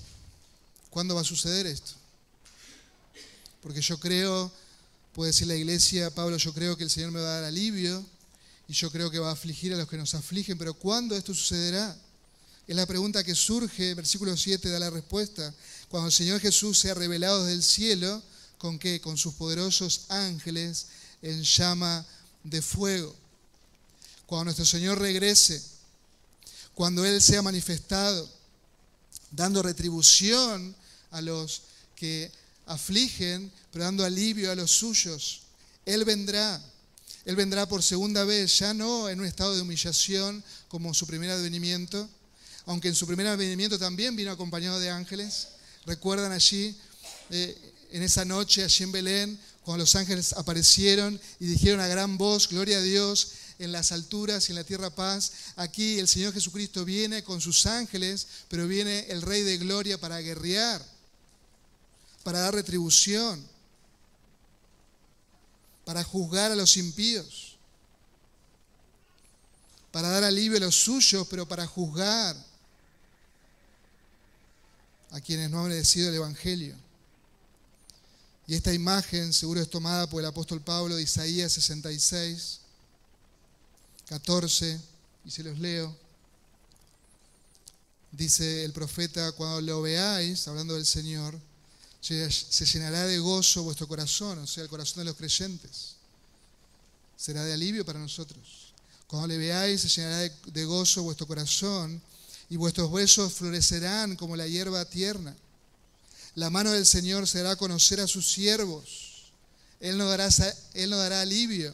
¿cuándo 0.89 1.15
va 1.15 1.23
a 1.23 1.25
suceder 1.25 1.67
esto? 1.67 1.93
Porque 3.61 3.83
yo 3.83 3.99
creo 3.99 4.53
Puede 5.13 5.31
decir 5.33 5.49
la 5.49 5.57
iglesia, 5.57 6.11
Pablo, 6.15 6.37
yo 6.37 6.55
creo 6.55 6.77
que 6.77 6.85
el 6.85 6.91
Señor 6.91 7.11
me 7.11 7.21
va 7.21 7.27
a 7.27 7.35
dar 7.41 7.45
alivio 7.45 8.05
y 8.69 8.73
yo 8.73 8.93
creo 8.93 9.11
que 9.11 9.19
va 9.19 9.31
a 9.31 9.33
afligir 9.33 9.75
a 9.75 9.77
los 9.77 9.89
que 9.89 9.97
nos 9.97 10.15
afligen, 10.15 10.57
pero 10.57 10.73
¿cuándo 10.73 11.17
esto 11.17 11.35
sucederá? 11.35 11.97
Es 12.71 12.77
la 12.77 12.87
pregunta 12.87 13.25
que 13.25 13.35
surge, 13.35 13.95
versículo 13.95 14.37
7 14.37 14.69
da 14.69 14.79
la 14.79 14.91
respuesta. 14.91 15.53
Cuando 15.89 16.07
el 16.07 16.13
Señor 16.13 16.41
Jesús 16.41 16.79
sea 16.79 16.95
revelado 16.95 17.43
desde 17.43 17.57
el 17.57 17.65
cielo, 17.65 18.23
¿con 18.59 18.79
qué? 18.79 19.01
Con 19.01 19.19
sus 19.19 19.35
poderosos 19.35 20.03
ángeles 20.09 20.87
en 21.21 21.43
llama 21.43 22.07
de 22.45 22.63
fuego. 22.63 23.13
Cuando 24.25 24.45
nuestro 24.45 24.65
Señor 24.65 25.01
regrese, 25.01 25.61
cuando 26.73 27.05
Él 27.05 27.21
sea 27.21 27.43
manifestado, 27.43 28.31
dando 29.33 29.65
retribución 29.65 30.77
a 31.11 31.21
los 31.23 31.63
que 31.97 32.31
afligen, 32.67 33.51
pero 33.73 33.87
dando 33.87 34.05
alivio 34.05 34.49
a 34.49 34.55
los 34.55 34.71
suyos. 34.71 35.41
Él 35.85 36.05
vendrá. 36.05 36.63
Él 37.25 37.35
vendrá 37.35 37.69
por 37.69 37.83
segunda 37.83 38.23
vez, 38.23 38.61
ya 38.61 38.73
no 38.75 39.09
en 39.09 39.19
un 39.19 39.27
estado 39.27 39.57
de 39.57 39.63
humillación 39.63 40.45
como 40.69 40.95
su 40.95 41.09
primer 41.09 41.31
advenimiento, 41.31 42.09
aunque 42.71 42.87
en 42.87 42.95
su 42.95 43.05
primer 43.05 43.27
advenimiento 43.27 43.81
también 43.81 44.15
vino 44.15 44.31
acompañado 44.31 44.79
de 44.79 44.91
ángeles. 44.91 45.49
Recuerdan 45.87 46.31
allí, 46.31 46.79
eh, 47.31 47.75
en 47.91 48.05
esa 48.05 48.25
noche, 48.25 48.63
allí 48.63 48.85
en 48.85 48.93
Belén, 48.93 49.41
cuando 49.65 49.83
los 49.83 49.97
ángeles 49.97 50.35
aparecieron 50.35 51.21
y 51.41 51.47
dijeron 51.47 51.81
a 51.81 51.89
gran 51.89 52.17
voz, 52.17 52.49
gloria 52.49 52.79
a 52.79 52.81
Dios 52.81 53.33
en 53.59 53.73
las 53.73 53.91
alturas 53.91 54.49
y 54.49 54.53
en 54.53 54.57
la 54.57 54.63
tierra 54.63 54.95
paz. 54.95 55.33
Aquí 55.57 55.99
el 55.99 56.07
Señor 56.07 56.33
Jesucristo 56.33 56.85
viene 56.85 57.25
con 57.25 57.41
sus 57.41 57.67
ángeles, 57.67 58.29
pero 58.49 58.69
viene 58.69 59.01
el 59.09 59.23
Rey 59.23 59.43
de 59.43 59.59
Gloria 59.59 59.99
para 59.99 60.21
guerrear, 60.21 60.81
para 62.23 62.39
dar 62.39 62.55
retribución, 62.55 63.45
para 65.85 66.05
juzgar 66.05 66.53
a 66.53 66.57
los 66.57 66.77
impíos, 66.77 67.59
para 69.91 70.09
dar 70.09 70.23
alivio 70.23 70.59
a 70.59 70.61
los 70.61 70.77
suyos, 70.77 71.27
pero 71.29 71.49
para 71.49 71.67
juzgar 71.67 72.50
a 75.11 75.21
quienes 75.21 75.51
no 75.51 75.61
han 75.61 75.67
obedecido 75.67 76.09
el 76.09 76.15
Evangelio. 76.15 76.77
Y 78.47 78.55
esta 78.55 78.73
imagen 78.73 79.33
seguro 79.33 79.61
es 79.61 79.71
tomada 79.71 80.09
por 80.09 80.21
el 80.23 80.27
apóstol 80.27 80.61
Pablo 80.61 80.97
de 80.97 81.03
Isaías 81.03 81.53
66, 81.53 82.61
14, 84.07 84.81
y 85.25 85.31
se 85.31 85.45
los 85.45 85.59
leo. 85.59 85.97
Dice 88.11 88.65
el 88.65 88.73
profeta, 88.73 89.31
cuando 89.33 89.61
lo 89.61 89.83
veáis, 89.83 90.49
hablando 90.49 90.75
del 90.75 90.87
Señor, 90.87 91.39
se 92.01 92.67
llenará 92.67 93.07
de 93.07 93.19
gozo 93.19 93.63
vuestro 93.63 93.87
corazón, 93.87 94.39
o 94.39 94.47
sea, 94.47 94.65
el 94.65 94.69
corazón 94.69 95.01
de 95.01 95.05
los 95.05 95.17
creyentes. 95.17 95.95
Será 97.17 97.45
de 97.45 97.53
alivio 97.53 97.85
para 97.85 98.01
nosotros. 98.01 98.73
Cuando 99.07 99.29
le 99.29 99.39
veáis, 99.39 99.83
se 99.83 99.89
llenará 99.89 100.19
de 100.19 100.65
gozo 100.65 101.03
vuestro 101.03 101.27
corazón 101.27 102.03
y 102.51 102.57
vuestros 102.57 102.91
huesos 102.91 103.33
florecerán 103.33 104.17
como 104.17 104.37
la 104.37 104.49
hierba 104.49 104.85
tierna. 104.85 105.37
La 106.35 106.51
mano 106.51 106.73
del 106.73 106.85
Señor 106.85 107.29
será 107.29 107.55
conocer 107.55 108.01
a 108.01 108.09
sus 108.09 108.31
siervos. 108.31 109.33
Él 109.79 109.97
no 109.97 110.09
dará, 110.09 110.29
él 110.75 110.91
no 110.91 110.97
dará 110.97 111.21
alivio. 111.21 111.73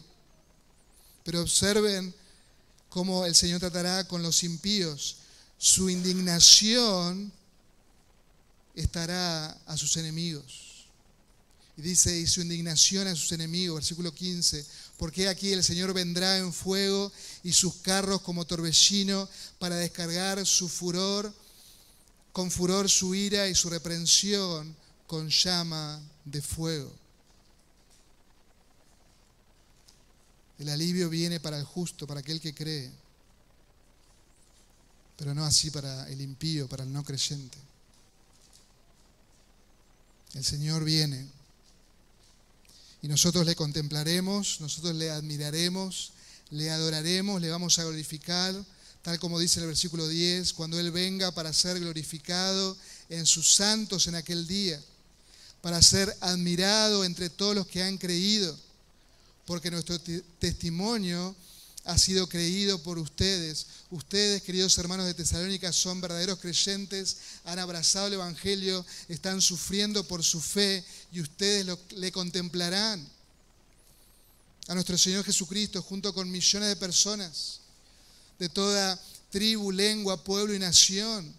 Pero 1.24 1.40
observen 1.40 2.14
cómo 2.90 3.24
el 3.24 3.34
Señor 3.34 3.58
tratará 3.58 4.06
con 4.06 4.22
los 4.22 4.44
impíos. 4.44 5.16
Su 5.56 5.88
indignación 5.88 7.32
estará 8.74 9.48
a 9.64 9.76
sus 9.78 9.96
enemigos. 9.96 10.86
Y 11.78 11.82
dice, 11.82 12.18
y 12.18 12.26
su 12.26 12.42
indignación 12.42 13.08
a 13.08 13.16
sus 13.16 13.32
enemigos, 13.32 13.76
versículo 13.76 14.12
15, 14.12 14.64
porque 14.96 15.28
aquí 15.28 15.52
el 15.52 15.62
Señor 15.62 15.92
vendrá 15.92 16.38
en 16.38 16.52
fuego 16.52 17.12
y 17.42 17.52
sus 17.52 17.74
carros 17.76 18.22
como 18.22 18.46
torbellino 18.46 19.28
para 19.58 19.76
descargar 19.76 20.44
su 20.46 20.68
furor, 20.68 21.32
con 22.32 22.50
furor 22.50 22.88
su 22.88 23.14
ira 23.14 23.48
y 23.48 23.54
su 23.54 23.68
reprensión 23.68 24.74
con 25.06 25.28
llama 25.28 26.00
de 26.24 26.40
fuego. 26.40 26.92
El 30.58 30.70
alivio 30.70 31.10
viene 31.10 31.40
para 31.40 31.58
el 31.58 31.64
justo, 31.64 32.06
para 32.06 32.20
aquel 32.20 32.40
que 32.40 32.54
cree, 32.54 32.90
pero 35.16 35.34
no 35.34 35.44
así 35.44 35.70
para 35.70 36.08
el 36.08 36.20
impío, 36.22 36.66
para 36.68 36.84
el 36.84 36.92
no 36.92 37.04
creyente. 37.04 37.58
El 40.32 40.44
Señor 40.44 40.84
viene 40.84 41.35
y 43.02 43.08
nosotros 43.08 43.46
le 43.46 43.54
contemplaremos, 43.54 44.60
nosotros 44.60 44.94
le 44.94 45.10
admiraremos, 45.10 46.12
le 46.50 46.70
adoraremos, 46.70 47.40
le 47.40 47.50
vamos 47.50 47.78
a 47.78 47.84
glorificar, 47.84 48.54
tal 49.02 49.18
como 49.18 49.38
dice 49.38 49.60
el 49.60 49.66
versículo 49.66 50.08
10, 50.08 50.52
cuando 50.52 50.78
Él 50.80 50.90
venga 50.90 51.30
para 51.32 51.52
ser 51.52 51.78
glorificado 51.78 52.76
en 53.08 53.26
sus 53.26 53.52
santos 53.52 54.06
en 54.06 54.14
aquel 54.14 54.46
día, 54.46 54.80
para 55.60 55.80
ser 55.82 56.16
admirado 56.20 57.04
entre 57.04 57.30
todos 57.30 57.54
los 57.54 57.66
que 57.66 57.82
han 57.82 57.98
creído, 57.98 58.56
porque 59.44 59.70
nuestro 59.70 60.00
testimonio 60.38 61.34
ha 61.86 61.96
sido 61.98 62.28
creído 62.28 62.82
por 62.82 62.98
ustedes. 62.98 63.66
Ustedes, 63.90 64.42
queridos 64.42 64.76
hermanos 64.76 65.06
de 65.06 65.14
Tesalónica, 65.14 65.72
son 65.72 66.00
verdaderos 66.00 66.40
creyentes, 66.40 67.16
han 67.44 67.60
abrazado 67.60 68.08
el 68.08 68.14
Evangelio, 68.14 68.84
están 69.08 69.40
sufriendo 69.40 70.02
por 70.04 70.24
su 70.24 70.40
fe 70.40 70.84
y 71.12 71.20
ustedes 71.20 71.66
le 71.90 72.12
contemplarán 72.12 73.08
a 74.66 74.74
nuestro 74.74 74.98
Señor 74.98 75.24
Jesucristo 75.24 75.80
junto 75.80 76.12
con 76.12 76.28
millones 76.28 76.68
de 76.68 76.76
personas 76.76 77.60
de 78.40 78.48
toda 78.48 79.00
tribu, 79.30 79.70
lengua, 79.70 80.22
pueblo 80.24 80.54
y 80.54 80.58
nación, 80.58 81.32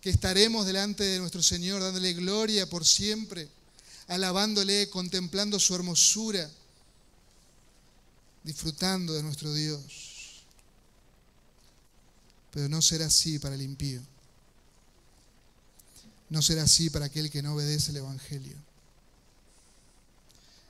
que 0.00 0.10
estaremos 0.10 0.66
delante 0.66 1.04
de 1.04 1.20
nuestro 1.20 1.42
Señor 1.42 1.80
dándole 1.80 2.14
gloria 2.14 2.68
por 2.68 2.84
siempre, 2.84 3.48
alabándole, 4.08 4.90
contemplando 4.90 5.60
su 5.60 5.72
hermosura 5.74 6.50
disfrutando 8.44 9.12
de 9.14 9.22
nuestro 9.22 9.52
Dios. 9.52 10.44
Pero 12.52 12.68
no 12.68 12.80
será 12.80 13.06
así 13.06 13.38
para 13.38 13.56
el 13.56 13.62
impío. 13.62 14.00
No 16.30 16.40
será 16.40 16.62
así 16.62 16.90
para 16.90 17.06
aquel 17.06 17.30
que 17.30 17.42
no 17.42 17.54
obedece 17.54 17.90
el 17.90 17.98
Evangelio. 17.98 18.56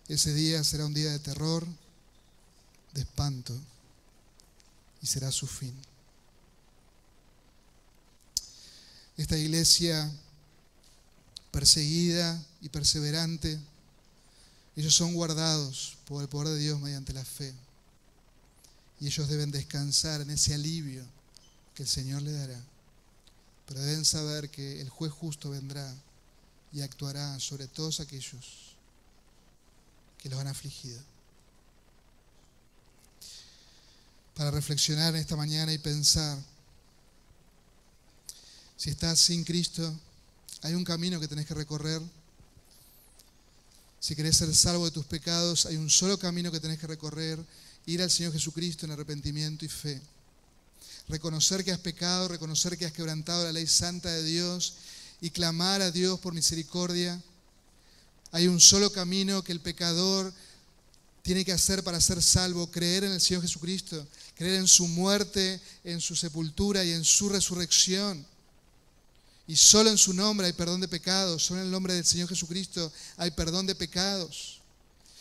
Ese 0.09 0.33
día 0.33 0.63
será 0.65 0.87
un 0.87 0.95
día 0.95 1.11
de 1.11 1.19
terror, 1.19 1.67
de 2.93 3.01
espanto, 3.01 3.59
y 5.03 5.07
será 5.07 5.31
su 5.31 5.47
fin. 5.47 5.75
Esta 9.17 9.39
iglesia 9.39 10.11
perseguida 11.51 12.45
y 12.61 12.69
perseverante, 12.69 13.61
ellos 14.75 14.93
son 14.93 15.15
guardados 15.15 15.97
por 16.05 16.21
el 16.21 16.29
poder 16.29 16.49
de 16.49 16.59
Dios 16.59 16.81
mediante 16.81 17.13
la 17.13 17.25
fe. 17.25 17.55
Y 19.01 19.07
ellos 19.07 19.29
deben 19.29 19.51
descansar 19.51 20.21
en 20.21 20.31
ese 20.31 20.55
alivio 20.55 21.05
que 21.75 21.83
el 21.83 21.89
Señor 21.89 22.23
le 22.23 22.33
dará. 22.33 22.61
Pero 23.67 23.81
deben 23.81 24.05
saber 24.05 24.51
que 24.51 24.81
el 24.81 24.89
juez 24.89 25.13
justo 25.13 25.51
vendrá 25.51 25.95
y 26.73 26.83
actuará 26.83 27.39
sobre 27.41 27.69
todos 27.69 28.01
aquellos 28.01 28.77
que 30.19 30.29
los 30.29 30.39
han 30.39 30.49
afligido. 30.49 31.01
Para 34.35 34.51
reflexionar 34.51 35.15
esta 35.15 35.37
mañana 35.37 35.73
y 35.73 35.79
pensar, 35.79 36.39
si 38.77 38.91
estás 38.91 39.19
sin 39.19 39.45
Cristo, 39.45 39.99
hay 40.63 40.75
un 40.75 40.85
camino 40.85 41.21
que 41.21 41.29
tenés 41.29 41.47
que 41.47 41.55
recorrer. 41.55 42.03
Si 44.01 44.17
querés 44.17 44.37
ser 44.37 44.55
salvo 44.55 44.85
de 44.85 44.91
tus 44.91 45.07
pecados, 45.07 45.67
hay 45.67 45.77
un 45.77 45.89
solo 45.89 46.19
camino 46.19 46.51
que 46.51 46.61
tenés 46.61 46.79
que 46.79 46.87
recorrer 46.87 47.39
ir 47.87 48.03
al 48.03 48.11
Señor 48.11 48.33
Jesucristo 48.33 48.87
en 48.87 48.93
arrepentimiento 48.93 49.65
y 49.65 49.69
fe. 49.69 50.01
Reconocer 51.09 51.65
que 51.65 51.73
has 51.73 51.79
pecado, 51.79 52.29
reconocer 52.29 52.79
que 52.79 52.87
has 52.87 52.93
quebrantado 52.93 53.45
la 53.45 53.53
ley 53.53 53.67
santa 53.67 54.11
de 54.11 54.25
Dios 54.25 54.75
y 55.21 55.31
clamar 55.31 55.83
a 55.83 55.91
Dios 55.91 56.19
por 56.21 56.33
misericordia. 56.33 57.23
Hay 58.33 58.49
un 58.49 58.61
solo 58.61 58.91
camino 58.91 59.43
que 59.45 59.53
el 59.53 59.61
pecador 59.61 60.33
tiene 61.23 61.45
que 61.45 61.53
hacer 61.53 61.83
para 61.83 62.01
ser 62.01 62.23
salvo, 62.23 62.71
creer 62.71 63.05
en 63.05 63.13
el 63.13 63.21
Señor 63.21 63.43
Jesucristo, 63.43 64.07
creer 64.35 64.57
en 64.57 64.69
su 64.69 64.87
muerte, 64.89 65.61
en 65.83 66.01
su 66.01 66.17
sepultura 66.17 66.85
y 66.85 66.93
en 66.93 67.05
su 67.05 67.29
resurrección. 67.29 68.27
Y 69.47 69.57
solo 69.57 69.91
en 69.91 69.99
su 69.99 70.15
nombre 70.15 70.47
hay 70.47 70.53
perdón 70.55 70.81
de 70.81 70.89
pecados, 70.89 71.45
solo 71.45 71.61
en 71.61 71.67
el 71.67 71.73
nombre 71.73 71.95
del 71.95 72.05
Señor 72.05 72.29
Jesucristo 72.29 72.93
hay 73.17 73.31
perdón 73.31 73.67
de 73.67 73.75
pecados. 73.75 74.61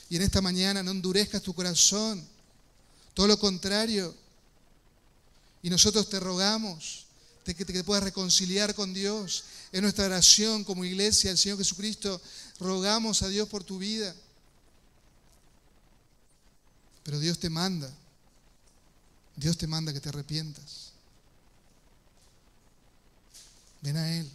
Y 0.09 0.16
en 0.16 0.22
esta 0.22 0.41
mañana 0.41 0.84
no 0.84 0.91
endurezcas 0.91 1.41
tu 1.41 1.53
corazón, 1.53 2.26
todo 3.14 3.28
lo 3.28 3.38
contrario. 3.39 4.16
Y 5.61 5.70
nosotros 5.70 6.09
te 6.09 6.20
rogamos 6.20 7.03
que 7.43 7.66
te 7.66 7.84
puedas 7.84 8.03
reconciliar 8.03 8.74
con 8.74 8.93
Dios. 8.93 9.43
En 9.74 9.82
nuestra 9.82 10.05
oración 10.05 10.64
como 10.64 10.86
iglesia 10.86 11.30
del 11.30 11.38
Señor 11.38 11.57
Jesucristo, 11.57 12.22
rogamos 12.59 13.22
a 13.22 13.28
Dios 13.28 13.49
por 13.49 13.64
tu 13.64 13.78
vida. 13.80 14.16
Pero 17.03 17.20
Dios 17.20 17.38
te 17.39 17.49
manda. 17.49 17.93
Dios 19.36 19.57
te 19.57 19.68
manda 19.68 19.91
que 19.91 19.99
te 19.99 20.09
arrepientas. 20.09 20.91
Ven 23.82 23.97
a 23.97 24.18
Él. 24.18 24.32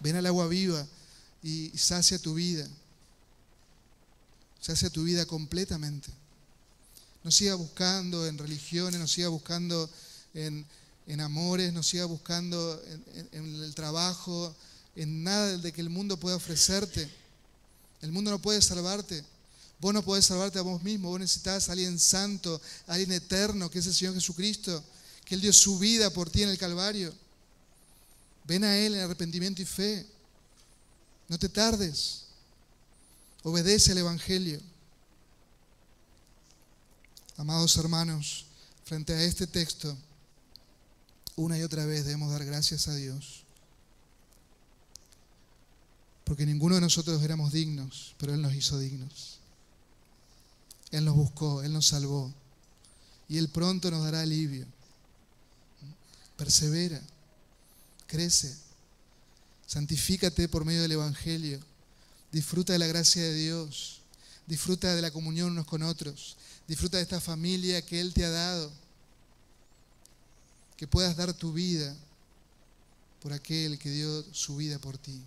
Ven 0.00 0.16
al 0.16 0.26
agua 0.26 0.46
viva 0.48 0.86
y 1.42 1.70
sacia 1.78 2.18
tu 2.18 2.34
vida. 2.34 2.68
Sacia 4.60 4.90
tu 4.90 5.04
vida 5.04 5.24
completamente. 5.24 6.10
No 7.24 7.30
siga 7.30 7.54
buscando 7.54 8.26
en 8.26 8.38
religiones, 8.38 9.00
no 9.00 9.06
siga 9.06 9.28
buscando 9.28 9.90
en, 10.34 10.64
amores, 11.20 11.72
no 11.72 11.82
siga 11.82 12.04
buscando 12.04 12.82
en, 13.32 13.62
el 13.62 13.74
trabajo, 13.74 14.54
en 14.94 15.24
nada 15.24 15.58
de 15.58 15.72
que 15.72 15.80
el 15.80 15.90
mundo 15.90 16.18
pueda 16.18 16.36
ofrecerte. 16.36 17.08
El 18.00 18.12
mundo 18.12 18.30
no 18.30 18.40
puede 18.40 18.62
salvarte. 18.62 19.24
Vos 19.80 19.94
no 19.94 20.02
podés 20.02 20.24
salvarte 20.24 20.58
a 20.58 20.62
vos 20.62 20.82
mismo. 20.82 21.10
Vos 21.10 21.20
necesitas 21.20 21.68
a 21.68 21.72
alguien 21.72 21.98
santo, 21.98 22.60
a 22.86 22.94
alguien 22.94 23.12
eterno, 23.12 23.70
que 23.70 23.78
es 23.78 23.86
el 23.86 23.94
Señor 23.94 24.14
Jesucristo, 24.14 24.82
que 25.24 25.34
Él 25.34 25.40
dio 25.40 25.52
su 25.52 25.78
vida 25.78 26.10
por 26.10 26.30
ti 26.30 26.42
en 26.42 26.48
el 26.48 26.58
Calvario. 26.58 27.14
Ven 28.44 28.64
a 28.64 28.76
Él 28.76 28.94
en 28.94 29.00
arrepentimiento 29.00 29.62
y 29.62 29.64
fe. 29.64 30.06
No 31.28 31.38
te 31.38 31.48
tardes. 31.48 32.24
Obedece 33.42 33.92
al 33.92 33.98
Evangelio. 33.98 34.60
Amados 37.38 37.76
hermanos, 37.76 38.46
frente 38.84 39.12
a 39.12 39.22
este 39.22 39.46
texto, 39.46 39.96
una 41.36 41.56
y 41.56 41.62
otra 41.62 41.86
vez 41.86 42.04
debemos 42.04 42.32
dar 42.32 42.44
gracias 42.44 42.88
a 42.88 42.96
Dios. 42.96 43.44
Porque 46.24 46.44
ninguno 46.44 46.74
de 46.74 46.80
nosotros 46.80 47.22
éramos 47.22 47.52
dignos, 47.52 48.16
pero 48.18 48.34
Él 48.34 48.42
nos 48.42 48.54
hizo 48.54 48.76
dignos. 48.80 49.38
Él 50.90 51.04
nos 51.04 51.14
buscó, 51.14 51.62
Él 51.62 51.72
nos 51.72 51.86
salvó. 51.86 52.34
Y 53.28 53.38
Él 53.38 53.48
pronto 53.50 53.88
nos 53.92 54.02
dará 54.02 54.22
alivio. 54.22 54.66
Persevera, 56.36 57.00
crece, 58.08 58.52
santifícate 59.64 60.48
por 60.48 60.64
medio 60.64 60.82
del 60.82 60.92
Evangelio. 60.92 61.60
Disfruta 62.32 62.72
de 62.72 62.80
la 62.80 62.88
gracia 62.88 63.22
de 63.22 63.34
Dios. 63.34 64.00
Disfruta 64.48 64.92
de 64.96 65.02
la 65.02 65.12
comunión 65.12 65.52
unos 65.52 65.66
con 65.66 65.84
otros. 65.84 66.36
Disfruta 66.68 66.98
de 66.98 67.02
esta 67.02 67.20
familia 67.20 67.80
que 67.82 67.98
Él 67.98 68.12
te 68.12 68.24
ha 68.24 68.30
dado. 68.30 68.70
Que 70.76 70.86
puedas 70.86 71.16
dar 71.16 71.32
tu 71.32 71.52
vida 71.52 71.96
por 73.20 73.32
aquel 73.32 73.78
que 73.78 73.90
dio 73.90 74.24
su 74.32 74.56
vida 74.56 74.78
por 74.78 74.98
ti. 74.98 75.20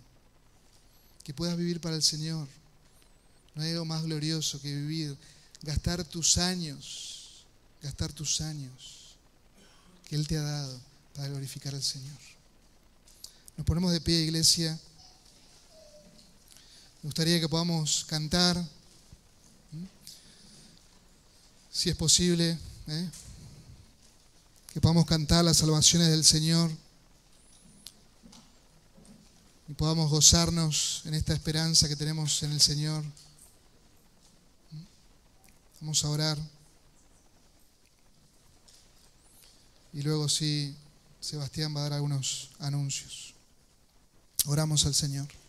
Que 1.24 1.34
puedas 1.34 1.56
vivir 1.56 1.80
para 1.80 1.96
el 1.96 2.02
Señor. 2.02 2.48
No 3.54 3.62
hay 3.62 3.72
algo 3.72 3.84
más 3.84 4.02
glorioso 4.04 4.60
que 4.62 4.74
vivir, 4.74 5.16
gastar 5.62 6.04
tus 6.04 6.38
años, 6.38 7.44
gastar 7.82 8.12
tus 8.12 8.40
años 8.40 9.16
que 10.08 10.16
Él 10.16 10.26
te 10.26 10.38
ha 10.38 10.42
dado 10.42 10.80
para 11.14 11.28
glorificar 11.28 11.74
al 11.74 11.82
Señor. 11.82 12.18
Nos 13.56 13.66
ponemos 13.66 13.92
de 13.92 14.00
pie, 14.00 14.22
iglesia. 14.22 14.78
Me 17.02 17.08
gustaría 17.08 17.40
que 17.40 17.48
podamos 17.48 18.04
cantar, 18.06 18.56
si 21.72 21.88
es 21.88 21.96
posible, 21.96 22.58
¿eh? 22.86 23.10
que 24.74 24.80
podamos 24.80 25.06
cantar 25.06 25.44
las 25.44 25.56
salvaciones 25.56 26.08
del 26.10 26.22
Señor 26.22 26.70
y 29.68 29.72
podamos 29.72 30.10
gozarnos 30.10 31.00
en 31.06 31.14
esta 31.14 31.32
esperanza 31.32 31.88
que 31.88 31.96
tenemos 31.96 32.42
en 32.42 32.52
el 32.52 32.60
Señor. 32.60 33.02
Vamos 35.80 36.04
a 36.04 36.10
orar. 36.10 36.38
Y 39.94 40.02
luego 40.02 40.28
sí, 40.28 40.76
Sebastián 41.20 41.74
va 41.74 41.80
a 41.80 41.82
dar 41.84 41.92
algunos 41.94 42.50
anuncios. 42.58 43.34
Oramos 44.46 44.84
al 44.84 44.94
Señor. 44.94 45.41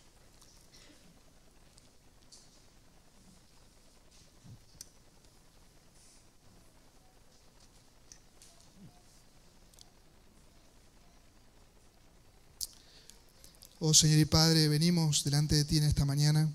Oh 13.86 13.93
Señor 13.93 14.19
y 14.19 14.23
Padre, 14.23 14.69
venimos 14.69 15.25
delante 15.25 15.55
de 15.55 15.65
ti 15.65 15.77
en 15.77 15.84
esta 15.84 16.05
mañana, 16.05 16.49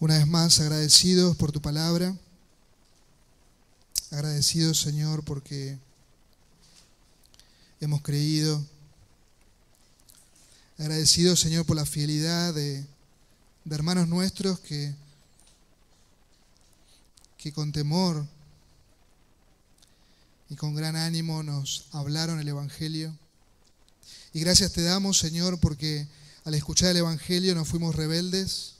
una 0.00 0.16
vez 0.16 0.26
más 0.26 0.60
agradecidos 0.60 1.36
por 1.36 1.52
tu 1.52 1.60
palabra, 1.60 2.16
agradecidos 4.10 4.80
Señor 4.80 5.22
porque 5.24 5.78
hemos 7.80 8.00
creído, 8.00 8.64
agradecidos 10.78 11.38
Señor 11.38 11.66
por 11.66 11.76
la 11.76 11.84
fidelidad 11.84 12.54
de, 12.54 12.86
de 13.64 13.74
hermanos 13.74 14.08
nuestros 14.08 14.60
que, 14.60 14.94
que 17.36 17.52
con 17.52 17.72
temor 17.72 18.26
y 20.48 20.56
con 20.56 20.74
gran 20.74 20.96
ánimo 20.96 21.42
nos 21.42 21.88
hablaron 21.92 22.40
el 22.40 22.48
Evangelio. 22.48 23.14
Y 24.32 24.40
gracias 24.40 24.72
te 24.72 24.82
damos, 24.82 25.18
Señor, 25.18 25.58
porque 25.58 26.06
al 26.44 26.54
escuchar 26.54 26.90
el 26.90 26.98
Evangelio 26.98 27.54
nos 27.54 27.68
fuimos 27.68 27.94
rebeldes. 27.94 28.74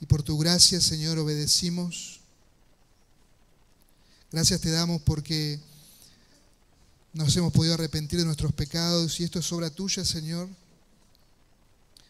Y 0.00 0.06
por 0.06 0.22
tu 0.22 0.38
gracia, 0.38 0.80
Señor, 0.80 1.18
obedecimos. 1.18 2.20
Gracias 4.30 4.60
te 4.60 4.70
damos 4.70 5.00
porque 5.02 5.58
nos 7.12 7.34
hemos 7.36 7.52
podido 7.52 7.74
arrepentir 7.74 8.18
de 8.18 8.26
nuestros 8.26 8.52
pecados 8.52 9.18
y 9.20 9.24
esto 9.24 9.38
es 9.38 9.52
obra 9.52 9.70
tuya, 9.70 10.04
Señor. 10.04 10.48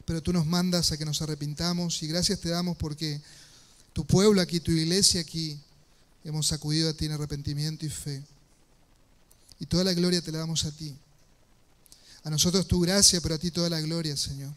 Pero 0.05 0.23
tú 0.23 0.33
nos 0.33 0.47
mandas 0.47 0.91
a 0.91 0.97
que 0.97 1.05
nos 1.05 1.23
arrepintamos 1.23 2.03
y 2.03 2.09
gracias 2.09 2.41
te 2.41 2.49
damos 2.49 2.77
porque 2.77 3.21
tu 3.93 4.05
pueblo 4.05 4.41
aquí, 4.41 4.61
tu 4.61 4.73
iglesia 4.73 5.21
aquí, 5.21 5.59
hemos 6.25 6.53
acudido 6.53 6.91
a 6.91 6.95
ti 6.95 7.07
en 7.07 7.13
arrepentimiento 7.13 7.87
y 7.87 7.91
fe. 7.91 8.23
Y 9.61 9.67
toda 9.67 9.85
la 9.85 9.93
gloria 9.93 10.23
te 10.23 10.33
la 10.33 10.39
damos 10.39 10.65
a 10.65 10.73
ti. 10.73 10.95
A 12.29 12.31
nosotros 12.31 12.69
tu 12.69 12.81
gracia, 12.81 13.23
pero 13.23 13.37
a 13.37 13.39
ti 13.39 13.51
toda 13.51 13.71
la 13.71 13.81
gloria, 13.81 14.15
Señor. 14.15 14.53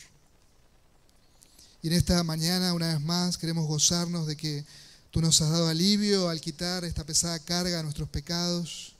Y 1.81 1.87
en 1.87 1.93
esta 1.93 2.21
mañana, 2.21 2.73
una 2.73 2.89
vez 2.89 2.99
más, 2.99 3.37
queremos 3.37 3.65
gozarnos 3.65 4.27
de 4.27 4.35
que 4.35 4.65
tú 5.09 5.21
nos 5.21 5.39
has 5.39 5.51
dado 5.51 5.69
alivio 5.69 6.27
al 6.27 6.41
quitar 6.41 6.83
esta 6.83 7.05
pesada 7.05 7.39
carga 7.39 7.79
a 7.79 7.83
nuestros 7.83 8.09
pecados. 8.09 8.93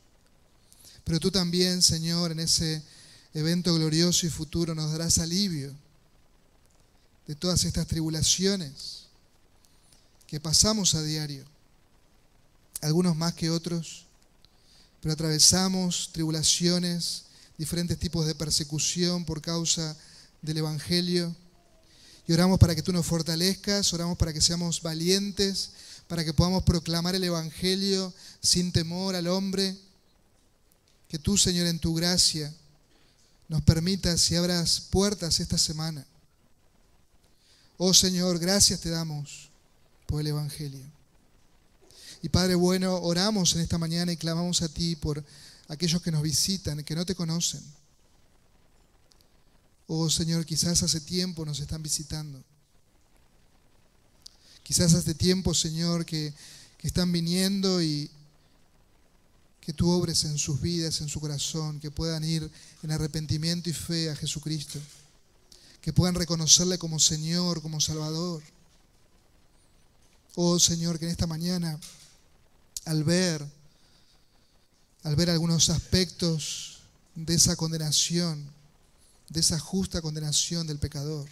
Pero 1.03 1.19
tú 1.19 1.30
también, 1.32 1.82
Señor, 1.82 2.32
en 2.32 2.39
ese 2.39 2.82
evento 3.34 3.76
glorioso 3.76 4.26
y 4.26 4.30
futuro 4.30 4.74
nos 4.74 4.89
darás 4.89 5.17
alivio 5.17 5.76
de 7.28 7.36
todas 7.36 7.65
estas 7.65 7.88
tribulaciones 7.88 9.07
que 10.28 10.39
pasamos 10.39 10.95
a 10.95 11.03
diario. 11.03 11.43
Algunos 12.80 13.17
más 13.17 13.34
que 13.34 13.49
otros, 13.49 14.05
pero 15.01 15.11
atravesamos 15.11 16.11
tribulaciones 16.13 17.26
diferentes 17.62 17.99
tipos 17.99 18.26
de 18.26 18.34
persecución 18.34 19.24
por 19.24 19.39
causa 19.39 19.95
del 20.41 20.57
Evangelio. 20.57 21.36
Y 22.28 22.34
oramos 22.34 22.57
para 22.57 22.74
que 22.74 22.82
tú 22.82 22.91
nos 22.91 23.05
fortalezcas, 23.05 23.93
oramos 23.93 24.18
para 24.18 24.34
que 24.34 24.41
seamos 24.41 24.82
valientes, 24.82 25.70
para 26.07 26.26
que 26.26 26.34
podamos 26.34 26.64
proclamar 26.64 27.14
el 27.14 27.24
Evangelio 27.24 28.12
sin 28.41 28.72
temor 28.72 29.16
al 29.16 29.28
hombre. 29.28 29.78
Que 31.07 31.20
tú, 31.20 31.38
Señor, 31.38 31.68
en 31.68 31.78
tu 31.78 31.93
gracia 31.93 32.51
nos 33.47 33.62
permitas 33.62 34.32
y 34.32 34.36
abras 34.36 34.82
puertas 34.89 35.39
esta 35.39 35.59
semana. 35.59 36.03
Oh 37.78 37.93
Señor, 37.93 38.39
gracias 38.39 38.80
te 38.80 38.89
damos 38.89 39.51
por 40.07 40.22
el 40.22 40.26
Evangelio. 40.26 40.84
Y 42.24 42.30
Padre 42.30 42.55
bueno, 42.55 42.95
oramos 42.95 43.53
en 43.53 43.62
esta 43.62 43.78
mañana 43.78 44.12
y 44.12 44.18
clamamos 44.18 44.64
a 44.64 44.68
ti 44.68 44.95
por 44.95 45.24
aquellos 45.68 46.01
que 46.01 46.12
nos 46.12 46.22
visitan, 46.22 46.84
que 46.84 46.95
no 46.95 47.05
te 47.05 47.16
conocen. 47.16 47.62
Oh 49.88 50.09
Señor, 50.09 50.45
quizás 50.45 50.84
hace 50.84 51.01
tiempo 51.01 51.45
nos 51.45 51.59
están 51.59 51.84
visitando. 51.84 52.41
Quizás 54.64 54.93
hace 54.93 55.14
tiempo, 55.14 55.53
Señor, 55.53 56.05
que, 56.05 56.34
que 56.78 56.88
están 56.88 57.12
viniendo 57.12 57.82
y 57.82 58.09
que 59.59 59.74
tú 59.74 59.89
obres 59.89 60.24
en 60.24 60.38
sus 60.38 60.59
vidas, 60.62 61.01
en 61.01 61.09
su 61.09 61.20
corazón, 61.20 61.80
que 61.80 61.91
puedan 61.91 62.24
ir 62.24 62.49
en 62.82 62.91
arrepentimiento 62.91 63.70
y 63.70 63.74
fe 63.74 64.09
a 64.09 64.16
Jesucristo, 64.16 64.80
que 65.82 65.93
puedan 65.93 66.16
reconocerle 66.16 66.78
como 66.78 66.99
Señor, 66.99 67.62
como 67.62 67.80
Salvador. 67.80 68.41
Oh 70.36 70.57
Señor, 70.57 70.97
que 70.97 71.05
en 71.05 71.12
esta 71.12 71.28
mañana, 71.28 71.80
al 72.86 73.03
ver 73.03 73.45
al 75.03 75.15
ver 75.15 75.29
algunos 75.29 75.69
aspectos 75.69 76.79
de 77.15 77.33
esa 77.33 77.55
condenación, 77.55 78.49
de 79.29 79.39
esa 79.39 79.59
justa 79.59 80.01
condenación 80.01 80.67
del 80.67 80.79
pecador, 80.79 81.29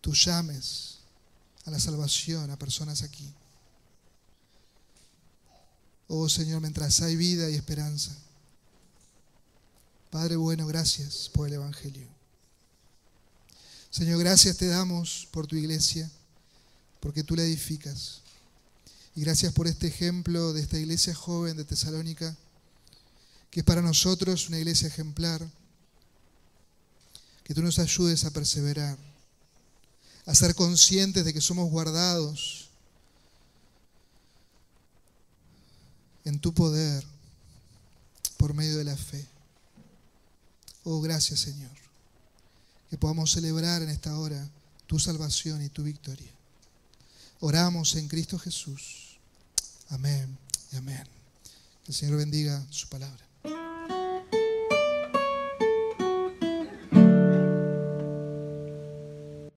tú 0.00 0.12
llames 0.12 0.98
a 1.64 1.70
la 1.70 1.78
salvación 1.78 2.50
a 2.50 2.58
personas 2.58 3.02
aquí. 3.02 3.32
Oh 6.08 6.28
Señor, 6.28 6.60
mientras 6.60 7.00
hay 7.00 7.16
vida 7.16 7.48
y 7.48 7.54
esperanza. 7.54 8.16
Padre 10.10 10.36
bueno, 10.36 10.66
gracias 10.66 11.30
por 11.32 11.48
el 11.48 11.54
Evangelio. 11.54 12.06
Señor, 13.90 14.18
gracias 14.18 14.56
te 14.56 14.66
damos 14.66 15.28
por 15.30 15.46
tu 15.46 15.56
iglesia, 15.56 16.10
porque 17.00 17.22
tú 17.22 17.36
la 17.36 17.42
edificas. 17.42 18.21
Y 19.14 19.20
gracias 19.20 19.52
por 19.52 19.66
este 19.66 19.88
ejemplo 19.88 20.52
de 20.52 20.62
esta 20.62 20.78
iglesia 20.78 21.14
joven 21.14 21.56
de 21.56 21.64
Tesalónica, 21.64 22.34
que 23.50 23.60
es 23.60 23.66
para 23.66 23.82
nosotros 23.82 24.48
una 24.48 24.58
iglesia 24.58 24.88
ejemplar. 24.88 25.46
Que 27.44 27.54
tú 27.54 27.62
nos 27.62 27.78
ayudes 27.78 28.24
a 28.24 28.30
perseverar, 28.30 28.96
a 30.24 30.34
ser 30.34 30.54
conscientes 30.54 31.24
de 31.24 31.34
que 31.34 31.40
somos 31.40 31.68
guardados 31.70 32.70
en 36.24 36.38
tu 36.38 36.54
poder 36.54 37.04
por 38.36 38.54
medio 38.54 38.78
de 38.78 38.84
la 38.84 38.96
fe. 38.96 39.26
Oh, 40.84 41.00
gracias 41.00 41.40
Señor, 41.40 41.70
que 42.88 42.96
podamos 42.96 43.32
celebrar 43.32 43.82
en 43.82 43.90
esta 43.90 44.16
hora 44.18 44.48
tu 44.86 44.98
salvación 44.98 45.62
y 45.62 45.68
tu 45.68 45.82
victoria. 45.82 46.30
Oramos 47.40 47.96
en 47.96 48.08
Cristo 48.08 48.38
Jesús. 48.38 49.01
Amén 49.92 50.38
y 50.72 50.76
amén. 50.76 51.04
Que 51.84 51.92
el 51.92 51.94
Señor 51.94 52.16
bendiga 52.16 52.66
su 52.70 52.88
palabra. 52.88 53.22